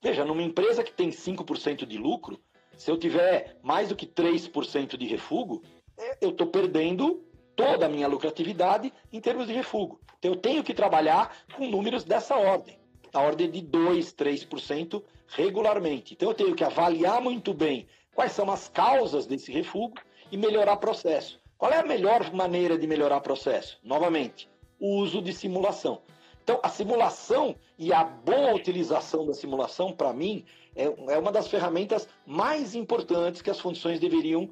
Veja, 0.01 0.25
numa 0.25 0.43
empresa 0.43 0.85
que 0.85 0.93
tem 0.93 1.11
5% 1.11 1.87
de 1.87 1.99
lucro, 1.99 2.39
se 2.77 2.91
eu 2.91 2.99
tiver 2.99 3.57
mais 3.63 3.89
do 3.89 3.97
que 3.97 4.07
3% 4.07 4.97
de 4.97 5.07
refúgio, 5.07 5.63
é, 5.63 5.74
eu 6.21 6.31
estou 6.31 6.47
perdendo 6.47 7.25
toda 7.55 7.87
a 7.87 7.89
minha 7.89 8.09
lucratividade 8.09 8.93
em 9.13 9.21
termos 9.21 9.47
de 9.47 9.53
refúgio. 9.53 9.99
Então 10.19 10.33
eu 10.33 10.37
tenho 10.37 10.63
que 10.63 10.75
trabalhar 10.75 11.37
com 11.55 11.69
números 11.69 12.05
dessa 12.05 12.37
ordem, 12.37 12.79
na 13.13 13.21
ordem 13.21 13.51
de 13.51 13.61
2, 13.61 14.13
3% 14.15 15.03
regularmente. 15.29 16.15
Então 16.15 16.31
eu 16.31 16.35
tenho 16.35 16.55
que 16.55 16.65
avaliar 16.65 17.21
muito 17.21 17.55
bem 17.55 17.87
quais 18.15 18.33
são 18.33 18.51
as 18.51 18.69
causas 18.69 19.27
desse 19.27 19.53
refúgio 19.53 19.95
e 20.31 20.37
melhorar 20.37 20.75
o 20.75 20.79
processo. 20.79 21.41
Qual 21.57 21.73
é 21.73 21.79
a 21.79 21.87
melhor 21.87 22.33
maneira 22.33 22.77
de 22.77 22.87
melhorar 22.87 23.19
o 23.19 23.23
processo? 23.23 23.79
Novamente, 23.83 24.49
o 24.79 24.97
uso 24.97 25.23
de 25.23 25.33
simulação. 25.33 26.03
Então, 26.43 26.61
a 26.63 26.69
simulação 26.69 27.57
e 27.79 27.93
a 27.93 28.05
boa 28.05 28.55
utilização 28.55 29.25
da 29.25 29.33
simulação, 29.33 29.93
para 29.93 30.13
mim, 30.13 30.45
é, 30.77 30.85
é, 30.85 31.19
uma 31.19 31.33
das 31.33 31.49
ferramentas 31.49 32.07
mais 32.27 32.75
importantes 32.75 33.41
que 33.41 33.49
as 33.49 33.59
funções 33.59 33.99
deveriam 33.99 34.51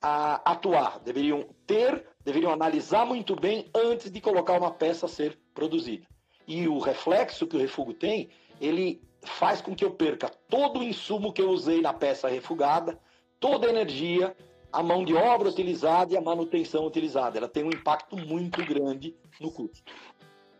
a, 0.00 0.52
atuar, 0.52 1.00
deveriam 1.00 1.46
ter, 1.66 2.06
deveriam 2.24 2.52
analisar 2.52 3.04
muito 3.04 3.34
bem 3.34 3.68
antes 3.74 4.10
de 4.10 4.20
colocar 4.20 4.58
uma 4.58 4.70
peça 4.70 5.06
a 5.06 5.08
ser 5.08 5.38
produzida. 5.54 6.06
E 6.46 6.68
o 6.68 6.78
reflexo 6.78 7.46
que 7.46 7.56
o 7.56 7.60
refúgio 7.60 7.94
tem, 7.94 8.30
ele 8.60 9.02
faz 9.22 9.60
com 9.60 9.74
que 9.74 9.84
eu 9.84 9.90
perca 9.90 10.30
todo 10.48 10.80
o 10.80 10.82
insumo 10.82 11.32
que 11.32 11.42
eu 11.42 11.50
usei 11.50 11.80
na 11.80 11.92
peça 11.92 12.28
refugada, 12.28 12.98
toda 13.40 13.66
a 13.66 13.70
energia, 13.70 14.36
a 14.72 14.82
mão 14.82 15.04
de 15.04 15.14
obra 15.14 15.48
utilizada 15.48 16.12
e 16.12 16.16
a 16.16 16.20
manutenção 16.20 16.86
utilizada. 16.86 17.38
Ela 17.38 17.48
tem 17.48 17.64
um 17.64 17.70
impacto 17.70 18.16
muito 18.16 18.64
grande 18.64 19.16
no 19.40 19.50
custo. 19.50 19.92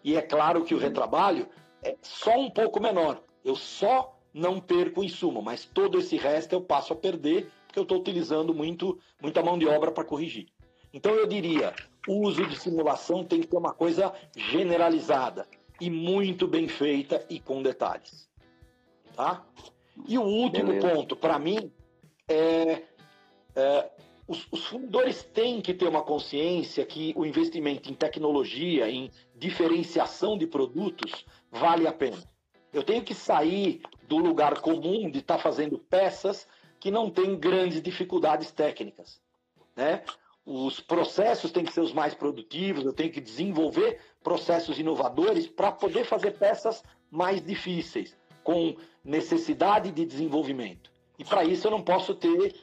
E 0.03 0.17
é 0.17 0.23
claro 0.23 0.65
que 0.65 0.75
o 0.75 0.79
retrabalho 0.79 1.49
é 1.83 1.97
só 2.03 2.37
um 2.37 2.51
pouco 2.51 2.81
menor. 2.81 3.23
Eu 3.45 3.55
só 3.55 4.19
não 4.33 4.61
perco 4.61 5.01
o 5.01 5.05
insumo, 5.05 5.41
mas 5.41 5.65
todo 5.65 5.99
esse 5.99 6.17
resto 6.17 6.53
eu 6.53 6.61
passo 6.61 6.93
a 6.93 6.97
perder 6.97 7.51
porque 7.77 7.79
eu 7.79 7.83
estou 7.83 7.99
utilizando 7.99 8.55
muito, 8.55 8.99
muita 9.21 9.43
mão 9.43 9.59
de 9.59 9.67
obra 9.67 9.93
para 9.93 10.05
corrigir. 10.05 10.47
Então 10.93 11.13
eu 11.13 11.27
diria, 11.27 11.75
o 12.09 12.21
uso 12.27 12.47
de 12.47 12.59
simulação 12.59 13.23
tem 13.23 13.41
que 13.41 13.49
ter 13.49 13.57
uma 13.57 13.75
coisa 13.75 14.15
generalizada 14.35 15.47
e 15.79 15.91
muito 15.91 16.47
bem 16.47 16.69
feita 16.69 17.25
e 17.29 17.39
com 17.39 17.63
detalhes. 17.63 18.31
Tá? 19.15 19.45
E 20.09 20.17
o 20.17 20.23
último 20.23 20.73
Beleza. 20.73 20.89
ponto, 20.89 21.17
para 21.17 21.39
mim, 21.39 21.71
é, 22.29 22.83
é 23.55 23.91
os, 24.27 24.47
os, 24.51 24.65
fundadores 24.67 25.23
têm 25.23 25.61
que 25.61 25.75
ter 25.75 25.87
uma 25.87 26.03
consciência 26.03 26.85
que 26.85 27.13
o 27.15 27.27
investimento 27.27 27.91
em 27.91 27.95
tecnologia, 27.95 28.89
em 28.89 29.11
diferenciação 29.35 30.37
de 30.37 30.47
produtos, 30.47 31.27
vale 31.51 31.87
a 31.87 31.93
pena. 31.93 32.23
Eu 32.73 32.83
tenho 32.83 33.03
que 33.03 33.15
sair 33.15 33.83
do 34.09 34.17
lugar 34.17 34.61
comum 34.61 35.11
de 35.11 35.19
estar 35.19 35.37
tá 35.37 35.43
fazendo 35.43 35.79
peças 35.79 36.47
que 36.81 36.91
não 36.91 37.11
têm 37.11 37.37
grandes 37.37 37.83
dificuldades 37.83 38.51
técnicas. 38.51 39.21
Né? 39.75 40.03
Os 40.45 40.81
processos 40.81 41.51
têm 41.51 41.65
que 41.65 41.73
ser 41.73 41.81
os 41.81 41.93
mais 41.93 42.15
produtivos, 42.15 42.85
eu 42.85 42.93
tenho 42.93 43.11
que 43.11 43.21
desenvolver 43.21 44.01
processos 44.23 44.79
inovadores 44.79 45.47
para 45.47 45.73
poder 45.73 46.05
fazer 46.05 46.33
peças 46.33 46.83
mais 47.11 47.45
difíceis 47.45 48.17
com 48.45 48.77
necessidade 49.05 49.91
de 49.91 50.05
desenvolvimento. 50.05 50.91
E 51.19 51.25
para 51.25 51.45
isso 51.45 51.67
eu 51.67 51.71
não 51.71 51.83
posso 51.83 52.15
ter 52.15 52.55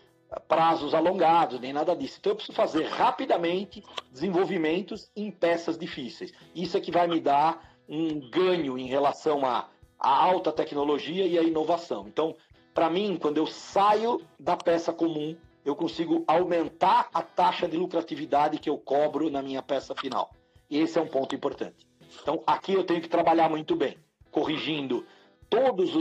prazos 0.48 0.94
alongados, 0.94 1.60
nem 1.60 1.74
nada 1.74 1.96
disso. 1.96 2.18
Então 2.20 2.32
eu 2.32 2.36
preciso 2.36 2.56
fazer 2.56 2.86
rapidamente 2.86 3.84
desenvolvimentos 4.12 5.12
em 5.16 5.30
peças 5.32 5.78
difíceis. 5.78 6.32
Isso 6.56 6.78
é 6.78 6.80
que 6.80 6.92
vai 6.92 7.08
me 7.08 7.20
dar 7.20 7.76
um 7.88 8.30
ganho 8.30 8.78
em 8.78 8.88
relação 8.88 9.46
à, 9.46 9.68
à 10.00 10.24
alta 10.24 10.52
tecnologia 10.52 11.26
e 11.26 11.38
à 11.38 11.44
inovação. 11.44 12.08
Então, 12.08 12.36
para 12.74 12.90
mim, 12.90 13.18
quando 13.20 13.38
eu 13.38 13.46
saio 13.46 14.22
da 14.40 14.58
peça 14.58 14.92
comum, 14.92 15.36
eu 15.64 15.76
consigo 15.76 16.24
aumentar 16.28 17.10
a 17.14 17.22
taxa 17.22 17.68
de 17.68 17.78
lucratividade 17.78 18.60
que 18.60 18.70
eu 18.70 18.78
cobro 18.78 19.30
na 19.30 19.42
minha 19.42 19.62
peça 19.62 19.96
final. 19.96 20.32
E 20.70 20.80
esse 20.80 20.98
é 20.98 21.02
um 21.02 21.08
ponto 21.08 21.36
importante. 21.36 21.88
Então, 22.22 22.44
aqui 22.46 22.74
eu 22.74 22.84
tenho 22.84 23.02
que 23.02 23.08
trabalhar 23.08 23.50
muito 23.50 23.76
bem, 23.76 23.98
corrigindo 24.32 25.06
todos 25.50 25.92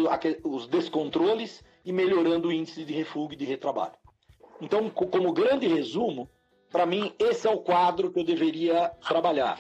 os 0.45 0.67
descontroles 0.67 1.63
e 1.85 1.93
melhorando 1.93 2.49
o 2.49 2.53
índice 2.53 2.85
de 2.85 2.93
refúgio 2.93 3.35
e 3.35 3.37
de 3.37 3.45
retrabalho. 3.45 3.95
Então, 4.61 4.89
como 4.91 5.33
grande 5.33 5.67
resumo, 5.67 6.29
para 6.71 6.87
mim, 6.87 7.13
esse 7.19 7.47
é 7.47 7.51
o 7.51 7.59
quadro 7.59 8.11
que 8.11 8.21
eu 8.21 8.25
deveria 8.25 8.89
trabalhar. 9.07 9.59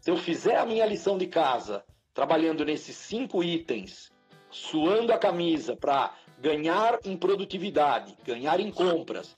Se 0.00 0.10
eu 0.10 0.16
fizer 0.16 0.56
a 0.56 0.66
minha 0.66 0.86
lição 0.86 1.18
de 1.18 1.26
casa 1.26 1.84
trabalhando 2.12 2.64
nesses 2.64 2.96
cinco 2.96 3.42
itens, 3.42 4.12
suando 4.50 5.12
a 5.12 5.18
camisa 5.18 5.74
para 5.74 6.14
ganhar 6.44 7.00
em 7.06 7.16
produtividade, 7.16 8.14
ganhar 8.22 8.60
em 8.60 8.70
compras, 8.70 9.34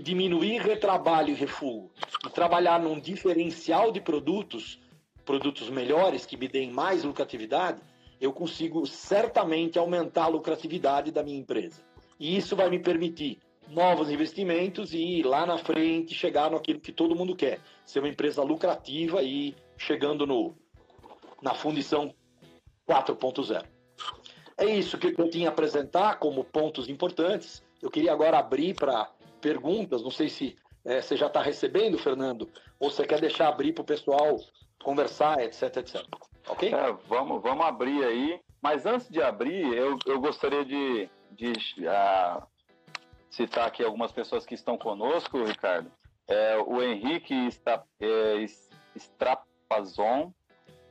diminuir 0.00 0.60
retrabalho 0.60 1.30
e 1.30 1.34
refúgio 1.34 1.90
e 2.24 2.30
trabalhar 2.30 2.78
num 2.78 3.00
diferencial 3.00 3.90
de 3.90 4.00
produtos, 4.00 4.78
produtos 5.24 5.68
melhores 5.68 6.24
que 6.24 6.36
me 6.36 6.46
deem 6.46 6.70
mais 6.70 7.02
lucratividade, 7.02 7.82
eu 8.20 8.32
consigo 8.32 8.86
certamente 8.86 9.76
aumentar 9.76 10.26
a 10.26 10.28
lucratividade 10.28 11.10
da 11.10 11.20
minha 11.20 11.40
empresa. 11.40 11.82
E 12.16 12.36
isso 12.36 12.54
vai 12.54 12.70
me 12.70 12.78
permitir 12.78 13.40
novos 13.68 14.08
investimentos 14.08 14.94
e 14.94 15.24
lá 15.24 15.44
na 15.44 15.58
frente 15.58 16.14
chegar 16.14 16.48
naquilo 16.48 16.78
que 16.78 16.92
todo 16.92 17.16
mundo 17.16 17.34
quer, 17.34 17.58
ser 17.84 17.98
uma 17.98 18.08
empresa 18.08 18.44
lucrativa 18.44 19.20
e 19.20 19.56
chegando 19.76 20.24
no 20.24 20.54
na 21.42 21.54
fundição 21.54 22.14
4.0. 22.88 23.79
É 24.60 24.66
isso 24.66 24.98
que 24.98 25.18
eu 25.18 25.30
tinha 25.30 25.48
a 25.48 25.52
apresentar 25.52 26.18
como 26.18 26.44
pontos 26.44 26.86
importantes. 26.88 27.62
Eu 27.80 27.90
queria 27.90 28.12
agora 28.12 28.38
abrir 28.38 28.74
para 28.74 29.10
perguntas. 29.40 30.02
Não 30.02 30.10
sei 30.10 30.28
se 30.28 30.54
é, 30.84 31.00
você 31.00 31.16
já 31.16 31.28
está 31.28 31.40
recebendo, 31.40 31.96
Fernando, 31.98 32.46
ou 32.78 32.90
você 32.90 33.06
quer 33.06 33.20
deixar 33.20 33.48
abrir 33.48 33.72
para 33.72 33.80
o 33.80 33.86
pessoal 33.86 34.38
conversar, 34.82 35.40
etc, 35.40 35.78
etc. 35.78 36.04
Ok? 36.46 36.74
É, 36.74 36.92
vamos, 37.08 37.42
vamos 37.42 37.64
abrir 37.64 38.04
aí. 38.04 38.38
Mas 38.60 38.84
antes 38.84 39.08
de 39.08 39.22
abrir, 39.22 39.72
eu, 39.74 39.98
eu 40.04 40.20
gostaria 40.20 40.62
de, 40.62 41.08
de 41.32 41.52
uh, 41.52 42.42
citar 43.30 43.66
aqui 43.66 43.82
algumas 43.82 44.12
pessoas 44.12 44.44
que 44.44 44.54
estão 44.54 44.76
conosco, 44.76 45.42
Ricardo. 45.42 45.90
É, 46.28 46.58
o 46.58 46.82
Henrique 46.82 47.34
está, 47.46 47.82
é, 47.98 48.44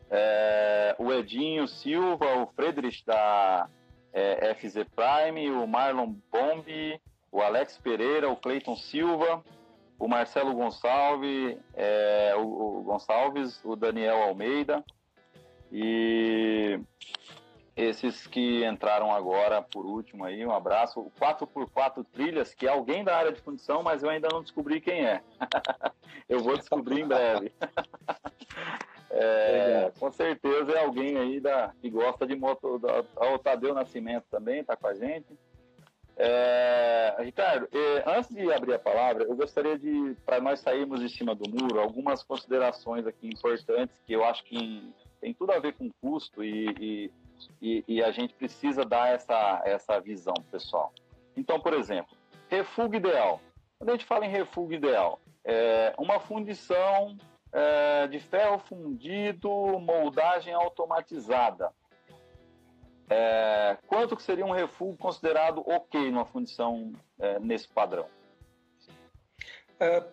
é, 0.10 0.95
o 0.97 1.12
Edinho 1.12 1.68
Silva, 1.68 2.26
o 2.38 2.47
Friedrich 2.47 3.05
da 3.05 3.68
é, 4.12 4.53
FZ 4.55 4.86
Prime, 4.95 5.51
o 5.51 5.68
Marlon 5.68 6.16
Bombi, 6.32 6.99
o 7.32 7.41
Alex 7.41 7.78
Pereira, 7.78 8.30
o 8.30 8.36
Cleiton 8.36 8.76
Silva, 8.76 9.43
o 9.97 10.07
Marcelo 10.07 10.53
Gonçalves, 10.53 11.57
é, 11.76 12.34
o, 12.38 12.80
o 12.80 12.84
Gonçalves, 12.84 13.64
o 13.64 13.76
Daniel 13.76 14.24
Almeida 14.24 14.84
e 15.72 16.80
esses 17.76 18.28
que 18.28 18.66
entraram 18.66 19.12
agora 19.12 19.62
por 19.62 19.86
último 19.86 20.26
aí, 20.26 20.45
um 20.45 20.51
abraço. 20.51 20.99
O 20.99 21.12
4x4 21.12 22.05
Trilhas, 22.12 22.53
que 22.53 22.68
é 22.68 22.70
alguém 22.70 23.03
da 23.03 23.16
área 23.16 23.32
de 23.32 23.41
fundição, 23.41 23.82
mas 23.84 24.03
eu 24.03 24.10
ainda 24.10 24.28
não 24.32 24.41
descobri 24.41 24.82
quem 24.82 25.05
é. 25.05 25.22
eu 26.28 26.39
vou 26.39 26.57
descobrir 26.57 27.01
em 27.01 27.07
breve. 27.07 27.53
É, 29.12 29.91
com 29.99 30.12
certeza 30.12 30.72
é 30.72 30.84
alguém 30.84 31.18
aí 31.18 31.39
da, 31.39 31.74
que 31.82 31.89
gosta 31.89 32.28
de 32.28 32.36
moto. 32.36 32.80
Da, 32.80 33.03
o 33.34 33.39
Tadeu 33.39 33.74
Nascimento 33.74 34.26
também 34.30 34.60
está 34.62 34.76
com 34.76 34.88
a 34.88 34.93
gente. 34.93 35.38
É, 36.22 37.16
Ricardo, 37.20 37.70
antes 38.05 38.30
de 38.30 38.51
abrir 38.51 38.74
a 38.74 38.80
palavra, 38.80 39.24
eu 39.24 39.36
gostaria 39.36 39.80
de, 39.80 40.18
para 40.26 40.41
nós 40.41 40.60
sairmos 40.60 40.99
de 40.99 41.07
cima 41.07 41.34
do 41.34 41.49
muro, 41.49 41.80
algumas 41.80 42.22
considerações 42.24 43.07
aqui 43.07 43.28
importantes 43.28 43.95
que 44.05 44.12
eu 44.12 44.26
acho 44.26 44.43
que 44.43 44.93
tem 45.22 45.34
tudo 45.34 45.53
a 45.53 45.60
ver 45.60 45.74
com 45.74 45.89
custo 46.01 46.43
e, 46.43 46.76
e, 46.78 47.12
e, 47.62 47.84
e 47.88 48.03
a 48.03 48.12
gente 48.12 48.34
precisa 48.34 48.84
dar 48.84 49.14
essa, 49.14 49.62
essa 49.64 49.99
visão 50.01 50.34
pessoal. 50.51 50.91
Então, 51.38 51.57
por 51.60 51.74
exemplo, 51.74 52.18
refúgio 52.49 52.95
ideal. 52.95 53.39
Quando 53.78 53.89
a 53.89 53.93
gente 53.93 54.05
fala 54.05 54.26
em 54.26 54.30
refúgio 54.30 54.76
ideal, 54.76 55.22
é 55.45 55.93
uma 55.97 56.20
fundição 56.20 57.18
é, 57.52 58.08
de 58.08 58.20
ferro 58.20 58.60
fundido, 58.60 59.50
moldagem 59.80 60.54
automatizada. 60.54 61.72
É, 63.10 63.78
quanto 63.88 64.16
que 64.16 64.22
seria 64.22 64.45
um 64.45 64.52
refúgio 64.52 64.95
considerado 64.97 65.64
ok 65.68 66.12
numa 66.12 66.26
fundição 66.26 66.93
é, 67.18 67.39
nesse 67.39 67.68
padrão? 67.68 68.06
É, 69.80 70.04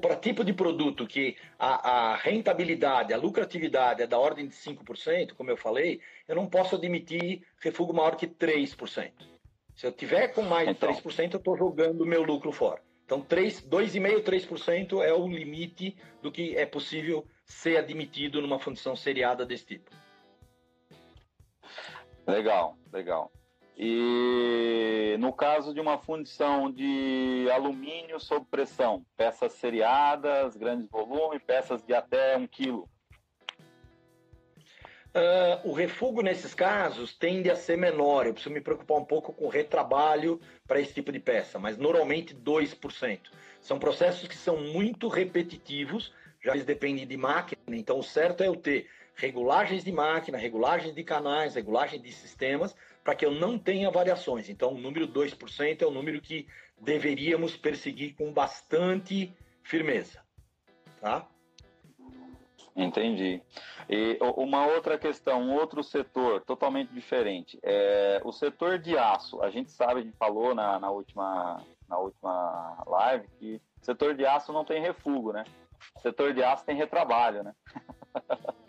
Para 0.00 0.16
tipo 0.16 0.44
de 0.44 0.52
produto 0.52 1.06
que 1.06 1.36
a, 1.58 2.12
a, 2.12 2.16
rentabilidade, 2.16 3.14
a 3.14 3.16
lucratividade 3.16 4.02
é 4.02 4.06
da 4.06 4.18
ordem 4.18 4.46
de 4.46 4.54
5%, 4.54 5.32
como 5.32 5.50
eu 5.50 5.56
falei, 5.56 6.00
eu 6.28 6.36
não 6.36 6.46
posso 6.46 6.76
admitir 6.76 7.42
refúgio 7.58 7.94
maior 7.94 8.16
que 8.16 8.26
3%. 8.26 9.12
Se 9.74 9.86
eu 9.86 9.92
tiver 9.92 10.28
com 10.28 10.42
mais 10.42 10.68
então, 10.68 10.92
de 10.92 11.00
3%, 11.00 11.32
eu 11.32 11.38
estou 11.38 11.56
jogando 11.56 12.02
o 12.02 12.06
meu 12.06 12.22
lucro 12.22 12.52
fora. 12.52 12.82
Então, 13.04 13.20
2,5%, 13.20 14.22
3% 14.22 15.02
é 15.02 15.12
o 15.12 15.26
limite 15.28 15.96
do 16.22 16.30
que 16.30 16.56
é 16.56 16.64
possível 16.64 17.26
ser 17.44 17.76
admitido 17.76 18.40
numa 18.40 18.58
fundição 18.58 18.96
seriada 18.96 19.44
desse 19.44 19.66
tipo. 19.66 19.90
Legal, 22.26 22.76
legal. 22.92 23.32
E 23.76 25.16
no 25.18 25.32
caso 25.32 25.74
de 25.74 25.80
uma 25.80 25.98
fundição 25.98 26.70
de 26.70 27.48
alumínio 27.52 28.20
sob 28.20 28.46
pressão, 28.50 29.04
peças 29.16 29.52
seriadas, 29.52 30.56
grandes 30.56 30.88
volumes, 30.88 31.42
peças 31.42 31.82
de 31.82 31.94
até 31.94 32.36
um 32.36 32.46
quilo, 32.46 32.88
Uh, 35.14 35.68
o 35.68 35.72
refúgio 35.74 36.22
nesses 36.22 36.54
casos 36.54 37.12
tende 37.12 37.50
a 37.50 37.56
ser 37.56 37.76
menor. 37.76 38.26
Eu 38.26 38.32
preciso 38.32 38.54
me 38.54 38.62
preocupar 38.62 38.96
um 38.96 39.04
pouco 39.04 39.30
com 39.30 39.46
retrabalho 39.46 40.40
para 40.66 40.80
esse 40.80 40.94
tipo 40.94 41.12
de 41.12 41.20
peça, 41.20 41.58
mas 41.58 41.76
normalmente 41.76 42.34
2%. 42.34 43.20
São 43.60 43.78
processos 43.78 44.26
que 44.26 44.36
são 44.36 44.56
muito 44.58 45.08
repetitivos, 45.08 46.14
já 46.42 46.52
eles 46.52 46.64
dependem 46.64 47.06
de 47.06 47.16
máquina, 47.16 47.60
então 47.68 47.98
o 47.98 48.02
certo 48.02 48.42
é 48.42 48.48
eu 48.48 48.56
ter 48.56 48.88
regulagens 49.14 49.84
de 49.84 49.92
máquina, 49.92 50.38
regulagens 50.38 50.94
de 50.94 51.04
canais, 51.04 51.54
regulagem 51.54 52.00
de 52.00 52.10
sistemas, 52.10 52.74
para 53.04 53.14
que 53.14 53.26
eu 53.26 53.32
não 53.32 53.58
tenha 53.58 53.90
variações. 53.90 54.48
Então 54.48 54.72
o 54.72 54.80
número 54.80 55.06
2% 55.06 55.82
é 55.82 55.86
o 55.86 55.90
número 55.90 56.22
que 56.22 56.46
deveríamos 56.80 57.54
perseguir 57.54 58.14
com 58.14 58.32
bastante 58.32 59.36
firmeza. 59.62 60.20
Tá? 61.00 61.28
Entendi. 62.74 63.42
E 63.88 64.18
uma 64.36 64.66
outra 64.66 64.98
questão, 64.98 65.42
um 65.42 65.54
outro 65.54 65.82
setor 65.82 66.40
totalmente 66.40 66.92
diferente. 66.92 67.58
É, 67.62 68.20
o 68.24 68.32
setor 68.32 68.78
de 68.78 68.96
aço, 68.96 69.42
a 69.42 69.50
gente 69.50 69.70
sabe, 69.70 70.00
a 70.00 70.02
gente 70.02 70.16
falou 70.16 70.54
na, 70.54 70.78
na, 70.80 70.90
última, 70.90 71.62
na 71.88 71.98
última 71.98 72.82
live 72.86 73.28
que 73.38 73.60
o 73.80 73.84
setor 73.84 74.14
de 74.14 74.24
aço 74.24 74.52
não 74.52 74.64
tem 74.64 74.80
refúgio, 74.80 75.32
né? 75.32 75.44
O 75.96 76.00
setor 76.00 76.32
de 76.32 76.42
aço 76.42 76.64
tem 76.64 76.76
retrabalho, 76.76 77.42
né? 77.42 77.54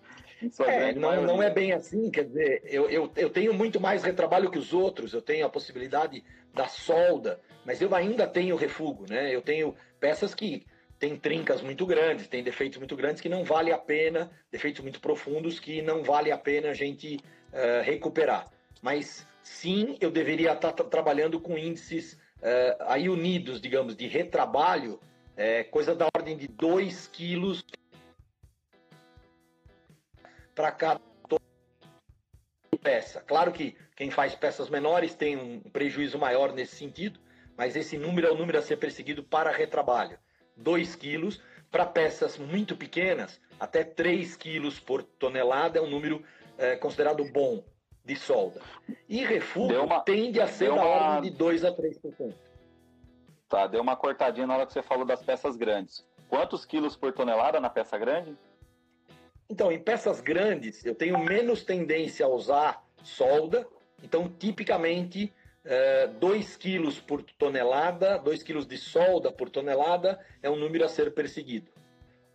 é, 0.68 0.94
não, 0.94 1.22
não 1.22 1.44
é 1.44 1.50
bem 1.50 1.72
assim, 1.72 2.12
quer 2.12 2.26
dizer, 2.26 2.62
eu, 2.66 2.90
eu, 2.90 3.12
eu 3.16 3.30
tenho 3.30 3.54
muito 3.54 3.80
mais 3.80 4.04
retrabalho 4.04 4.52
que 4.52 4.60
os 4.60 4.74
outros, 4.74 5.14
eu 5.14 5.22
tenho 5.22 5.46
a 5.46 5.50
possibilidade 5.50 6.24
da 6.54 6.68
solda, 6.68 7.40
mas 7.66 7.82
eu 7.82 7.94
ainda 7.96 8.28
tenho 8.28 8.58
refúgio, 8.58 9.06
né? 9.08 9.34
Eu 9.34 9.42
tenho 9.42 9.74
peças 10.00 10.36
que 10.36 10.66
tem 11.04 11.18
trincas 11.18 11.62
muito 11.62 11.86
grandes, 11.86 12.30
tem 12.30 12.42
defeitos 12.42 12.78
muito 12.78 12.96
grandes 12.96 13.22
que 13.22 13.28
não 13.28 13.44
vale 13.44 13.74
a 13.74 13.78
pena, 13.78 14.32
defeitos 14.50 14.82
muito 14.82 15.02
profundos 15.02 15.60
que 15.60 15.82
não 15.82 16.02
vale 16.02 16.32
a 16.32 16.38
pena 16.38 16.70
a 16.70 16.74
gente 16.74 17.18
uh, 17.52 17.84
recuperar. 17.84 18.50
Mas 18.82 19.28
sim, 19.44 19.98
eu 20.00 20.10
deveria 20.10 20.54
estar 20.54 20.72
trabalhando 20.72 21.42
com 21.42 21.58
índices 21.58 22.14
uh, 22.14 22.84
aí 22.88 23.10
unidos, 23.10 23.60
digamos, 23.60 23.98
de 23.98 24.08
retrabalho, 24.08 24.98
é, 25.36 25.66
coisa 25.66 25.94
da 25.94 26.08
ordem 26.16 26.38
de 26.38 26.48
2 26.48 27.08
quilos 27.08 27.66
para 30.56 30.72
cada 30.72 31.02
peça. 32.82 33.20
Claro 33.20 33.52
que 33.52 33.76
quem 33.94 34.10
faz 34.10 34.36
peças 34.36 34.70
menores 34.70 35.14
tem 35.14 35.36
um 35.36 35.60
prejuízo 35.60 36.18
maior 36.18 36.54
nesse 36.54 36.78
sentido, 36.78 37.20
mas 37.58 37.76
esse 37.76 37.98
número 37.98 38.28
é 38.28 38.32
o 38.32 38.38
número 38.38 38.58
a 38.58 38.62
ser 38.62 38.78
perseguido 38.78 39.22
para 39.22 39.52
retrabalho. 39.52 40.18
2 40.56 40.96
quilos. 40.96 41.42
Para 41.72 41.86
peças 41.86 42.38
muito 42.38 42.76
pequenas, 42.76 43.42
até 43.60 43.84
3 43.84 44.36
quilos 44.36 44.80
por 44.80 45.02
tonelada 45.02 45.80
é 45.80 45.82
um 45.82 45.90
número 45.90 46.24
é, 46.58 46.76
considerado 46.76 47.24
bom 47.32 47.64
de 48.06 48.16
solda. 48.16 48.62
E 49.08 49.24
refúgio 49.26 49.84
uma, 49.84 50.02
tende 50.02 50.40
a 50.40 50.48
ser 50.48 50.68
da 50.68 50.76
uma... 50.76 50.86
ordem 50.86 51.32
de 51.32 51.38
2 51.38 51.66
a 51.66 51.72
3%. 51.72 52.34
Tá, 53.48 53.68
deu 53.68 53.82
uma 53.82 53.96
cortadinha 53.96 54.48
na 54.48 54.56
hora 54.56 54.66
que 54.66 54.74
você 54.74 54.82
falou 54.82 55.06
das 55.06 55.24
peças 55.24 55.56
grandes. 55.56 56.06
Quantos 56.28 56.66
quilos 56.66 56.96
por 56.96 57.14
tonelada 57.14 57.60
na 57.60 57.70
peça 57.70 57.98
grande? 57.98 58.36
Então, 59.50 59.72
em 59.72 59.80
peças 59.80 60.20
grandes, 60.20 60.84
eu 60.86 60.96
tenho 60.96 61.18
menos 61.20 61.64
tendência 61.64 62.26
a 62.26 62.30
usar 62.30 62.84
solda. 63.04 63.68
Então, 64.02 64.28
tipicamente, 64.28 65.32
2 66.20 66.58
quilos 66.58 67.00
por 67.00 67.24
tonelada, 67.24 68.18
2 68.18 68.44
quilos 68.44 68.66
de 68.66 68.78
solda 68.78 69.32
por 69.32 69.50
tonelada 69.50 70.20
é 70.42 70.50
um 70.50 70.56
número 70.56 70.84
a 70.84 70.90
ser 70.90 71.14
perseguido. 71.14 71.72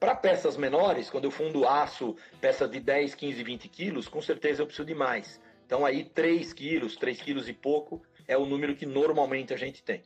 Para 0.00 0.14
peças 0.14 0.56
menores, 0.56 1.10
quando 1.10 1.24
eu 1.24 1.30
fundo 1.30 1.66
aço, 1.66 2.16
peças 2.40 2.70
de 2.70 2.78
10, 2.78 3.14
15, 3.14 3.42
20 3.42 3.68
quilos, 3.68 4.08
com 4.08 4.22
certeza 4.22 4.62
eu 4.62 4.66
preciso 4.66 4.86
de 4.86 4.94
mais. 4.94 5.40
Então 5.66 5.84
aí 5.84 6.04
3 6.04 6.52
quilos, 6.52 6.96
3 6.96 7.20
quilos 7.20 7.48
e 7.48 7.52
pouco 7.52 8.02
é 8.26 8.36
o 8.36 8.46
número 8.46 8.76
que 8.76 8.86
normalmente 8.86 9.52
a 9.52 9.56
gente 9.56 9.82
tem. 9.82 10.02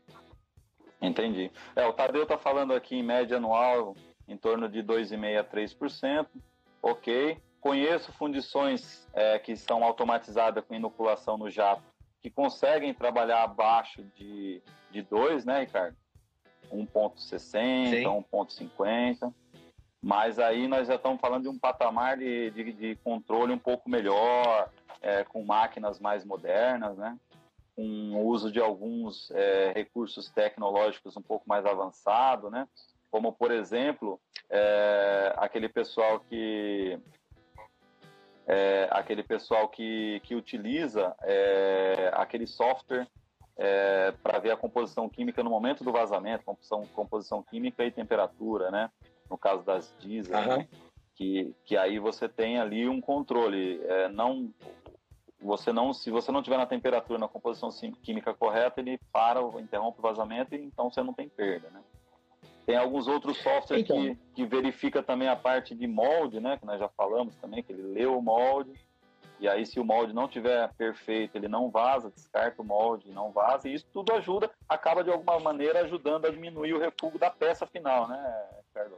Entendi. 1.00 1.50
É, 1.76 1.84
o 1.86 1.92
Tadeu 1.92 2.22
está 2.22 2.38
falando 2.38 2.72
aqui 2.72 2.96
em 2.96 3.02
média 3.02 3.36
anual 3.36 3.96
em 4.26 4.36
torno 4.36 4.68
de 4.68 4.82
2,5% 4.82 5.38
a 5.38 5.44
3%. 5.44 6.26
Ok. 6.80 7.38
Conheço 7.60 8.12
fundições 8.12 9.06
é, 9.12 9.38
que 9.38 9.54
são 9.56 9.84
automatizadas 9.84 10.64
com 10.64 10.74
inoculação 10.74 11.36
no 11.36 11.48
jato, 11.50 11.82
que 12.22 12.30
conseguem 12.30 12.94
trabalhar 12.94 13.42
abaixo 13.42 14.02
de, 14.16 14.62
de 14.90 15.02
2, 15.02 15.44
né, 15.44 15.60
Ricardo? 15.60 15.96
1,60, 16.70 18.04
1,50. 18.04 19.34
Mas 20.00 20.38
aí 20.38 20.66
nós 20.66 20.88
já 20.88 20.94
estamos 20.94 21.20
falando 21.20 21.42
de 21.42 21.48
um 21.48 21.58
patamar 21.58 22.16
de, 22.16 22.50
de, 22.50 22.72
de 22.72 22.96
controle 22.96 23.52
um 23.52 23.58
pouco 23.58 23.90
melhor, 23.90 24.70
é, 25.00 25.24
com 25.24 25.44
máquinas 25.44 26.00
mais 26.00 26.24
modernas, 26.24 26.96
né? 26.96 27.18
com 27.74 28.12
o 28.14 28.26
uso 28.26 28.50
de 28.50 28.60
alguns 28.60 29.30
é, 29.30 29.72
recursos 29.74 30.30
tecnológicos 30.30 31.16
um 31.16 31.22
pouco 31.22 31.48
mais 31.48 31.64
avançados, 31.64 32.50
né? 32.50 32.68
Como, 33.10 33.32
por 33.32 33.50
exemplo, 33.50 34.20
é, 34.48 35.34
aquele 35.36 35.68
pessoal 35.68 36.20
que 36.20 36.98
é, 38.46 38.88
aquele 38.90 39.22
pessoal 39.22 39.68
que, 39.68 40.20
que 40.24 40.34
utiliza 40.34 41.14
é, 41.22 42.10
aquele 42.14 42.46
software 42.46 43.06
é, 43.56 44.12
para 44.22 44.38
ver 44.38 44.50
a 44.50 44.56
composição 44.56 45.08
química 45.08 45.42
no 45.42 45.50
momento 45.50 45.84
do 45.84 45.92
vazamento, 45.92 46.44
composição, 46.44 46.86
composição 46.94 47.42
química 47.42 47.84
e 47.84 47.90
temperatura, 47.90 48.70
né? 48.70 48.90
No 49.30 49.38
caso 49.38 49.62
das 49.62 49.94
diesel, 49.98 50.38
uhum. 50.38 50.56
né? 50.58 50.68
que, 51.14 51.54
que 51.64 51.76
aí 51.76 51.98
você 51.98 52.28
tem 52.28 52.58
ali 52.58 52.88
um 52.88 53.00
controle. 53.00 53.80
É, 53.84 54.08
não 54.08 54.52
você 55.40 55.72
não, 55.72 55.92
se 55.92 56.08
você 56.08 56.30
não 56.30 56.40
tiver 56.40 56.56
na 56.56 56.66
temperatura, 56.66 57.18
na 57.18 57.26
composição 57.26 57.68
química 58.00 58.32
correta, 58.32 58.80
ele 58.80 58.98
para, 59.12 59.40
interrompe 59.60 59.98
o 59.98 60.02
vazamento 60.02 60.54
e 60.54 60.62
então 60.62 60.88
você 60.88 61.02
não 61.02 61.12
tem 61.12 61.28
perda, 61.28 61.68
né? 61.70 61.82
Tem 62.64 62.76
alguns 62.76 63.08
outros 63.08 63.38
softwares 63.38 63.84
então. 63.84 63.96
que, 63.96 64.16
que 64.34 64.44
verifica 64.44 65.02
também 65.02 65.28
a 65.28 65.36
parte 65.36 65.74
de 65.74 65.86
molde, 65.86 66.40
né? 66.40 66.56
Que 66.56 66.64
nós 66.64 66.78
já 66.78 66.88
falamos 66.88 67.34
também, 67.36 67.62
que 67.62 67.72
ele 67.72 67.82
lê 67.82 68.06
o 68.06 68.20
molde, 68.20 68.72
e 69.42 69.48
aí 69.48 69.66
se 69.66 69.80
o 69.80 69.84
molde 69.84 70.12
não 70.12 70.28
tiver 70.28 70.72
perfeito, 70.74 71.36
ele 71.36 71.48
não 71.48 71.68
vaza, 71.68 72.10
descarta 72.10 72.62
o 72.62 72.64
molde, 72.64 73.10
não 73.10 73.32
vaza, 73.32 73.68
e 73.68 73.74
isso 73.74 73.86
tudo 73.92 74.12
ajuda, 74.12 74.48
acaba 74.68 75.02
de 75.02 75.10
alguma 75.10 75.40
maneira 75.40 75.80
ajudando 75.80 76.26
a 76.26 76.30
diminuir 76.30 76.74
o 76.74 76.78
refúgio 76.78 77.18
da 77.18 77.28
peça 77.28 77.66
final, 77.66 78.06
né, 78.06 78.48
Ricardo? 78.68 78.96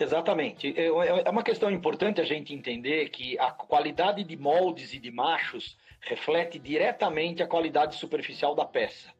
Exatamente. 0.00 0.74
É, 0.74 0.86
é, 0.86 1.22
é 1.26 1.30
uma 1.30 1.42
questão 1.42 1.70
importante 1.70 2.18
a 2.20 2.24
gente 2.24 2.54
entender 2.54 3.10
que 3.10 3.38
a 3.38 3.50
qualidade 3.50 4.24
de 4.24 4.36
moldes 4.38 4.94
e 4.94 4.98
de 4.98 5.10
machos 5.10 5.76
reflete 6.00 6.58
diretamente 6.58 7.42
a 7.42 7.46
qualidade 7.46 7.96
superficial 7.96 8.54
da 8.54 8.64
peça. 8.64 9.12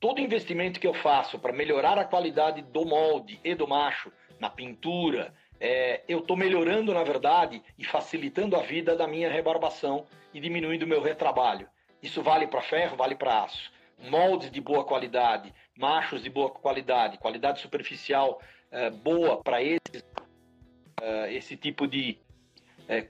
Todo 0.00 0.20
investimento 0.20 0.78
que 0.78 0.86
eu 0.86 0.94
faço 0.94 1.38
para 1.38 1.52
melhorar 1.52 1.98
a 1.98 2.04
qualidade 2.04 2.62
do 2.62 2.84
molde 2.84 3.40
e 3.42 3.54
do 3.54 3.66
macho 3.66 4.12
na 4.38 4.50
pintura, 4.50 5.32
é, 5.60 6.02
eu 6.08 6.18
estou 6.18 6.36
melhorando, 6.36 6.92
na 6.92 7.02
verdade, 7.02 7.62
e 7.78 7.84
facilitando 7.84 8.56
a 8.56 8.60
vida 8.60 8.96
da 8.96 9.06
minha 9.06 9.30
rebarbação 9.30 10.06
e 10.32 10.40
diminuindo 10.40 10.82
o 10.82 10.88
meu 10.88 11.00
retrabalho. 11.00 11.68
Isso 12.02 12.22
vale 12.22 12.46
para 12.46 12.60
ferro, 12.60 12.96
vale 12.96 13.14
para 13.14 13.44
aço. 13.44 13.72
Moldes 14.10 14.50
de 14.50 14.60
boa 14.60 14.84
qualidade, 14.84 15.54
machos 15.78 16.22
de 16.22 16.28
boa 16.28 16.50
qualidade, 16.50 17.16
qualidade 17.18 17.60
superficial 17.60 18.40
é, 18.70 18.90
boa 18.90 19.42
para 19.42 19.62
esse, 19.62 20.04
é, 21.00 21.32
esse 21.32 21.56
tipo 21.56 21.86
de 21.86 22.18
é, 22.88 23.08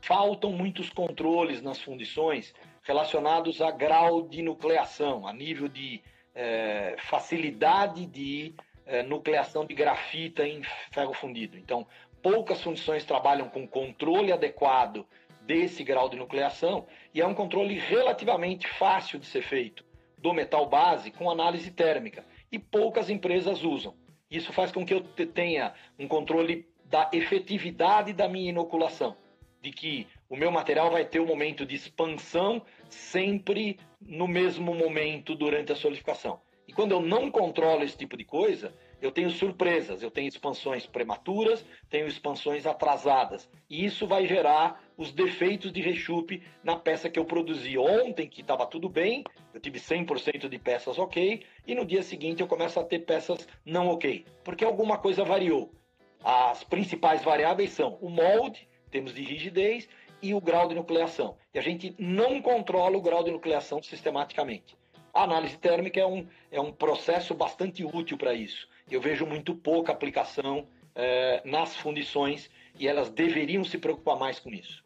faltam 0.00 0.52
muitos 0.52 0.90
controles 0.90 1.62
nas 1.62 1.80
fundições 1.80 2.54
relacionados 2.82 3.60
a 3.60 3.70
grau 3.70 4.22
de 4.22 4.42
nucleação, 4.42 5.26
a 5.26 5.32
nível 5.32 5.68
de 5.68 6.02
é, 6.34 6.96
facilidade 6.98 8.06
de 8.06 8.54
é, 8.86 9.02
nucleação 9.02 9.64
de 9.64 9.74
grafita 9.74 10.46
em 10.46 10.62
ferro 10.90 11.12
fundido. 11.12 11.58
Então, 11.58 11.86
poucas 12.22 12.62
fundições 12.62 13.04
trabalham 13.04 13.48
com 13.48 13.66
controle 13.66 14.32
adequado 14.32 15.06
desse 15.42 15.82
grau 15.82 16.08
de 16.08 16.16
nucleação 16.16 16.86
e 17.14 17.20
é 17.20 17.26
um 17.26 17.34
controle 17.34 17.78
relativamente 17.78 18.68
fácil 18.68 19.18
de 19.18 19.26
ser 19.26 19.42
feito 19.42 19.84
do 20.16 20.32
metal 20.32 20.66
base 20.66 21.10
com 21.10 21.30
análise 21.30 21.70
térmica 21.70 22.24
e 22.52 22.58
poucas 22.58 23.08
empresas 23.08 23.62
usam. 23.62 23.94
Isso 24.30 24.52
faz 24.52 24.70
com 24.70 24.84
que 24.84 24.94
eu 24.94 25.00
tenha 25.00 25.74
um 25.98 26.06
controle 26.06 26.68
da 26.84 27.08
efetividade 27.12 28.12
da 28.12 28.28
minha 28.28 28.50
inoculação, 28.50 29.16
de 29.60 29.70
que 29.70 30.06
o 30.28 30.36
meu 30.36 30.50
material 30.50 30.90
vai 30.90 31.04
ter 31.04 31.20
um 31.20 31.26
momento 31.26 31.66
de 31.66 31.74
expansão 31.76 32.62
sempre 32.88 33.78
no 34.00 34.26
mesmo 34.26 34.74
momento 34.74 35.34
durante 35.34 35.72
a 35.72 35.76
solidificação. 35.76 36.40
E 36.70 36.72
quando 36.72 36.92
eu 36.92 37.00
não 37.00 37.30
controlo 37.32 37.82
esse 37.82 37.98
tipo 37.98 38.16
de 38.16 38.24
coisa, 38.24 38.72
eu 39.02 39.10
tenho 39.10 39.28
surpresas, 39.30 40.04
eu 40.04 40.10
tenho 40.10 40.28
expansões 40.28 40.86
prematuras, 40.86 41.66
tenho 41.88 42.06
expansões 42.06 42.64
atrasadas. 42.64 43.50
E 43.68 43.84
isso 43.84 44.06
vai 44.06 44.24
gerar 44.24 44.80
os 44.96 45.10
defeitos 45.10 45.72
de 45.72 45.80
rechupe 45.80 46.44
na 46.62 46.76
peça 46.76 47.10
que 47.10 47.18
eu 47.18 47.24
produzi 47.24 47.76
ontem, 47.76 48.28
que 48.28 48.42
estava 48.42 48.66
tudo 48.66 48.88
bem, 48.88 49.24
eu 49.52 49.60
tive 49.60 49.80
100% 49.80 50.48
de 50.48 50.58
peças 50.60 50.96
ok, 50.96 51.42
e 51.66 51.74
no 51.74 51.84
dia 51.84 52.04
seguinte 52.04 52.40
eu 52.40 52.46
começo 52.46 52.78
a 52.78 52.84
ter 52.84 53.00
peças 53.00 53.48
não 53.64 53.88
ok, 53.88 54.24
porque 54.44 54.64
alguma 54.64 54.96
coisa 54.96 55.24
variou. 55.24 55.72
As 56.22 56.62
principais 56.62 57.24
variáveis 57.24 57.70
são 57.70 57.98
o 58.00 58.08
molde, 58.08 58.68
temos 58.90 59.14
de 59.14 59.22
rigidez, 59.22 59.88
e 60.22 60.34
o 60.34 60.40
grau 60.40 60.68
de 60.68 60.74
nucleação. 60.74 61.36
E 61.54 61.58
a 61.58 61.62
gente 61.62 61.94
não 61.98 62.42
controla 62.42 62.96
o 62.96 63.00
grau 63.00 63.24
de 63.24 63.30
nucleação 63.30 63.82
sistematicamente. 63.82 64.76
A 65.14 65.22
análise 65.22 65.56
térmica 65.56 65.98
é 65.98 66.06
um, 66.06 66.26
é 66.50 66.60
um 66.60 66.72
processo 66.72 67.34
bastante 67.34 67.84
útil 67.84 68.18
para 68.18 68.34
isso 68.34 68.68
eu 68.90 69.00
vejo 69.00 69.24
muito 69.24 69.54
pouca 69.54 69.92
aplicação 69.92 70.66
é, 70.94 71.40
nas 71.44 71.76
fundições 71.76 72.50
e 72.78 72.88
elas 72.88 73.10
deveriam 73.10 73.62
se 73.62 73.78
preocupar 73.78 74.18
mais 74.18 74.40
com 74.40 74.50
isso. 74.50 74.84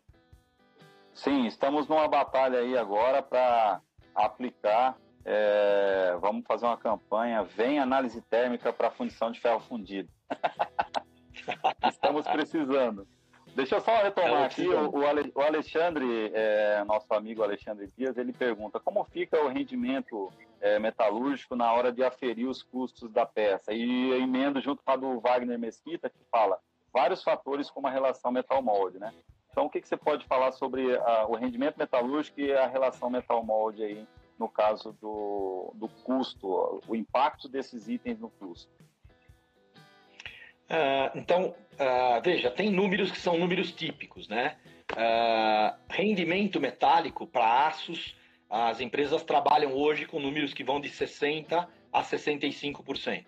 Sim, 1.13 1.47
estamos 1.47 1.89
numa 1.89 2.07
batalha 2.07 2.59
aí 2.59 2.77
agora 2.77 3.23
para 3.23 3.81
aplicar. 4.15 4.99
É, 5.25 6.17
vamos 6.21 6.45
fazer 6.47 6.67
uma 6.67 6.77
campanha. 6.77 7.43
Vem 7.43 7.79
análise 7.79 8.21
térmica 8.23 8.73
para 8.73 8.91
fundição 8.91 9.31
de 9.31 9.41
ferro 9.41 9.61
fundido. 9.61 10.11
estamos 11.89 12.27
precisando. 12.27 13.07
Deixa 13.55 13.77
eu 13.77 13.81
só 13.81 14.03
retomar 14.03 14.43
é 14.43 14.45
aqui. 14.47 14.67
O, 14.67 14.99
o 14.99 15.41
Alexandre, 15.41 16.33
é, 16.35 16.83
nosso 16.85 17.13
amigo 17.15 17.43
Alexandre 17.43 17.91
Dias, 17.97 18.17
ele 18.17 18.33
pergunta 18.33 18.81
como 18.81 19.05
fica 19.05 19.41
o 19.41 19.49
rendimento 19.49 20.33
é, 20.61 20.79
metalúrgico 20.79 21.55
na 21.55 21.73
hora 21.73 21.93
de 21.93 22.03
aferir 22.03 22.49
os 22.49 22.63
custos 22.63 23.13
da 23.13 23.25
peça. 23.25 23.73
E 23.73 24.11
eu 24.11 24.21
emendo 24.21 24.61
junto 24.61 24.83
com 24.83 24.91
a 24.91 24.97
do 24.97 25.21
Wagner 25.21 25.59
Mesquita, 25.59 26.11
que 26.11 26.19
fala 26.31 26.59
vários 26.93 27.23
fatores 27.23 27.71
como 27.71 27.87
a 27.87 27.91
relação 27.91 28.33
metal-molde, 28.33 28.99
né? 28.99 29.13
Então, 29.51 29.67
o 29.67 29.71
que, 29.71 29.81
que 29.81 29.87
você 29.87 29.97
pode 29.97 30.27
falar 30.27 30.51
sobre 30.51 30.97
a, 30.97 31.27
o 31.29 31.37
rendimento 31.37 31.77
metalúrgico 31.77 32.41
e 32.41 32.53
a 32.53 32.67
relação 32.67 33.09
metal-molde 33.09 33.85
aí, 33.85 34.07
no 34.37 34.49
caso 34.49 34.93
do, 35.01 35.71
do 35.75 35.89
custo, 36.03 36.83
o 36.89 36.97
impacto 36.97 37.49
desses 37.49 37.89
itens 37.89 38.19
no 38.19 38.31
custo? 38.31 38.69
Uh, 40.65 41.13
então, 41.15 41.55
uh, 41.75 42.23
veja, 42.23 42.51
tem 42.51 42.71
números 42.71 43.11
que 43.11 43.19
são 43.19 43.39
números 43.39 43.73
típicos, 43.73 44.29
né? 44.29 44.57
Uh, 44.93 45.77
rendimento 45.89 46.61
metálico 46.61 47.27
para 47.27 47.67
aços, 47.67 48.17
as 48.49 48.81
empresas 48.81 49.23
trabalham 49.23 49.73
hoje 49.73 50.07
com 50.07 50.21
números 50.21 50.55
que 50.55 50.63
vão 50.63 50.81
de 50.81 50.89
60% 50.89 51.67
a 51.93 52.03
65%, 52.03 53.25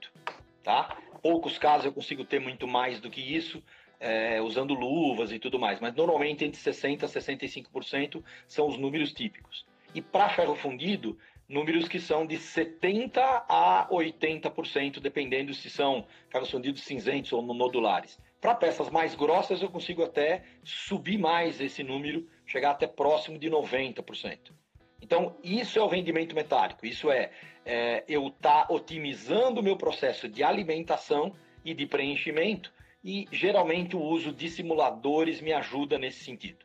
tá? 0.63 0.97
Poucos 1.23 1.59
casos 1.59 1.87
eu 1.87 1.93
consigo 1.93 2.25
ter 2.25 2.41
muito 2.41 2.67
mais 2.67 3.01
do 3.01 3.11
que 3.11 3.21
isso, 3.21 3.63
é, 3.99 4.41
usando 4.41 4.75
luvas 4.75 5.33
e 5.33 5.39
tudo 5.39 5.59
mais, 5.59 5.81
mas 5.81 5.95
normalmente 5.95 6.45
entre 6.45 6.61
60% 6.61 7.05
a 7.05 7.07
65% 7.07 8.23
são 8.47 8.69
os 8.69 8.77
números 8.77 9.13
típicos. 9.13 9.65
E 9.95 10.03
para 10.03 10.29
ferro 10.29 10.55
fundido, 10.55 11.19
números 11.49 11.89
que 11.89 11.99
são 11.99 12.27
de 12.27 12.37
70% 12.37 13.19
a 13.49 13.89
80%, 13.91 15.01
dependendo 15.01 15.55
se 15.55 15.71
são 15.71 16.07
ferros 16.29 16.51
fundidos 16.51 16.83
cinzentos 16.83 17.33
ou 17.33 17.43
nodulares. 17.43 18.21
Para 18.41 18.55
peças 18.55 18.91
mais 18.91 19.15
grossas, 19.15 19.63
eu 19.63 19.69
consigo 19.69 20.03
até 20.03 20.45
subir 20.63 21.19
mais 21.19 21.61
esse 21.61 21.83
número, 21.83 22.29
chegar 22.47 22.71
até 22.73 22.87
próximo 22.87 23.39
de 23.39 23.51
90%. 23.51 24.53
Então, 25.01 25.37
isso 25.43 25.79
é 25.79 25.83
o 25.83 25.89
rendimento 25.89 26.35
metálico. 26.35 26.85
Isso 26.85 27.11
é, 27.11 27.31
é 27.65 28.05
eu 28.09 28.29
estar 28.29 28.67
tá 28.67 28.73
otimizando 28.73 29.61
o 29.61 29.63
meu 29.63 29.77
processo 29.77 30.29
de 30.29 30.43
alimentação 30.43 31.33
e 31.65 31.75
de 31.75 31.87
preenchimento, 31.87 32.73
e 33.03 33.27
geralmente 33.31 33.97
o 33.97 34.01
uso 34.03 34.33
de 34.33 34.49
simuladores 34.49 35.41
me 35.41 35.53
ajuda 35.53 35.99
nesse 35.99 36.25
sentido. 36.25 36.65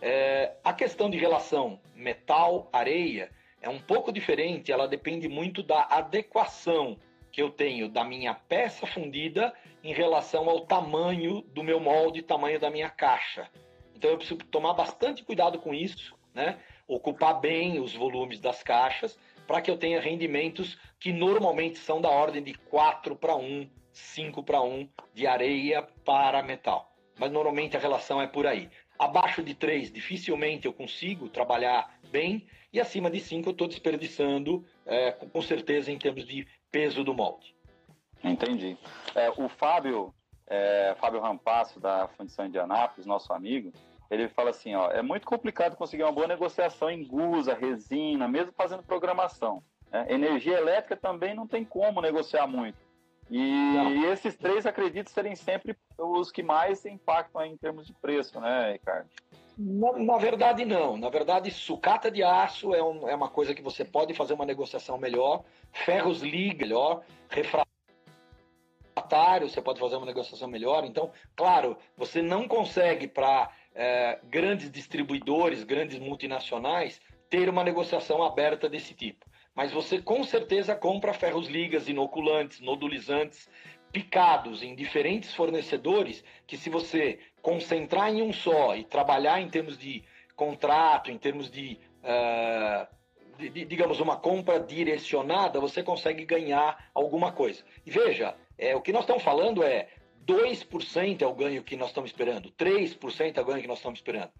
É, 0.00 0.54
a 0.64 0.72
questão 0.72 1.10
de 1.10 1.18
relação 1.18 1.80
metal-areia 1.94 3.30
é 3.60 3.68
um 3.68 3.78
pouco 3.78 4.10
diferente, 4.10 4.72
ela 4.72 4.88
depende 4.88 5.28
muito 5.28 5.62
da 5.62 5.86
adequação 5.90 6.98
que 7.30 7.42
eu 7.42 7.50
tenho 7.50 7.88
da 7.88 8.04
minha 8.04 8.34
peça 8.34 8.86
fundida 8.86 9.52
em 9.82 9.92
relação 9.92 10.48
ao 10.48 10.60
tamanho 10.66 11.42
do 11.54 11.62
meu 11.62 11.80
molde, 11.80 12.22
tamanho 12.22 12.58
da 12.58 12.70
minha 12.70 12.90
caixa. 12.90 13.48
Então 13.94 14.10
eu 14.10 14.16
preciso 14.16 14.38
tomar 14.50 14.74
bastante 14.74 15.22
cuidado 15.22 15.58
com 15.58 15.74
isso, 15.74 16.16
né? 16.34 16.58
Ocupar 16.86 17.40
bem 17.40 17.78
os 17.80 17.94
volumes 17.94 18.40
das 18.40 18.62
caixas 18.62 19.18
para 19.46 19.60
que 19.60 19.70
eu 19.70 19.76
tenha 19.76 20.00
rendimentos 20.00 20.78
que 20.98 21.12
normalmente 21.12 21.78
são 21.78 22.00
da 22.00 22.08
ordem 22.08 22.42
de 22.42 22.54
4 22.54 23.16
para 23.16 23.34
1, 23.34 23.68
5 23.92 24.42
para 24.42 24.62
1 24.62 24.88
de 25.12 25.26
areia 25.26 25.82
para 26.04 26.42
metal. 26.42 26.94
Mas 27.18 27.32
normalmente 27.32 27.76
a 27.76 27.80
relação 27.80 28.22
é 28.22 28.26
por 28.26 28.46
aí. 28.46 28.70
Abaixo 28.98 29.42
de 29.42 29.54
3, 29.54 29.92
dificilmente 29.92 30.66
eu 30.66 30.72
consigo 30.72 31.28
trabalhar 31.28 31.98
bem, 32.10 32.46
e 32.72 32.78
acima 32.78 33.10
de 33.10 33.18
5 33.18 33.48
eu 33.48 33.52
estou 33.52 33.66
desperdiçando, 33.66 34.64
é, 34.86 35.10
com 35.10 35.42
certeza, 35.42 35.90
em 35.90 35.98
termos 35.98 36.24
de 36.26 36.46
peso 36.70 37.04
do 37.04 37.14
molde. 37.14 37.54
Entendi. 38.22 38.76
É, 39.14 39.30
o 39.30 39.48
Fábio, 39.48 40.14
é, 40.46 40.94
Fábio 41.00 41.20
Rampasso, 41.20 41.80
da 41.80 42.08
Fundição 42.08 42.46
Indianápolis, 42.46 43.06
nosso 43.06 43.32
amigo, 43.32 43.72
ele 44.10 44.28
fala 44.28 44.50
assim, 44.50 44.74
ó, 44.74 44.90
é 44.90 45.02
muito 45.02 45.26
complicado 45.26 45.76
conseguir 45.76 46.02
uma 46.02 46.12
boa 46.12 46.26
negociação 46.26 46.90
em 46.90 47.06
gusa, 47.06 47.54
resina, 47.54 48.26
mesmo 48.26 48.52
fazendo 48.52 48.82
programação. 48.82 49.62
Né? 49.90 50.06
Energia 50.08 50.58
elétrica 50.58 50.96
também 50.96 51.34
não 51.34 51.46
tem 51.46 51.64
como 51.64 52.00
negociar 52.00 52.46
muito. 52.46 52.78
E, 53.30 53.38
e, 53.38 54.06
esses 54.06 54.36
três 54.36 54.66
acredito 54.66 55.08
serem 55.08 55.36
sempre 55.36 55.76
os 55.96 56.32
que 56.32 56.42
mais 56.42 56.84
impactam 56.84 57.44
em 57.44 57.56
termos 57.56 57.86
de 57.86 57.92
preço, 57.92 58.40
né, 58.40 58.72
Ricardo? 58.72 59.08
Na, 59.58 59.92
na 59.92 60.18
verdade, 60.18 60.64
não. 60.64 60.96
Na 60.96 61.08
verdade, 61.08 61.50
sucata 61.50 62.10
de 62.10 62.22
aço 62.22 62.74
é, 62.74 62.82
um, 62.82 63.08
é, 63.08 63.14
uma 63.14 63.28
coisa 63.28 63.54
que 63.54 63.62
você 63.62 63.84
pode 63.84 64.14
fazer 64.14 64.34
uma 64.34 64.46
negociação 64.46 64.98
melhor, 64.98 65.44
ferros 65.72 66.22
liga 66.22 66.60
melhor, 66.64 67.02
refratário 67.28 67.70
você 69.48 69.60
pode 69.60 69.80
fazer 69.80 69.96
uma 69.96 70.06
negociação 70.06 70.48
melhor. 70.48 70.84
Então, 70.84 71.10
claro, 71.34 71.76
você 71.96 72.22
não 72.22 72.46
consegue 72.46 73.08
para 73.08 73.50
é, 73.74 74.18
grandes 74.24 74.70
distribuidores, 74.70 75.64
grandes 75.64 75.98
multinacionais, 75.98 77.00
ter 77.28 77.48
uma 77.48 77.64
negociação 77.64 78.22
aberta 78.22 78.68
desse 78.68 78.94
tipo. 78.94 79.24
Mas 79.54 79.72
você 79.72 80.00
com 80.00 80.22
certeza 80.22 80.74
compra 80.74 81.12
ferros 81.12 81.48
ligas, 81.48 81.88
inoculantes, 81.88 82.60
nodulizantes, 82.60 83.48
picados 83.92 84.62
em 84.62 84.74
diferentes 84.74 85.34
fornecedores, 85.34 86.24
que 86.46 86.56
se 86.56 86.70
você 86.70 87.18
concentrar 87.42 88.10
em 88.10 88.22
um 88.22 88.32
só 88.32 88.76
e 88.76 88.84
trabalhar 88.84 89.40
em 89.40 89.48
termos 89.48 89.78
de 89.78 90.04
contrato, 90.36 91.10
em 91.10 91.18
termos 91.18 91.50
de, 91.50 91.78
uh, 92.02 92.86
de, 93.38 93.48
de 93.50 93.64
digamos, 93.64 94.00
uma 94.00 94.16
compra 94.16 94.58
direcionada, 94.60 95.60
você 95.60 95.82
consegue 95.82 96.24
ganhar 96.24 96.90
alguma 96.94 97.32
coisa. 97.32 97.62
E 97.84 97.90
veja, 97.90 98.34
é, 98.56 98.74
o 98.74 98.80
que 98.80 98.92
nós 98.92 99.02
estamos 99.02 99.22
falando 99.22 99.62
é 99.62 99.88
2% 100.26 101.22
é 101.22 101.26
o 101.26 101.34
ganho 101.34 101.62
que 101.62 101.76
nós 101.76 101.88
estamos 101.88 102.10
esperando, 102.10 102.50
3% 102.52 103.36
é 103.36 103.40
o 103.40 103.44
ganho 103.44 103.62
que 103.62 103.68
nós 103.68 103.78
estamos 103.78 103.98
esperando. 103.98 104.30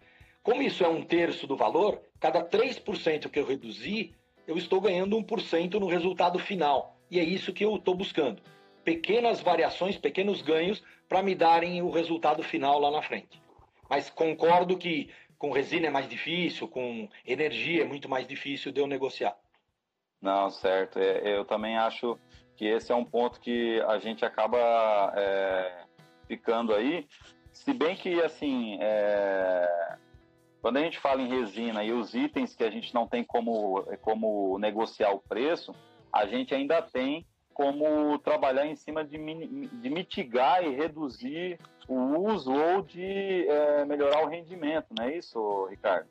Como 0.42 0.62
isso 0.62 0.84
é 0.84 0.88
um 0.88 1.02
terço 1.02 1.46
do 1.46 1.56
valor, 1.56 2.00
cada 2.18 2.42
3% 2.42 3.28
que 3.28 3.38
eu 3.38 3.46
reduzir, 3.46 4.14
eu 4.46 4.56
estou 4.56 4.80
ganhando 4.80 5.16
1% 5.16 5.74
no 5.74 5.86
resultado 5.86 6.38
final. 6.38 6.96
E 7.10 7.18
é 7.18 7.24
isso 7.24 7.52
que 7.52 7.64
eu 7.64 7.76
estou 7.76 7.94
buscando. 7.94 8.40
Pequenas 8.84 9.40
variações, 9.40 9.96
pequenos 9.96 10.42
ganhos 10.42 10.82
para 11.08 11.22
me 11.22 11.34
darem 11.34 11.82
o 11.82 11.90
resultado 11.90 12.42
final 12.42 12.78
lá 12.78 12.90
na 12.90 13.02
frente. 13.02 13.42
Mas 13.88 14.08
concordo 14.08 14.78
que 14.78 15.10
com 15.36 15.50
resina 15.50 15.86
é 15.86 15.90
mais 15.90 16.08
difícil, 16.08 16.68
com 16.68 17.08
energia 17.26 17.82
é 17.82 17.86
muito 17.86 18.08
mais 18.08 18.26
difícil 18.26 18.70
de 18.70 18.80
eu 18.80 18.86
negociar. 18.86 19.36
Não, 20.20 20.50
certo. 20.50 20.98
É, 20.98 21.36
eu 21.36 21.44
também 21.44 21.78
acho 21.78 22.18
que 22.56 22.66
esse 22.66 22.92
é 22.92 22.94
um 22.94 23.04
ponto 23.04 23.40
que 23.40 23.80
a 23.88 23.98
gente 23.98 24.24
acaba 24.24 24.58
é, 25.16 25.84
ficando 26.26 26.74
aí. 26.74 27.06
Se 27.52 27.72
bem 27.72 27.96
que, 27.96 28.20
assim, 28.20 28.76
é, 28.80 29.96
quando 30.60 30.76
a 30.76 30.80
gente 30.82 30.98
fala 30.98 31.22
em 31.22 31.28
resina 31.28 31.82
e 31.82 31.92
os 31.92 32.14
itens 32.14 32.54
que 32.54 32.62
a 32.62 32.70
gente 32.70 32.94
não 32.94 33.06
tem 33.06 33.24
como, 33.24 33.82
como 34.02 34.58
negociar 34.58 35.10
o 35.10 35.20
preço, 35.20 35.74
a 36.12 36.26
gente 36.26 36.54
ainda 36.54 36.82
tem 36.82 37.26
como 37.52 38.18
trabalhar 38.18 38.66
em 38.66 38.76
cima 38.76 39.04
de, 39.04 39.18
de 39.18 39.90
mitigar 39.90 40.64
e 40.64 40.74
reduzir 40.74 41.58
o 41.88 42.30
uso 42.30 42.52
ou 42.52 42.82
de 42.82 43.46
é, 43.48 43.84
melhorar 43.84 44.22
o 44.24 44.28
rendimento, 44.28 44.86
não 44.96 45.04
é 45.04 45.16
isso, 45.16 45.66
Ricardo? 45.66 46.08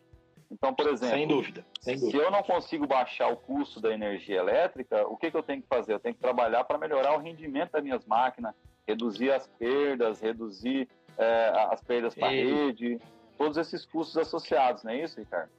Então, 0.52 0.74
por 0.74 0.88
exemplo, 0.88 1.16
sem 1.16 1.28
dúvida, 1.28 1.66
sem 1.80 1.96
dúvida. 1.96 2.12
se 2.12 2.18
eu 2.18 2.32
não 2.32 2.42
consigo 2.42 2.88
baixar 2.88 3.32
o 3.32 3.38
custo 3.38 3.80
da 3.80 3.94
energia 3.94 4.38
elétrica, 4.38 5.08
o 5.08 5.16
que, 5.16 5.30
que 5.30 5.38
eu 5.38 5.44
tenho 5.44 5.62
que 5.62 5.68
fazer? 5.68 5.94
Eu 5.94 6.00
tenho 6.00 6.16
que 6.16 6.22
trabalhar 6.22 6.64
para 6.64 6.78
melhorar 6.78 7.16
o 7.16 7.20
rendimento 7.20 7.72
das 7.72 7.84
minhas 7.84 8.06
máquinas, 8.06 8.56
reduzir 8.88 9.32
as 9.32 9.48
perdas, 9.48 10.20
reduzir 10.20 10.90
é, 11.18 11.52
as 11.72 11.82
perdas 11.84 12.16
para 12.16 12.28
a 12.28 12.32
rede, 12.32 13.00
todos 13.38 13.58
esses 13.58 13.86
custos 13.86 14.18
associados, 14.18 14.84
não 14.84 14.92
é 14.92 15.04
isso, 15.04 15.20
Ricardo? 15.20 15.52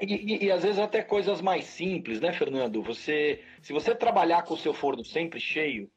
E, 0.00 0.14
e, 0.14 0.44
e, 0.44 0.50
às 0.50 0.62
vezes 0.62 0.78
até 0.78 1.02
coisas 1.02 1.40
mais 1.40 1.64
simples, 1.64 2.20
né, 2.20 2.32
Fernando? 2.32 2.82
Você, 2.82 3.42
se 3.60 3.72
você 3.72 3.94
trabalhar 3.94 4.42
com 4.42 4.54
o 4.54 4.58
seu 4.58 4.72
forno 4.72 5.04
sempre 5.04 5.40
cheio, 5.40 5.90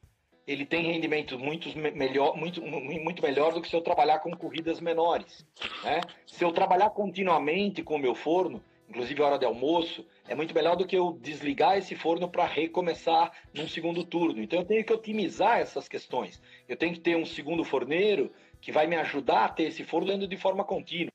ele 0.46 0.66
tem 0.66 0.92
rendimento 0.92 1.38
muito 1.38 1.68
melhor, 1.78 2.36
muito, 2.36 2.62
muito 2.62 3.22
melhor 3.22 3.52
do 3.52 3.62
que 3.62 3.68
se 3.68 3.76
eu 3.76 3.80
trabalhar 3.80 4.18
com 4.18 4.30
corridas 4.36 4.80
menores. 4.80 5.46
Né? 5.82 6.00
Se 6.26 6.44
eu 6.44 6.52
trabalhar 6.52 6.90
continuamente 6.90 7.82
com 7.82 7.96
o 7.96 7.98
meu 7.98 8.14
forno, 8.14 8.62
inclusive 8.88 9.22
a 9.22 9.26
hora 9.26 9.38
de 9.38 9.46
almoço, 9.46 10.06
é 10.28 10.34
muito 10.34 10.54
melhor 10.54 10.76
do 10.76 10.86
que 10.86 10.96
eu 10.96 11.18
desligar 11.20 11.78
esse 11.78 11.94
forno 11.94 12.28
para 12.28 12.44
recomeçar 12.46 13.32
num 13.54 13.66
segundo 13.66 14.04
turno. 14.04 14.42
Então 14.42 14.58
eu 14.58 14.66
tenho 14.66 14.84
que 14.84 14.92
otimizar 14.92 15.58
essas 15.58 15.88
questões. 15.88 16.42
Eu 16.68 16.76
tenho 16.76 16.92
que 16.92 17.00
ter 17.00 17.16
um 17.16 17.24
segundo 17.24 17.64
forneiro 17.64 18.30
que 18.60 18.72
vai 18.72 18.86
me 18.86 18.96
ajudar 18.96 19.46
a 19.46 19.48
ter 19.48 19.64
esse 19.64 19.82
forno 19.84 20.08
dando 20.08 20.28
de 20.28 20.36
forma 20.36 20.64
contínua. 20.64 21.13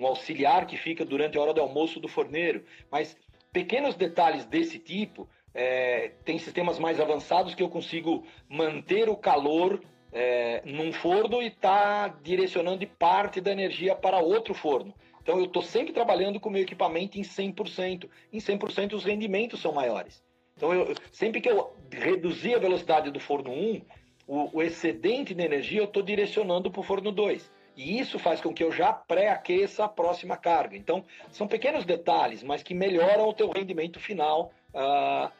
Um 0.00 0.06
auxiliar 0.06 0.66
que 0.66 0.76
fica 0.76 1.04
durante 1.04 1.36
a 1.36 1.40
hora 1.42 1.52
do 1.52 1.60
almoço 1.60 2.00
do 2.00 2.08
forneiro. 2.08 2.64
Mas 2.90 3.16
pequenos 3.52 3.94
detalhes 3.94 4.44
desse 4.46 4.78
tipo 4.78 5.28
é, 5.54 6.12
tem 6.24 6.38
sistemas 6.38 6.78
mais 6.78 6.98
avançados 6.98 7.54
que 7.54 7.62
eu 7.62 7.68
consigo 7.68 8.24
manter 8.48 9.08
o 9.08 9.16
calor 9.16 9.80
é, 10.12 10.62
num 10.64 10.92
forno 10.92 11.42
e 11.42 11.50
tá 11.50 12.08
direcionando 12.08 12.86
parte 12.86 13.40
da 13.40 13.52
energia 13.52 13.94
para 13.94 14.18
outro 14.18 14.54
forno. 14.54 14.94
Então 15.22 15.38
eu 15.38 15.44
estou 15.44 15.62
sempre 15.62 15.92
trabalhando 15.92 16.40
com 16.40 16.48
o 16.48 16.52
meu 16.52 16.62
equipamento 16.62 17.18
em 17.18 17.22
100%. 17.22 18.08
Em 18.32 18.38
100% 18.38 18.94
os 18.94 19.04
rendimentos 19.04 19.60
são 19.60 19.72
maiores. 19.72 20.22
Então 20.56 20.72
eu, 20.74 20.94
sempre 21.12 21.40
que 21.40 21.48
eu 21.48 21.72
reduzir 21.90 22.54
a 22.54 22.58
velocidade 22.58 23.10
do 23.10 23.20
forno 23.20 23.50
1, 23.50 23.82
o, 24.26 24.58
o 24.58 24.62
excedente 24.62 25.34
de 25.34 25.42
energia 25.42 25.80
eu 25.80 25.84
estou 25.84 26.02
direcionando 26.02 26.70
para 26.70 26.80
o 26.80 26.84
forno 26.84 27.12
2. 27.12 27.50
E 27.80 27.98
isso 27.98 28.18
faz 28.18 28.42
com 28.42 28.52
que 28.52 28.62
eu 28.62 28.70
já 28.70 28.92
pré-aqueça 28.92 29.86
a 29.86 29.88
próxima 29.88 30.36
carga. 30.36 30.76
Então, 30.76 31.02
são 31.30 31.48
pequenos 31.48 31.86
detalhes, 31.86 32.42
mas 32.42 32.62
que 32.62 32.74
melhoram 32.74 33.26
o 33.26 33.32
teu 33.32 33.48
rendimento 33.48 33.98
final 33.98 34.52
uh, 34.74 35.30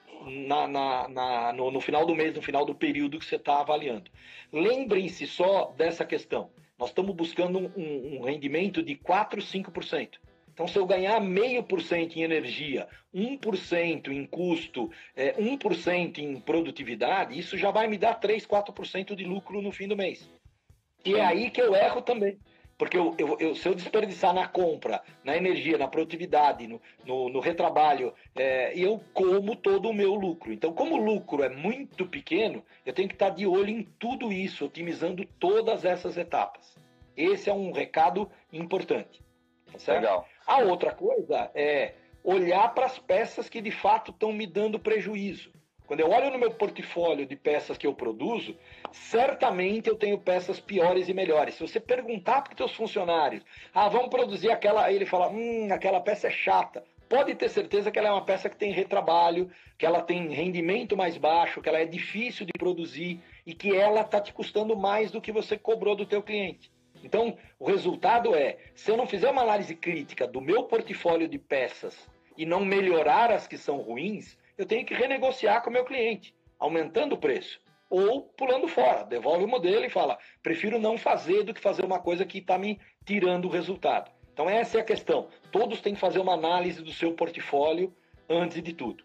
na, 0.48 0.66
na, 0.66 1.08
na, 1.08 1.52
no, 1.52 1.70
no, 1.70 1.82
final 1.82 2.06
do 2.06 2.14
mês, 2.14 2.34
no 2.34 2.40
final 2.40 2.64
do 2.64 2.74
período 2.74 3.18
que 3.18 3.26
você 3.26 3.36
está 3.36 3.60
avaliando. 3.60 4.10
Lembrem-se 4.50 5.26
só 5.26 5.74
dessa 5.76 6.02
questão. 6.02 6.48
Nós 6.78 6.88
estamos 6.88 7.14
buscando 7.14 7.58
um, 7.76 8.20
um 8.20 8.22
rendimento 8.22 8.82
de 8.82 8.94
4, 8.94 9.42
5%. 9.42 10.12
Então, 10.50 10.66
se 10.66 10.78
eu 10.78 10.86
ganhar 10.86 11.20
meio 11.20 11.62
por 11.62 11.82
cento 11.82 12.16
em 12.16 12.22
energia, 12.22 12.88
1% 13.14 14.08
em 14.08 14.24
custo, 14.24 14.90
é, 15.14 15.34
1% 15.34 16.18
em 16.18 16.40
produtividade, 16.40 17.38
isso 17.38 17.58
já 17.58 17.70
vai 17.70 17.86
me 17.86 17.98
dar 17.98 18.14
3, 18.14 18.46
4% 18.46 19.14
de 19.14 19.24
lucro 19.24 19.60
no 19.60 19.70
fim 19.70 19.86
do 19.86 19.96
mês. 19.96 20.26
E 21.04 21.14
é 21.14 21.24
aí 21.24 21.50
que 21.50 21.60
eu 21.60 21.74
erro 21.74 22.02
também. 22.02 22.38
Porque 22.80 22.96
eu, 22.96 23.14
eu, 23.18 23.36
eu, 23.38 23.54
se 23.54 23.68
eu 23.68 23.74
desperdiçar 23.74 24.32
na 24.32 24.48
compra, 24.48 25.02
na 25.22 25.36
energia, 25.36 25.76
na 25.76 25.86
produtividade, 25.86 26.66
no, 26.66 26.80
no, 27.04 27.28
no 27.28 27.38
retrabalho, 27.38 28.14
é, 28.34 28.72
eu 28.74 28.98
como 29.12 29.54
todo 29.54 29.90
o 29.90 29.92
meu 29.92 30.14
lucro. 30.14 30.50
Então, 30.50 30.72
como 30.72 30.94
o 30.94 31.04
lucro 31.04 31.42
é 31.42 31.50
muito 31.50 32.06
pequeno, 32.06 32.64
eu 32.86 32.94
tenho 32.94 33.06
que 33.06 33.14
estar 33.14 33.28
de 33.28 33.46
olho 33.46 33.68
em 33.68 33.82
tudo 33.98 34.32
isso, 34.32 34.64
otimizando 34.64 35.26
todas 35.38 35.84
essas 35.84 36.16
etapas. 36.16 36.74
Esse 37.14 37.50
é 37.50 37.52
um 37.52 37.70
recado 37.70 38.30
importante. 38.50 39.22
Tá 39.70 39.78
certo? 39.78 40.00
Legal. 40.00 40.26
A 40.46 40.60
outra 40.60 40.94
coisa 40.94 41.50
é 41.54 41.92
olhar 42.24 42.72
para 42.74 42.86
as 42.86 42.98
peças 42.98 43.50
que 43.50 43.60
de 43.60 43.70
fato 43.70 44.10
estão 44.10 44.32
me 44.32 44.46
dando 44.46 44.78
prejuízo. 44.78 45.52
Quando 45.90 45.98
eu 45.98 46.10
olho 46.10 46.30
no 46.30 46.38
meu 46.38 46.52
portfólio 46.52 47.26
de 47.26 47.34
peças 47.34 47.76
que 47.76 47.84
eu 47.84 47.92
produzo, 47.92 48.56
certamente 48.92 49.88
eu 49.88 49.96
tenho 49.96 50.16
peças 50.20 50.60
piores 50.60 51.08
e 51.08 51.12
melhores. 51.12 51.56
Se 51.56 51.66
você 51.66 51.80
perguntar 51.80 52.42
para 52.42 52.52
os 52.52 52.56
seus 52.58 52.72
funcionários, 52.74 53.42
ah, 53.74 53.88
vamos 53.88 54.08
produzir 54.08 54.52
aquela, 54.52 54.84
aí 54.84 54.94
ele 54.94 55.04
fala, 55.04 55.28
hum, 55.28 55.66
aquela 55.72 56.00
peça 56.00 56.28
é 56.28 56.30
chata. 56.30 56.84
Pode 57.08 57.34
ter 57.34 57.48
certeza 57.48 57.90
que 57.90 57.98
ela 57.98 58.06
é 58.06 58.12
uma 58.12 58.24
peça 58.24 58.48
que 58.48 58.54
tem 58.54 58.70
retrabalho, 58.70 59.50
que 59.76 59.84
ela 59.84 60.00
tem 60.00 60.28
rendimento 60.28 60.96
mais 60.96 61.16
baixo, 61.18 61.60
que 61.60 61.68
ela 61.68 61.80
é 61.80 61.86
difícil 61.86 62.46
de 62.46 62.52
produzir 62.52 63.20
e 63.44 63.52
que 63.52 63.74
ela 63.74 64.02
está 64.02 64.20
te 64.20 64.32
custando 64.32 64.76
mais 64.76 65.10
do 65.10 65.20
que 65.20 65.32
você 65.32 65.58
cobrou 65.58 65.96
do 65.96 66.06
teu 66.06 66.22
cliente. 66.22 66.70
Então, 67.02 67.36
o 67.58 67.66
resultado 67.66 68.32
é, 68.32 68.58
se 68.76 68.92
eu 68.92 68.96
não 68.96 69.08
fizer 69.08 69.28
uma 69.28 69.42
análise 69.42 69.74
crítica 69.74 70.24
do 70.24 70.40
meu 70.40 70.62
portfólio 70.62 71.26
de 71.26 71.36
peças 71.36 72.08
e 72.38 72.46
não 72.46 72.64
melhorar 72.64 73.32
as 73.32 73.48
que 73.48 73.58
são 73.58 73.78
ruins, 73.78 74.38
eu 74.60 74.66
tenho 74.66 74.84
que 74.84 74.92
renegociar 74.92 75.62
com 75.62 75.70
o 75.70 75.72
meu 75.72 75.86
cliente, 75.86 76.34
aumentando 76.58 77.14
o 77.14 77.18
preço. 77.18 77.58
Ou 77.88 78.22
pulando 78.22 78.68
fora, 78.68 79.04
devolve 79.04 79.42
o 79.42 79.48
modelo 79.48 79.84
e 79.84 79.90
fala: 79.90 80.18
prefiro 80.42 80.78
não 80.78 80.98
fazer 80.98 81.42
do 81.42 81.54
que 81.54 81.60
fazer 81.60 81.82
uma 81.82 81.98
coisa 81.98 82.26
que 82.26 82.38
está 82.38 82.58
me 82.58 82.78
tirando 83.04 83.46
o 83.46 83.50
resultado. 83.50 84.10
Então, 84.32 84.48
essa 84.48 84.76
é 84.76 84.80
a 84.82 84.84
questão. 84.84 85.28
Todos 85.50 85.80
têm 85.80 85.94
que 85.94 86.00
fazer 86.00 86.18
uma 86.18 86.34
análise 86.34 86.82
do 86.82 86.92
seu 86.92 87.14
portfólio 87.14 87.92
antes 88.28 88.62
de 88.62 88.74
tudo. 88.74 89.02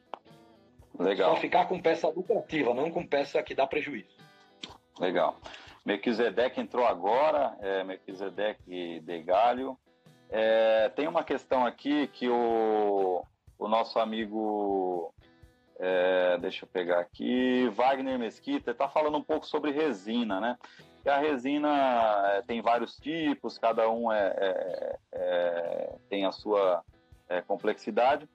Legal. 0.99 1.35
Só 1.35 1.41
ficar 1.41 1.65
com 1.67 1.81
peça 1.81 2.09
lucrativa, 2.09 2.73
não 2.73 2.91
com 2.91 3.07
peça 3.07 3.41
que 3.41 3.55
dá 3.55 3.65
prejuízo. 3.65 4.15
Legal. 4.99 5.39
Melquisedeque 5.85 6.59
entrou 6.59 6.85
agora, 6.85 7.55
é, 7.61 7.83
Melquisedeque 7.83 8.99
de 8.99 9.23
Galho. 9.23 9.77
É, 10.29 10.89
tem 10.89 11.07
uma 11.07 11.23
questão 11.23 11.65
aqui 11.65 12.07
que 12.07 12.27
o, 12.27 13.23
o 13.57 13.67
nosso 13.67 13.99
amigo, 13.99 15.13
é, 15.79 16.37
deixa 16.39 16.65
eu 16.65 16.69
pegar 16.69 16.99
aqui, 16.99 17.67
Wagner 17.69 18.17
Mesquita, 18.17 18.71
está 18.71 18.87
falando 18.87 19.17
um 19.17 19.23
pouco 19.23 19.45
sobre 19.45 19.71
resina, 19.71 20.39
né? 20.39 20.57
E 21.03 21.09
a 21.09 21.17
resina 21.17 22.33
é, 22.33 22.41
tem 22.41 22.61
vários 22.61 22.97
tipos, 22.97 23.57
cada 23.57 23.89
um 23.89 24.11
é, 24.11 24.33
é, 24.37 24.99
é 25.13 25.95
tem 26.09 26.25
a 26.25 26.31
sua 26.31 26.83
complexidade. 27.47 28.29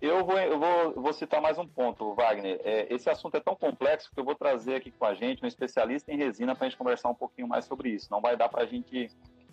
Eu 0.00 0.24
vou, 0.24 0.38
eu 0.38 0.58
vou, 0.58 0.94
vou 0.94 1.12
citar 1.12 1.42
mais 1.42 1.58
um 1.58 1.66
ponto, 1.66 2.14
Wagner. 2.14 2.58
É, 2.64 2.86
esse 2.92 3.10
assunto 3.10 3.36
é 3.36 3.40
tão 3.40 3.54
complexo 3.54 4.10
que 4.10 4.18
eu 4.18 4.24
vou 4.24 4.34
trazer 4.34 4.76
aqui 4.76 4.90
com 4.90 5.04
a 5.04 5.12
gente 5.12 5.44
um 5.44 5.46
especialista 5.46 6.10
em 6.10 6.16
resina 6.16 6.54
para 6.54 6.66
a 6.66 6.70
gente 6.70 6.78
conversar 6.78 7.10
um 7.10 7.14
pouquinho 7.14 7.46
mais 7.46 7.66
sobre 7.66 7.90
isso. 7.90 8.08
Não 8.10 8.20
vai 8.20 8.34
dar 8.34 8.48
para 8.48 8.62
a 8.62 8.66
gente 8.66 9.10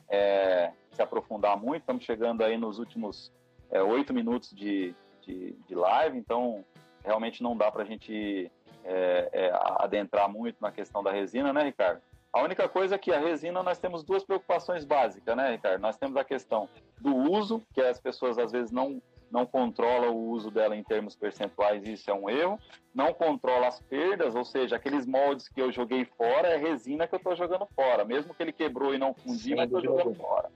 é, 0.10 0.72
se 0.92 1.02
aprofundar 1.02 1.58
muito. 1.58 1.82
Estamos 1.82 2.06
chegando 2.06 2.44
aí 2.46 2.58
nos 2.58 2.80
últimos 2.80 3.30
é, 3.70 3.82
oito 3.82 4.14
minutos 4.14 4.52
de, 4.52 4.96
de, 5.22 5.54
de, 5.68 5.76
live, 5.76 6.18
então 6.18 6.64
realmente 7.08 7.42
não 7.42 7.56
dá 7.56 7.72
para 7.72 7.84
a 7.84 7.86
gente 7.86 8.52
é, 8.84 9.30
é, 9.32 9.52
adentrar 9.80 10.30
muito 10.30 10.58
na 10.62 10.72
questão 10.72 11.02
da 11.02 11.12
resina, 11.12 11.52
né, 11.52 11.64
Ricardo? 11.64 12.02
A 12.32 12.44
única 12.44 12.68
coisa 12.68 12.96
é 12.96 12.98
que 12.98 13.12
a 13.12 13.20
resina 13.20 13.64
nós 13.64 13.80
temos 13.80 14.04
duas 14.04 14.24
preocupações 14.24 14.86
básicas, 14.86 15.36
né, 15.36 15.52
Ricardo? 15.52 15.82
Nós 15.82 15.98
temos 15.98 16.18
a 16.18 16.24
questão 16.24 16.70
do 17.00 17.16
uso, 17.16 17.64
que 17.74 17.82
as 17.82 18.00
pessoas 18.00 18.38
às 18.38 18.52
vezes 18.52 18.72
não 18.72 19.02
não 19.30 19.46
controla 19.46 20.10
o 20.10 20.30
uso 20.30 20.50
dela 20.50 20.74
em 20.74 20.84
termos 20.84 21.16
percentuais, 21.16 21.86
isso 21.86 22.10
é 22.10 22.14
um 22.14 22.30
erro. 22.30 22.58
Não 22.94 23.14
controla 23.14 23.68
as 23.68 23.80
perdas, 23.82 24.36
ou 24.36 24.46
seja, 24.46 24.78
aqueles 24.78 25.06
moldes 25.06 25.50
que 25.50 25.62
eu 25.62 25.72
joguei 25.72 26.06
fora 26.06 26.48
é 26.48 26.58
resina 26.58 27.08
que 27.08 27.14
eu 27.14 27.18
estou 27.18 27.36
jogando 27.36 27.68
fora, 27.76 28.06
mesmo 28.06 28.34
que 28.34 28.42
ele 28.42 28.54
quebrou 28.54 28.94
e 28.94 28.98
não 28.98 29.14
fundiu, 29.14 29.58
eu 29.58 29.64
estou 29.66 29.82
jogando 29.82 30.16
fora. 30.16 30.50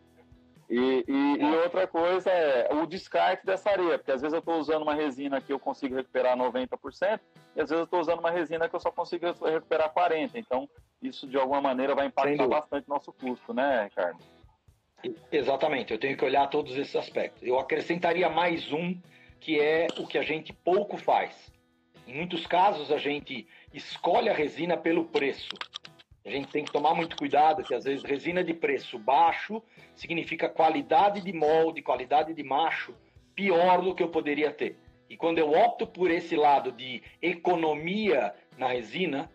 E, 0.71 1.03
e, 1.05 1.43
e, 1.43 1.55
outra 1.57 1.85
coisa 1.85 2.29
é 2.31 2.73
o 2.73 2.85
descarte 2.85 3.45
dessa 3.45 3.69
areia, 3.69 3.97
porque 3.97 4.13
às 4.13 4.21
vezes 4.21 4.33
eu 4.33 4.39
estou 4.39 4.57
usando 4.57 4.83
uma 4.83 4.93
resina 4.93 5.41
que 5.41 5.51
eu 5.51 5.59
consigo 5.59 5.95
recuperar 5.95 6.37
90%, 6.37 7.19
e 7.57 7.61
às 7.61 7.69
vezes 7.69 7.71
eu 7.71 7.83
estou 7.83 7.99
usando 7.99 8.19
uma 8.19 8.31
resina 8.31 8.69
que 8.69 8.75
eu 8.77 8.79
só 8.79 8.89
consigo 8.89 9.25
recuperar 9.25 9.93
40%. 9.93 10.31
Então, 10.35 10.69
isso 11.01 11.27
de 11.27 11.35
alguma 11.35 11.59
maneira 11.59 11.93
vai 11.93 12.05
impactar 12.05 12.47
bastante 12.47 12.87
nosso 12.87 13.11
custo, 13.11 13.53
né, 13.53 13.83
Ricardo? 13.83 14.19
Exatamente, 15.29 15.91
eu 15.91 15.99
tenho 15.99 16.15
que 16.15 16.23
olhar 16.23 16.47
todos 16.47 16.77
esses 16.77 16.95
aspectos. 16.95 17.43
Eu 17.43 17.59
acrescentaria 17.59 18.29
mais 18.29 18.71
um, 18.71 18.97
que 19.41 19.59
é 19.59 19.87
o 19.99 20.07
que 20.07 20.17
a 20.17 20.23
gente 20.23 20.53
pouco 20.53 20.95
faz. 20.95 21.51
Em 22.07 22.15
muitos 22.15 22.47
casos, 22.47 22.93
a 22.93 22.97
gente 22.97 23.45
escolhe 23.73 24.29
a 24.29 24.33
resina 24.33 24.77
pelo 24.77 25.03
preço. 25.03 25.49
A 26.25 26.29
gente 26.29 26.49
tem 26.49 26.63
que 26.63 26.71
tomar 26.71 26.93
muito 26.93 27.17
cuidado, 27.17 27.63
que 27.63 27.73
às 27.73 27.83
vezes 27.83 28.03
resina 28.03 28.43
de 28.43 28.53
preço 28.53 28.99
baixo 28.99 29.61
significa 29.95 30.47
qualidade 30.47 31.21
de 31.21 31.33
molde, 31.33 31.81
qualidade 31.81 32.33
de 32.33 32.43
macho 32.43 32.95
pior 33.33 33.81
do 33.81 33.95
que 33.95 34.03
eu 34.03 34.09
poderia 34.09 34.51
ter. 34.51 34.77
E 35.09 35.17
quando 35.17 35.39
eu 35.39 35.51
opto 35.51 35.87
por 35.87 36.11
esse 36.11 36.35
lado 36.35 36.71
de 36.71 37.01
economia 37.21 38.33
na 38.57 38.67
resina, 38.67 39.29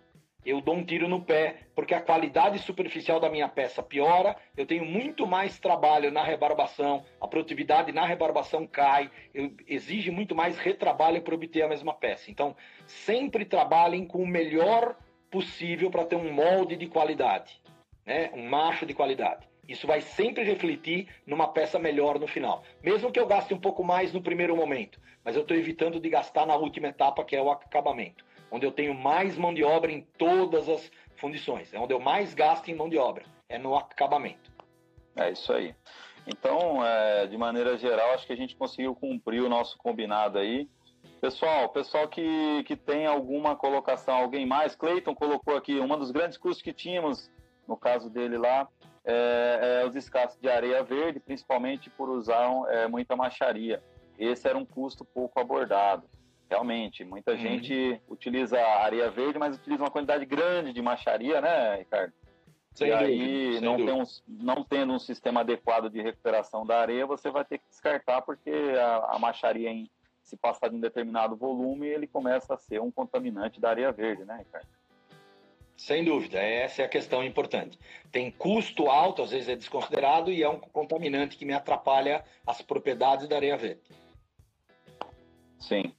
eu 0.46 0.60
dou 0.60 0.76
um 0.76 0.84
tiro 0.84 1.08
no 1.08 1.20
pé, 1.20 1.56
porque 1.74 1.92
a 1.92 2.00
qualidade 2.00 2.60
superficial 2.60 3.18
da 3.18 3.28
minha 3.28 3.48
peça 3.48 3.82
piora, 3.82 4.36
eu 4.56 4.64
tenho 4.64 4.84
muito 4.84 5.26
mais 5.26 5.58
trabalho 5.58 6.12
na 6.12 6.22
rebarbação, 6.22 7.04
a 7.20 7.26
produtividade 7.26 7.90
na 7.90 8.06
rebarbação 8.06 8.64
cai, 8.64 9.10
eu, 9.34 9.52
exige 9.66 10.12
muito 10.12 10.36
mais 10.36 10.56
retrabalho 10.56 11.20
para 11.20 11.34
obter 11.34 11.62
a 11.62 11.68
mesma 11.68 11.92
peça. 11.92 12.30
Então, 12.30 12.54
sempre 12.86 13.44
trabalhem 13.44 14.06
com 14.06 14.22
o 14.22 14.26
melhor 14.26 14.96
possível 15.30 15.90
para 15.90 16.04
ter 16.04 16.16
um 16.16 16.32
molde 16.32 16.76
de 16.76 16.86
qualidade, 16.86 17.60
né? 18.04 18.30
um 18.34 18.48
macho 18.48 18.86
de 18.86 18.94
qualidade. 18.94 19.48
Isso 19.68 19.86
vai 19.86 20.00
sempre 20.00 20.44
refletir 20.44 21.08
numa 21.26 21.48
peça 21.48 21.78
melhor 21.78 22.20
no 22.20 22.26
final. 22.26 22.62
Mesmo 22.82 23.10
que 23.10 23.18
eu 23.18 23.26
gaste 23.26 23.52
um 23.52 23.58
pouco 23.58 23.82
mais 23.82 24.12
no 24.12 24.22
primeiro 24.22 24.56
momento, 24.56 25.00
mas 25.24 25.34
eu 25.34 25.42
estou 25.42 25.56
evitando 25.56 25.98
de 25.98 26.08
gastar 26.08 26.46
na 26.46 26.54
última 26.54 26.88
etapa, 26.88 27.24
que 27.24 27.34
é 27.34 27.42
o 27.42 27.50
acabamento 27.50 28.24
onde 28.50 28.66
eu 28.66 28.72
tenho 28.72 28.94
mais 28.94 29.36
mão 29.36 29.52
de 29.52 29.64
obra 29.64 29.90
em 29.90 30.02
todas 30.18 30.68
as 30.68 30.90
fundições. 31.16 31.72
É 31.72 31.78
onde 31.78 31.92
eu 31.92 32.00
mais 32.00 32.34
gasto 32.34 32.68
em 32.68 32.74
mão 32.74 32.88
de 32.88 32.98
obra, 32.98 33.24
é 33.48 33.58
no 33.58 33.76
acabamento. 33.76 34.52
É 35.16 35.30
isso 35.30 35.52
aí. 35.52 35.74
Então, 36.26 36.84
é, 36.84 37.26
de 37.26 37.36
maneira 37.36 37.76
geral, 37.78 38.12
acho 38.12 38.26
que 38.26 38.32
a 38.32 38.36
gente 38.36 38.56
conseguiu 38.56 38.94
cumprir 38.94 39.42
o 39.42 39.48
nosso 39.48 39.78
combinado 39.78 40.38
aí. 40.38 40.68
Pessoal, 41.20 41.68
pessoal 41.70 42.08
que, 42.08 42.62
que 42.64 42.76
tem 42.76 43.06
alguma 43.06 43.56
colocação, 43.56 44.14
alguém 44.14 44.46
mais, 44.46 44.76
Cleiton 44.76 45.14
colocou 45.14 45.56
aqui, 45.56 45.78
um 45.80 45.88
dos 45.98 46.10
grandes 46.10 46.36
custos 46.36 46.62
que 46.62 46.72
tínhamos, 46.72 47.30
no 47.66 47.76
caso 47.76 48.10
dele 48.10 48.36
lá, 48.36 48.68
é, 49.04 49.80
é 49.82 49.86
os 49.86 49.94
escassos 49.96 50.38
de 50.40 50.48
areia 50.48 50.82
verde, 50.82 51.18
principalmente 51.18 51.88
por 51.90 52.10
usar 52.10 52.48
é, 52.68 52.86
muita 52.86 53.16
macharia. 53.16 53.82
Esse 54.18 54.48
era 54.48 54.58
um 54.58 54.64
custo 54.64 55.04
pouco 55.04 55.40
abordado. 55.40 56.08
Realmente, 56.48 57.04
muita 57.04 57.32
uhum. 57.32 57.38
gente 57.38 58.00
utiliza 58.08 58.60
areia 58.60 59.10
verde, 59.10 59.38
mas 59.38 59.56
utiliza 59.56 59.82
uma 59.82 59.90
quantidade 59.90 60.24
grande 60.24 60.72
de 60.72 60.80
macharia, 60.80 61.40
né, 61.40 61.76
Ricardo? 61.76 62.12
Sem 62.72 62.88
e 62.88 62.92
aí, 62.92 63.60
não, 63.60 63.76
tem 63.76 63.90
um, 63.90 64.04
não, 64.28 64.62
tendo 64.62 64.92
um 64.92 64.98
sistema 64.98 65.40
adequado 65.40 65.88
de 65.88 66.00
recuperação 66.00 66.64
da 66.64 66.78
areia, 66.78 67.06
você 67.06 67.30
vai 67.30 67.44
ter 67.44 67.58
que 67.58 67.64
descartar, 67.68 68.20
porque 68.22 68.50
a, 68.50 69.16
a 69.16 69.18
macharia, 69.18 69.70
em, 69.70 69.90
se 70.26 70.36
passar 70.36 70.68
de 70.68 70.76
um 70.76 70.80
determinado 70.80 71.36
volume, 71.36 71.86
ele 71.86 72.06
começa 72.06 72.52
a 72.52 72.58
ser 72.58 72.80
um 72.80 72.90
contaminante 72.90 73.60
da 73.60 73.70
areia 73.70 73.92
verde, 73.92 74.24
né, 74.24 74.38
Ricardo? 74.38 74.66
Sem 75.76 76.04
dúvida, 76.04 76.38
essa 76.40 76.82
é 76.82 76.84
a 76.84 76.88
questão 76.88 77.22
importante. 77.22 77.78
Tem 78.10 78.30
custo 78.30 78.88
alto, 78.88 79.22
às 79.22 79.30
vezes 79.30 79.48
é 79.48 79.54
desconsiderado, 79.54 80.32
e 80.32 80.42
é 80.42 80.48
um 80.48 80.58
contaminante 80.58 81.36
que 81.36 81.44
me 81.44 81.52
atrapalha 81.52 82.24
as 82.44 82.60
propriedades 82.60 83.28
da 83.28 83.36
areia 83.36 83.56
verde. 83.56 83.82
Sim. 85.60 85.94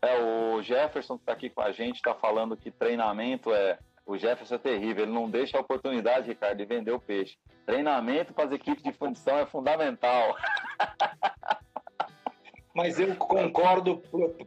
É, 0.00 0.18
o 0.20 0.62
Jefferson 0.62 1.16
que 1.16 1.22
está 1.22 1.32
aqui 1.32 1.50
com 1.50 1.60
a 1.60 1.72
gente 1.72 1.96
está 1.96 2.14
falando 2.14 2.56
que 2.56 2.70
treinamento 2.70 3.52
é. 3.52 3.78
O 4.04 4.18
Jefferson 4.18 4.56
é 4.56 4.58
terrível, 4.58 5.04
ele 5.04 5.12
não 5.12 5.30
deixa 5.30 5.56
a 5.56 5.60
oportunidade, 5.60 6.28
Ricardo, 6.28 6.58
de 6.58 6.64
vender 6.64 6.90
o 6.90 7.00
peixe. 7.00 7.38
Treinamento 7.64 8.32
para 8.32 8.46
as 8.46 8.52
equipes 8.52 8.82
de 8.82 8.92
fundição 8.92 9.38
é 9.38 9.46
fundamental. 9.46 10.36
Mas 12.74 12.98
eu 12.98 13.14
concordo 13.16 14.02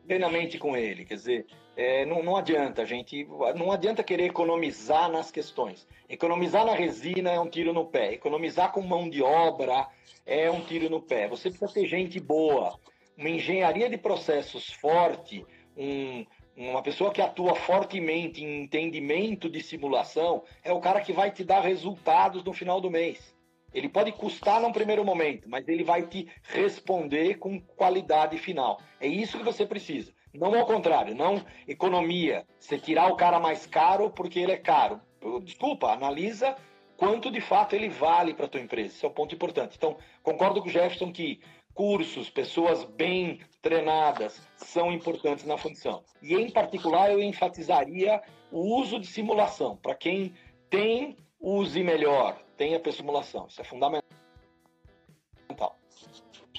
plenamente 0.07 0.57
com 0.57 0.75
ele. 0.75 1.05
Quer 1.05 1.15
dizer, 1.15 1.45
é, 1.75 2.05
não, 2.05 2.23
não 2.23 2.35
adianta, 2.35 2.85
gente. 2.85 3.27
Não 3.55 3.71
adianta 3.71 4.03
querer 4.03 4.25
economizar 4.25 5.11
nas 5.11 5.29
questões. 5.29 5.87
Economizar 6.09 6.65
na 6.65 6.73
resina 6.73 7.31
é 7.31 7.39
um 7.39 7.49
tiro 7.49 7.71
no 7.73 7.85
pé. 7.85 8.13
Economizar 8.13 8.71
com 8.71 8.81
mão 8.81 9.09
de 9.09 9.21
obra 9.21 9.87
é 10.25 10.49
um 10.49 10.61
tiro 10.61 10.89
no 10.89 11.01
pé. 11.01 11.27
Você 11.27 11.49
precisa 11.49 11.71
ter 11.73 11.85
gente 11.85 12.19
boa 12.19 12.79
uma 13.17 13.29
engenharia 13.29 13.89
de 13.89 13.97
processos 13.97 14.71
forte, 14.73 15.45
um, 15.77 16.25
uma 16.55 16.81
pessoa 16.81 17.11
que 17.11 17.21
atua 17.21 17.55
fortemente 17.55 18.43
em 18.43 18.63
entendimento 18.63 19.49
de 19.49 19.61
simulação, 19.61 20.43
é 20.63 20.71
o 20.71 20.79
cara 20.79 21.01
que 21.01 21.13
vai 21.13 21.31
te 21.31 21.43
dar 21.43 21.61
resultados 21.61 22.43
no 22.43 22.53
final 22.53 22.79
do 22.79 22.89
mês. 22.89 23.34
Ele 23.75 23.89
pode 23.89 24.13
custar 24.13 24.61
num 24.61 24.71
primeiro 24.71 25.03
momento, 25.03 25.49
mas 25.49 25.67
ele 25.67 25.83
vai 25.83 26.03
te 26.07 26.29
responder 26.43 27.35
com 27.35 27.59
qualidade 27.59 28.37
final. 28.37 28.79
É 29.01 29.07
isso 29.07 29.37
que 29.37 29.43
você 29.43 29.65
precisa. 29.65 30.13
Não 30.33 30.57
ao 30.57 30.65
contrário, 30.65 31.13
não 31.13 31.43
economia. 31.67 32.45
Você 32.57 32.77
tirar 32.77 33.11
o 33.11 33.17
cara 33.17 33.37
mais 33.37 33.65
caro 33.65 34.09
porque 34.09 34.39
ele 34.39 34.53
é 34.53 34.57
caro. 34.57 35.01
Desculpa, 35.43 35.91
analisa 35.91 36.55
quanto 36.95 37.29
de 37.29 37.41
fato 37.41 37.75
ele 37.75 37.89
vale 37.89 38.33
para 38.33 38.45
a 38.45 38.49
tua 38.49 38.61
empresa. 38.61 38.95
Esse 38.95 39.05
é 39.05 39.09
o 39.09 39.11
ponto 39.11 39.35
importante. 39.35 39.75
Então, 39.75 39.97
concordo 40.23 40.61
com 40.61 40.69
o 40.69 40.71
Jefferson 40.71 41.11
que 41.11 41.41
cursos, 41.73 42.29
pessoas 42.29 42.85
bem 42.85 43.41
treinadas 43.61 44.41
são 44.55 44.93
importantes 44.93 45.45
na 45.45 45.57
função. 45.57 46.01
E, 46.21 46.33
em 46.33 46.49
particular, 46.49 47.11
eu 47.11 47.21
enfatizaria 47.21 48.21
o 48.49 48.79
uso 48.79 48.97
de 49.01 49.07
simulação. 49.07 49.75
Para 49.75 49.95
quem 49.95 50.33
tem, 50.69 51.17
use 51.37 51.83
melhor, 51.83 52.44
tenha 52.57 52.81
a 52.83 52.91
simulação. 52.91 53.47
Isso 53.47 53.61
é 53.61 53.63
fundamental. 53.63 54.03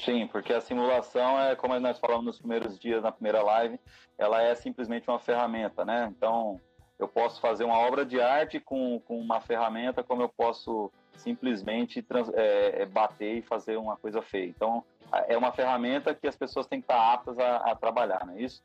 Sim, 0.04 0.26
porque 0.28 0.52
a 0.52 0.60
simulação 0.60 1.40
é, 1.40 1.56
como 1.56 1.78
nós 1.80 1.98
falamos 1.98 2.26
nos 2.26 2.38
primeiros 2.38 2.78
dias, 2.78 3.02
na 3.02 3.10
primeira 3.10 3.42
live, 3.42 3.80
ela 4.18 4.42
é 4.42 4.54
simplesmente 4.54 5.08
uma 5.08 5.18
ferramenta, 5.18 5.84
né? 5.84 6.12
Então, 6.16 6.60
eu 6.98 7.08
posso 7.08 7.40
fazer 7.40 7.64
uma 7.64 7.78
obra 7.78 8.04
de 8.04 8.20
arte 8.20 8.60
com, 8.60 9.00
com 9.00 9.18
uma 9.18 9.40
ferramenta, 9.40 10.02
como 10.02 10.22
eu 10.22 10.28
posso 10.28 10.92
simplesmente 11.16 12.02
trans, 12.02 12.28
é, 12.34 12.82
é, 12.82 12.86
bater 12.86 13.38
e 13.38 13.42
fazer 13.42 13.76
uma 13.76 13.96
coisa 13.96 14.22
feia. 14.22 14.46
Então, 14.46 14.84
é 15.28 15.36
uma 15.36 15.52
ferramenta 15.52 16.14
que 16.14 16.26
as 16.26 16.36
pessoas 16.36 16.66
têm 16.66 16.80
que 16.80 16.84
estar 16.84 17.14
aptas 17.14 17.38
a, 17.38 17.56
a 17.56 17.74
trabalhar, 17.74 18.26
não 18.26 18.34
é 18.34 18.42
isso? 18.42 18.62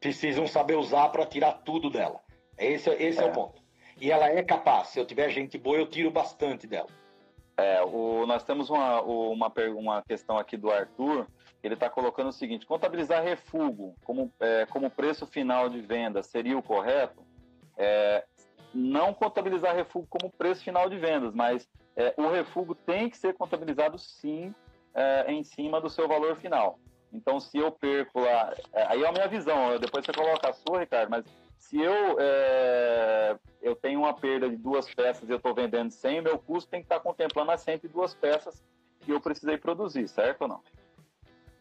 Precisam 0.00 0.46
saber 0.46 0.76
usar 0.76 1.08
para 1.08 1.26
tirar 1.26 1.52
tudo 1.64 1.90
dela. 1.90 2.20
Esse, 2.58 2.90
esse 2.90 3.20
é. 3.20 3.24
é. 3.24 3.30
o 3.30 3.32
ponto. 3.32 3.61
E 4.02 4.10
ela 4.10 4.26
é 4.26 4.42
capaz. 4.42 4.88
Se 4.88 4.98
eu 4.98 5.06
tiver 5.06 5.30
gente 5.30 5.56
boa, 5.56 5.76
eu 5.76 5.86
tiro 5.86 6.10
bastante 6.10 6.66
dela. 6.66 6.88
É, 7.56 7.84
o, 7.84 8.26
nós 8.26 8.42
temos 8.42 8.68
uma, 8.68 9.00
uma, 9.00 9.52
uma 9.76 10.02
questão 10.02 10.36
aqui 10.36 10.56
do 10.56 10.72
Arthur. 10.72 11.28
Ele 11.62 11.74
está 11.74 11.88
colocando 11.88 12.26
o 12.26 12.32
seguinte: 12.32 12.66
contabilizar 12.66 13.22
refúgio 13.22 13.94
como, 14.04 14.32
é, 14.40 14.66
como 14.66 14.90
preço 14.90 15.24
final 15.24 15.68
de 15.68 15.80
venda 15.80 16.20
seria 16.20 16.58
o 16.58 16.62
correto? 16.62 17.22
É, 17.76 18.24
não 18.74 19.14
contabilizar 19.14 19.72
refúgio 19.72 20.08
como 20.10 20.32
preço 20.32 20.64
final 20.64 20.90
de 20.90 20.98
vendas, 20.98 21.32
mas 21.32 21.68
é, 21.94 22.12
o 22.16 22.28
refúgio 22.28 22.74
tem 22.74 23.08
que 23.08 23.16
ser 23.16 23.34
contabilizado 23.34 23.96
sim 23.98 24.52
é, 24.92 25.32
em 25.32 25.44
cima 25.44 25.80
do 25.80 25.88
seu 25.88 26.08
valor 26.08 26.34
final. 26.38 26.76
Então, 27.12 27.38
se 27.38 27.56
eu 27.56 27.70
perco 27.70 28.18
lá, 28.18 28.52
é, 28.72 28.82
aí 28.88 29.04
é 29.04 29.06
a 29.06 29.12
minha 29.12 29.28
visão, 29.28 29.78
depois 29.78 30.04
você 30.04 30.12
coloca 30.12 30.50
a 30.50 30.52
sua, 30.52 30.80
Ricardo, 30.80 31.08
mas 31.08 31.24
se 31.56 31.80
eu, 31.80 32.16
é, 32.18 33.38
eu 33.62 33.76
tenho 33.76 34.00
uma 34.00 34.12
perda 34.12 34.50
de 34.50 34.56
duas 34.56 34.92
peças 34.92 35.28
e 35.28 35.32
eu 35.32 35.36
estou 35.36 35.54
vendendo 35.54 35.90
100, 35.90 36.22
meu 36.22 36.38
custo 36.38 36.68
tem 36.68 36.80
que 36.80 36.86
estar 36.86 37.00
contemplando 37.00 37.52
as 37.52 37.60
102 37.60 38.12
peças 38.14 38.62
que 39.00 39.12
eu 39.12 39.20
precisei 39.20 39.56
produzir, 39.56 40.08
certo 40.08 40.42
ou 40.42 40.48
não? 40.48 40.60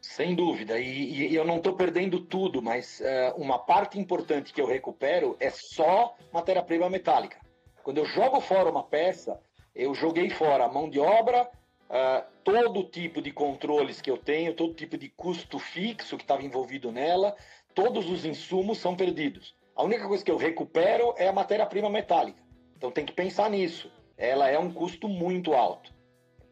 Sem 0.02 0.34
dúvida, 0.34 0.80
e, 0.80 1.30
e 1.30 1.36
eu 1.36 1.46
não 1.46 1.58
estou 1.58 1.74
perdendo 1.74 2.20
tudo, 2.20 2.60
mas 2.60 3.00
uh, 3.02 3.40
uma 3.40 3.60
parte 3.60 4.00
importante 4.00 4.52
que 4.52 4.60
eu 4.60 4.66
recupero 4.66 5.38
é 5.40 5.52
só 5.52 6.16
matéria-prima 6.34 6.90
metálica. 6.90 7.38
Quando 7.84 8.00
eu 8.00 8.06
jogo 8.06 8.42
fora 8.42 8.70
uma 8.70 8.84
peça, 8.84 9.40
eu 9.76 9.94
joguei 9.94 10.32
fora 10.32 10.66
a 10.66 10.70
mão 10.70 10.90
de 10.90 11.00
obra, 11.00 11.44
uh, 11.44 12.26
todo 12.44 12.84
tipo 12.84 13.22
de 13.22 13.32
controles 13.32 14.02
que 14.02 14.10
eu 14.10 14.18
tenho, 14.18 14.56
todo 14.56 14.74
tipo 14.74 14.98
de 14.98 15.08
custo 15.08 15.60
fixo 15.60 16.18
que 16.18 16.24
estava 16.24 16.44
envolvido 16.44 16.92
nela, 16.92 17.36
todos 17.76 18.10
os 18.10 18.26
insumos 18.26 18.80
são 18.80 18.96
perdidos. 18.96 19.56
A 19.76 19.84
única 19.84 20.08
coisa 20.08 20.24
que 20.24 20.32
eu 20.32 20.38
recupero 20.38 21.14
é 21.18 21.28
a 21.28 21.34
matéria-prima 21.34 21.90
metálica. 21.90 22.42
Então 22.76 22.92
tem 22.92 23.06
que 23.06 23.14
pensar 23.14 23.50
nisso. 23.50 23.92
Ela 24.18 24.50
é 24.50 24.58
um 24.58 24.72
custo 24.72 25.08
muito 25.08 25.54
alto. 25.54 25.94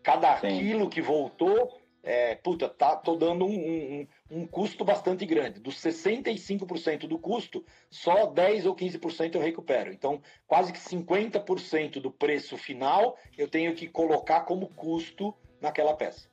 Cada 0.02 0.38
Sim. 0.38 0.60
quilo 0.60 0.90
que 0.90 1.02
voltou, 1.02 1.80
é, 2.02 2.36
puta, 2.36 2.70
tá, 2.70 2.96
tô 2.96 3.16
dando 3.16 3.46
um, 3.46 3.52
um, 3.52 4.08
um 4.32 4.48
custo 4.48 4.86
bastante 4.86 5.26
grande. 5.26 5.60
Dos 5.60 5.76
65% 5.76 7.08
do 7.08 7.20
custo, 7.20 7.64
só 7.90 8.26
10 8.26 8.66
ou 8.66 8.76
15% 8.76 9.36
eu 9.36 9.42
recupero. 9.42 9.92
Então, 9.92 10.22
quase 10.48 10.72
que 10.72 10.80
50% 10.80 12.00
do 12.00 12.10
preço 12.10 12.58
final 12.58 13.18
eu 13.38 13.48
tenho 13.48 13.76
que 13.76 13.88
colocar 13.88 14.42
como 14.42 14.70
custo 14.70 15.36
naquela 15.60 15.94
peça. 15.94 16.30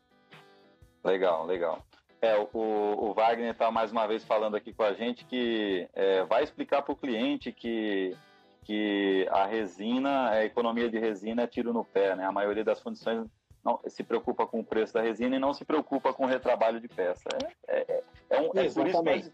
Legal, 1.05 1.47
legal. 1.47 1.85
É, 2.27 2.49
o, 2.53 2.59
o 2.59 3.15
Wagner 3.15 3.53
está 3.53 3.71
mais 3.71 3.93
uma 3.93 4.07
vez 4.07 4.25
falando 4.25 4.57
aqui 4.57 4.73
com 4.73 4.83
a 4.83 4.93
gente 4.93 5.25
que 5.25 5.89
é, 5.95 6.25
vai 6.25 6.43
explicar 6.43 6.83
para 6.83 6.93
o 6.93 6.97
cliente 6.97 7.53
que, 7.53 8.17
que 8.65 9.29
a 9.31 9.47
resina, 9.47 10.31
a 10.31 10.45
economia 10.45 10.91
de 10.91 10.99
resina 10.99 11.43
é 11.43 11.47
tiro 11.47 11.73
no 11.73 11.85
pé, 11.85 12.17
né? 12.17 12.25
A 12.25 12.33
maioria 12.33 12.65
das 12.65 12.81
fundições 12.81 13.29
não, 13.65 13.79
se 13.87 14.03
preocupa 14.03 14.45
com 14.45 14.59
o 14.59 14.65
preço 14.65 14.93
da 14.93 15.03
resina 15.03 15.37
e 15.37 15.39
não 15.39 15.55
se 15.55 15.65
preocupa 15.65 16.13
com 16.13 16.25
o 16.25 16.27
retrabalho 16.27 16.81
de 16.81 16.89
peça. 16.89 17.29
É, 17.69 17.77
é, 17.77 18.03
é, 18.31 18.41
um, 18.41 18.51
é 18.57 18.69
por 18.69 18.89
isso 18.89 19.03
nós, 19.05 19.33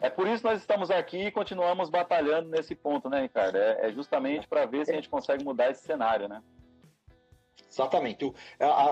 é 0.00 0.10
por 0.10 0.26
isso 0.26 0.38
que 0.38 0.48
nós 0.48 0.60
estamos 0.60 0.90
aqui 0.90 1.26
e 1.26 1.30
continuamos 1.30 1.90
batalhando 1.90 2.48
nesse 2.48 2.74
ponto, 2.74 3.08
né, 3.08 3.22
Ricardo? 3.22 3.56
É, 3.56 3.86
é 3.86 3.92
justamente 3.92 4.48
para 4.48 4.66
ver 4.66 4.84
se 4.84 4.90
a 4.90 4.94
gente 4.96 5.08
consegue 5.08 5.44
mudar 5.44 5.70
esse 5.70 5.84
cenário, 5.84 6.28
né? 6.28 6.42
Exatamente. 7.70 8.32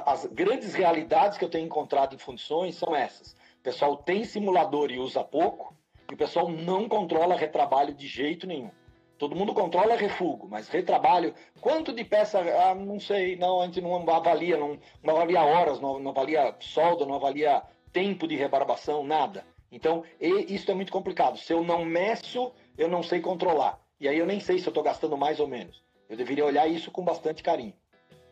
As 0.06 0.24
grandes 0.26 0.72
realidades 0.72 1.36
que 1.36 1.44
eu 1.44 1.50
tenho 1.50 1.66
encontrado 1.66 2.14
em 2.14 2.18
funções 2.18 2.76
são 2.76 2.96
essas. 2.96 3.36
O 3.60 3.62
pessoal 3.62 3.94
tem 3.98 4.24
simulador 4.24 4.90
e 4.90 4.98
usa 4.98 5.22
pouco, 5.22 5.76
e 6.10 6.14
o 6.14 6.16
pessoal 6.16 6.48
não 6.48 6.88
controla 6.88 7.36
retrabalho 7.36 7.92
de 7.92 8.06
jeito 8.06 8.46
nenhum. 8.46 8.70
Todo 9.18 9.36
mundo 9.36 9.52
controla 9.52 9.96
refúgio, 9.96 10.48
mas 10.48 10.70
retrabalho, 10.70 11.34
quanto 11.60 11.92
de 11.92 12.02
peça, 12.02 12.40
ah, 12.40 12.74
não 12.74 12.98
sei, 12.98 13.36
não, 13.36 13.60
a 13.60 13.66
gente 13.66 13.82
não 13.82 13.94
avalia, 14.10 14.56
não, 14.56 14.78
não 15.02 15.14
avalia 15.14 15.42
horas, 15.42 15.78
não, 15.78 15.98
não 15.98 16.10
avalia 16.10 16.56
solda, 16.58 17.04
não 17.04 17.16
avalia 17.16 17.62
tempo 17.92 18.26
de 18.26 18.34
rebarbação, 18.34 19.04
nada. 19.04 19.44
Então, 19.70 20.04
isso 20.18 20.70
é 20.70 20.74
muito 20.74 20.90
complicado. 20.90 21.36
Se 21.36 21.52
eu 21.52 21.62
não 21.62 21.84
meço, 21.84 22.50
eu 22.78 22.88
não 22.88 23.02
sei 23.02 23.20
controlar. 23.20 23.78
E 24.00 24.08
aí 24.08 24.18
eu 24.18 24.26
nem 24.26 24.40
sei 24.40 24.58
se 24.58 24.66
eu 24.66 24.70
estou 24.70 24.82
gastando 24.82 25.18
mais 25.18 25.38
ou 25.38 25.46
menos. 25.46 25.84
Eu 26.08 26.16
deveria 26.16 26.46
olhar 26.46 26.66
isso 26.66 26.90
com 26.90 27.04
bastante 27.04 27.42
carinho. 27.42 27.74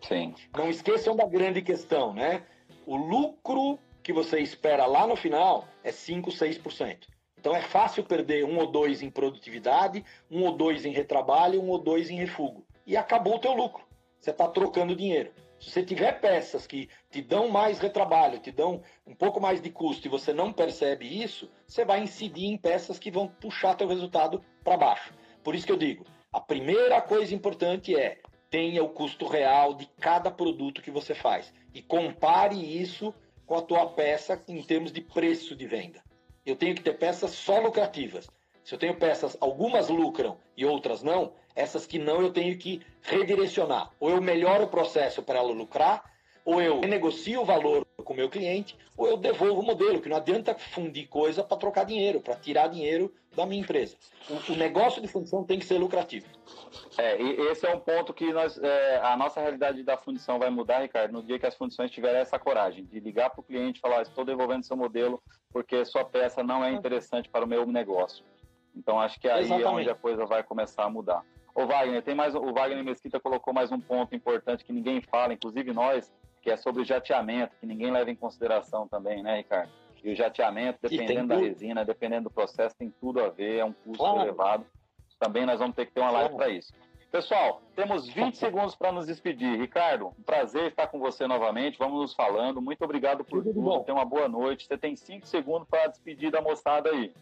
Sim. 0.00 0.34
Não 0.56 0.70
esqueçam 0.70 1.14
da 1.14 1.26
grande 1.26 1.60
questão, 1.60 2.14
né? 2.14 2.42
O 2.86 2.96
lucro 2.96 3.78
que 4.08 4.12
você 4.14 4.40
espera 4.40 4.86
lá 4.86 5.06
no 5.06 5.14
final 5.14 5.68
é 5.84 5.92
5, 5.92 6.30
6%. 6.30 7.08
Então 7.38 7.54
é 7.54 7.60
fácil 7.60 8.02
perder 8.02 8.42
um 8.42 8.56
ou 8.56 8.66
dois 8.66 9.02
em 9.02 9.10
produtividade, 9.10 10.02
um 10.30 10.44
ou 10.44 10.56
dois 10.56 10.86
em 10.86 10.92
retrabalho, 10.92 11.60
um 11.60 11.68
ou 11.68 11.78
dois 11.78 12.08
em 12.08 12.16
refúgio. 12.16 12.64
E 12.86 12.96
acabou 12.96 13.34
o 13.36 13.38
teu 13.38 13.52
lucro. 13.52 13.84
Você 14.18 14.30
está 14.30 14.48
trocando 14.48 14.96
dinheiro. 14.96 15.30
Se 15.60 15.70
você 15.70 15.82
tiver 15.82 16.20
peças 16.22 16.66
que 16.66 16.88
te 17.10 17.20
dão 17.20 17.50
mais 17.50 17.80
retrabalho, 17.80 18.38
te 18.38 18.50
dão 18.50 18.80
um 19.06 19.14
pouco 19.14 19.42
mais 19.42 19.60
de 19.60 19.68
custo 19.68 20.06
e 20.06 20.10
você 20.10 20.32
não 20.32 20.54
percebe 20.54 21.04
isso, 21.22 21.50
você 21.66 21.84
vai 21.84 22.00
incidir 22.00 22.46
em 22.46 22.56
peças 22.56 22.98
que 22.98 23.10
vão 23.10 23.28
puxar 23.28 23.74
teu 23.74 23.88
resultado 23.88 24.42
para 24.64 24.78
baixo. 24.78 25.12
Por 25.44 25.54
isso 25.54 25.66
que 25.66 25.72
eu 25.72 25.76
digo, 25.76 26.06
a 26.32 26.40
primeira 26.40 27.02
coisa 27.02 27.34
importante 27.34 27.94
é 27.94 28.16
tenha 28.48 28.82
o 28.82 28.88
custo 28.88 29.26
real 29.26 29.74
de 29.74 29.84
cada 30.00 30.30
produto 30.30 30.80
que 30.80 30.90
você 30.90 31.14
faz 31.14 31.52
e 31.74 31.82
compare 31.82 32.56
isso 32.56 33.12
com 33.48 33.56
a 33.56 33.62
tua 33.62 33.86
peça 33.86 34.40
em 34.46 34.62
termos 34.62 34.92
de 34.92 35.00
preço 35.00 35.56
de 35.56 35.66
venda 35.66 36.00
eu 36.50 36.56
tenho 36.56 36.74
que 36.74 36.82
ter 36.82 36.94
peças 36.94 37.32
só 37.32 37.60
lucrativas. 37.60 38.26
Se 38.64 38.74
eu 38.74 38.78
tenho 38.78 38.96
peças, 38.96 39.36
algumas 39.40 39.88
lucram 39.88 40.38
e 40.56 40.64
outras 40.64 41.02
não, 41.02 41.34
essas 41.54 41.86
que 41.86 41.98
não 41.98 42.22
eu 42.22 42.32
tenho 42.32 42.56
que 42.58 42.80
redirecionar. 43.02 43.90
Ou 44.00 44.10
eu 44.10 44.20
melhoro 44.20 44.64
o 44.64 44.68
processo 44.68 45.22
para 45.22 45.38
ela 45.38 45.52
lucrar, 45.52 46.02
ou 46.48 46.62
eu 46.62 46.80
negocio 46.80 47.42
o 47.42 47.44
valor 47.44 47.86
com 48.02 48.14
o 48.14 48.16
meu 48.16 48.30
cliente, 48.30 48.74
ou 48.96 49.06
eu 49.06 49.18
devolvo 49.18 49.60
o 49.60 49.62
modelo, 49.62 50.00
que 50.00 50.08
não 50.08 50.16
adianta 50.16 50.54
fundir 50.54 51.06
coisa 51.06 51.44
para 51.44 51.58
trocar 51.58 51.84
dinheiro, 51.84 52.22
para 52.22 52.36
tirar 52.36 52.68
dinheiro 52.68 53.12
da 53.36 53.44
minha 53.44 53.60
empresa. 53.60 53.98
O, 54.30 54.52
o, 54.52 54.56
negócio 54.56 55.02
de 55.02 55.08
fundição 55.08 55.44
tem 55.44 55.58
que 55.58 55.66
ser 55.66 55.76
lucrativo. 55.76 56.26
É, 56.96 57.20
e 57.20 57.32
esse 57.50 57.66
é 57.66 57.76
um 57.76 57.78
ponto 57.78 58.14
que 58.14 58.32
nós, 58.32 58.56
é, 58.56 58.98
a 59.02 59.14
nossa 59.14 59.42
realidade 59.42 59.82
da 59.82 59.98
fundição 59.98 60.38
vai 60.38 60.48
mudar, 60.48 60.80
Ricardo, 60.80 61.12
no 61.12 61.22
dia 61.22 61.38
que 61.38 61.44
as 61.44 61.54
fundições 61.54 61.90
tiverem 61.90 62.22
essa 62.22 62.38
coragem 62.38 62.82
de 62.86 62.98
ligar 62.98 63.28
para 63.28 63.40
o 63.40 63.44
cliente 63.44 63.76
e 63.76 63.82
falar: 63.82 64.00
estou 64.00 64.24
devolvendo 64.24 64.64
seu 64.64 64.76
modelo 64.76 65.22
porque 65.52 65.84
sua 65.84 66.02
peça 66.02 66.42
não 66.42 66.64
é 66.64 66.72
interessante 66.72 67.28
para 67.28 67.44
o 67.44 67.48
meu 67.48 67.66
negócio. 67.66 68.24
Então 68.74 68.98
acho 68.98 69.20
que 69.20 69.28
aí 69.28 69.42
Exatamente. 69.42 69.66
é 69.66 69.70
onde 69.70 69.90
a 69.90 69.94
coisa 69.94 70.24
vai 70.24 70.42
começar 70.42 70.84
a 70.84 70.90
mudar. 70.90 71.22
O 71.54 71.66
Wagner, 71.66 72.02
tem 72.02 72.14
mais 72.14 72.34
o 72.34 72.54
Wagner 72.54 72.82
Mesquita 72.82 73.20
colocou 73.20 73.52
mais 73.52 73.70
um 73.70 73.80
ponto 73.80 74.14
importante 74.14 74.64
que 74.64 74.72
ninguém 74.72 75.02
fala, 75.02 75.34
inclusive 75.34 75.72
nós, 75.72 76.10
que 76.40 76.50
é 76.50 76.56
sobre 76.56 76.82
o 76.82 76.84
jateamento, 76.84 77.54
que 77.60 77.66
ninguém 77.66 77.90
leva 77.90 78.10
em 78.10 78.16
consideração 78.16 78.86
também, 78.88 79.22
né, 79.22 79.38
Ricardo? 79.38 79.70
E 80.02 80.12
o 80.12 80.16
jateamento, 80.16 80.78
dependendo 80.80 81.28
da 81.28 81.36
resina, 81.36 81.84
dependendo 81.84 82.24
do 82.24 82.30
processo, 82.30 82.74
tem 82.76 82.90
tudo 83.00 83.20
a 83.20 83.28
ver, 83.28 83.58
é 83.58 83.64
um 83.64 83.72
custo 83.72 83.98
claro. 83.98 84.20
elevado. 84.20 84.66
Também 85.18 85.44
nós 85.44 85.58
vamos 85.58 85.74
ter 85.74 85.86
que 85.86 85.92
ter 85.92 86.00
uma 86.00 86.12
live 86.12 86.36
para 86.36 86.48
isso. 86.48 86.72
Pessoal, 87.10 87.62
temos 87.74 88.08
20 88.08 88.36
segundos 88.38 88.74
para 88.74 88.92
nos 88.92 89.06
despedir. 89.06 89.58
Ricardo, 89.58 90.08
um 90.18 90.22
prazer 90.22 90.70
estar 90.70 90.86
com 90.86 90.98
você 90.98 91.26
novamente. 91.26 91.78
Vamos 91.78 92.00
nos 92.00 92.14
falando. 92.14 92.60
Muito 92.60 92.82
obrigado 92.84 93.24
por 93.24 93.42
tudo. 93.42 93.54
tudo. 93.54 93.84
Tenha 93.84 93.96
uma 93.96 94.04
boa 94.04 94.28
noite. 94.28 94.66
Você 94.66 94.76
tem 94.76 94.94
5 94.94 95.26
segundos 95.26 95.66
para 95.68 95.88
despedir 95.88 96.30
da 96.30 96.40
moçada 96.40 96.90
aí. 96.90 97.12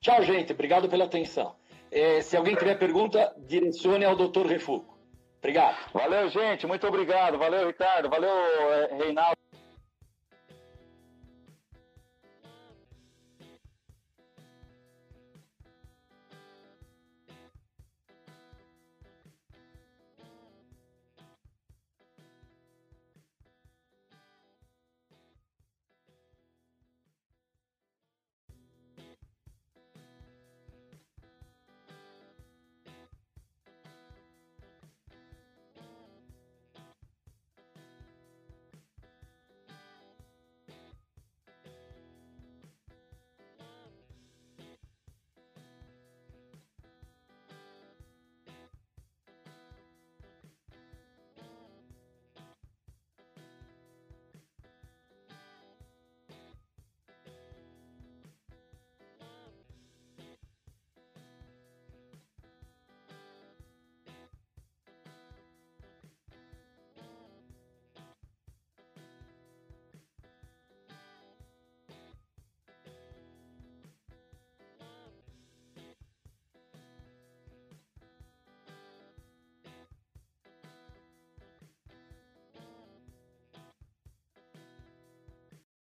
Tchau, 0.00 0.22
gente. 0.22 0.52
Obrigado 0.52 0.88
pela 0.88 1.04
atenção. 1.04 1.54
É, 1.90 2.22
se 2.22 2.36
alguém 2.36 2.56
tiver 2.56 2.78
pergunta, 2.78 3.32
direcione 3.46 4.04
ao 4.04 4.16
Dr. 4.16 4.46
Refugo. 4.46 4.91
Obrigado. 5.42 5.76
Valeu, 5.92 6.28
gente. 6.30 6.68
Muito 6.68 6.86
obrigado. 6.86 7.36
Valeu, 7.36 7.66
Ricardo. 7.66 8.08
Valeu, 8.08 8.30
eh, 8.30 8.90
Reinaldo. 8.96 9.36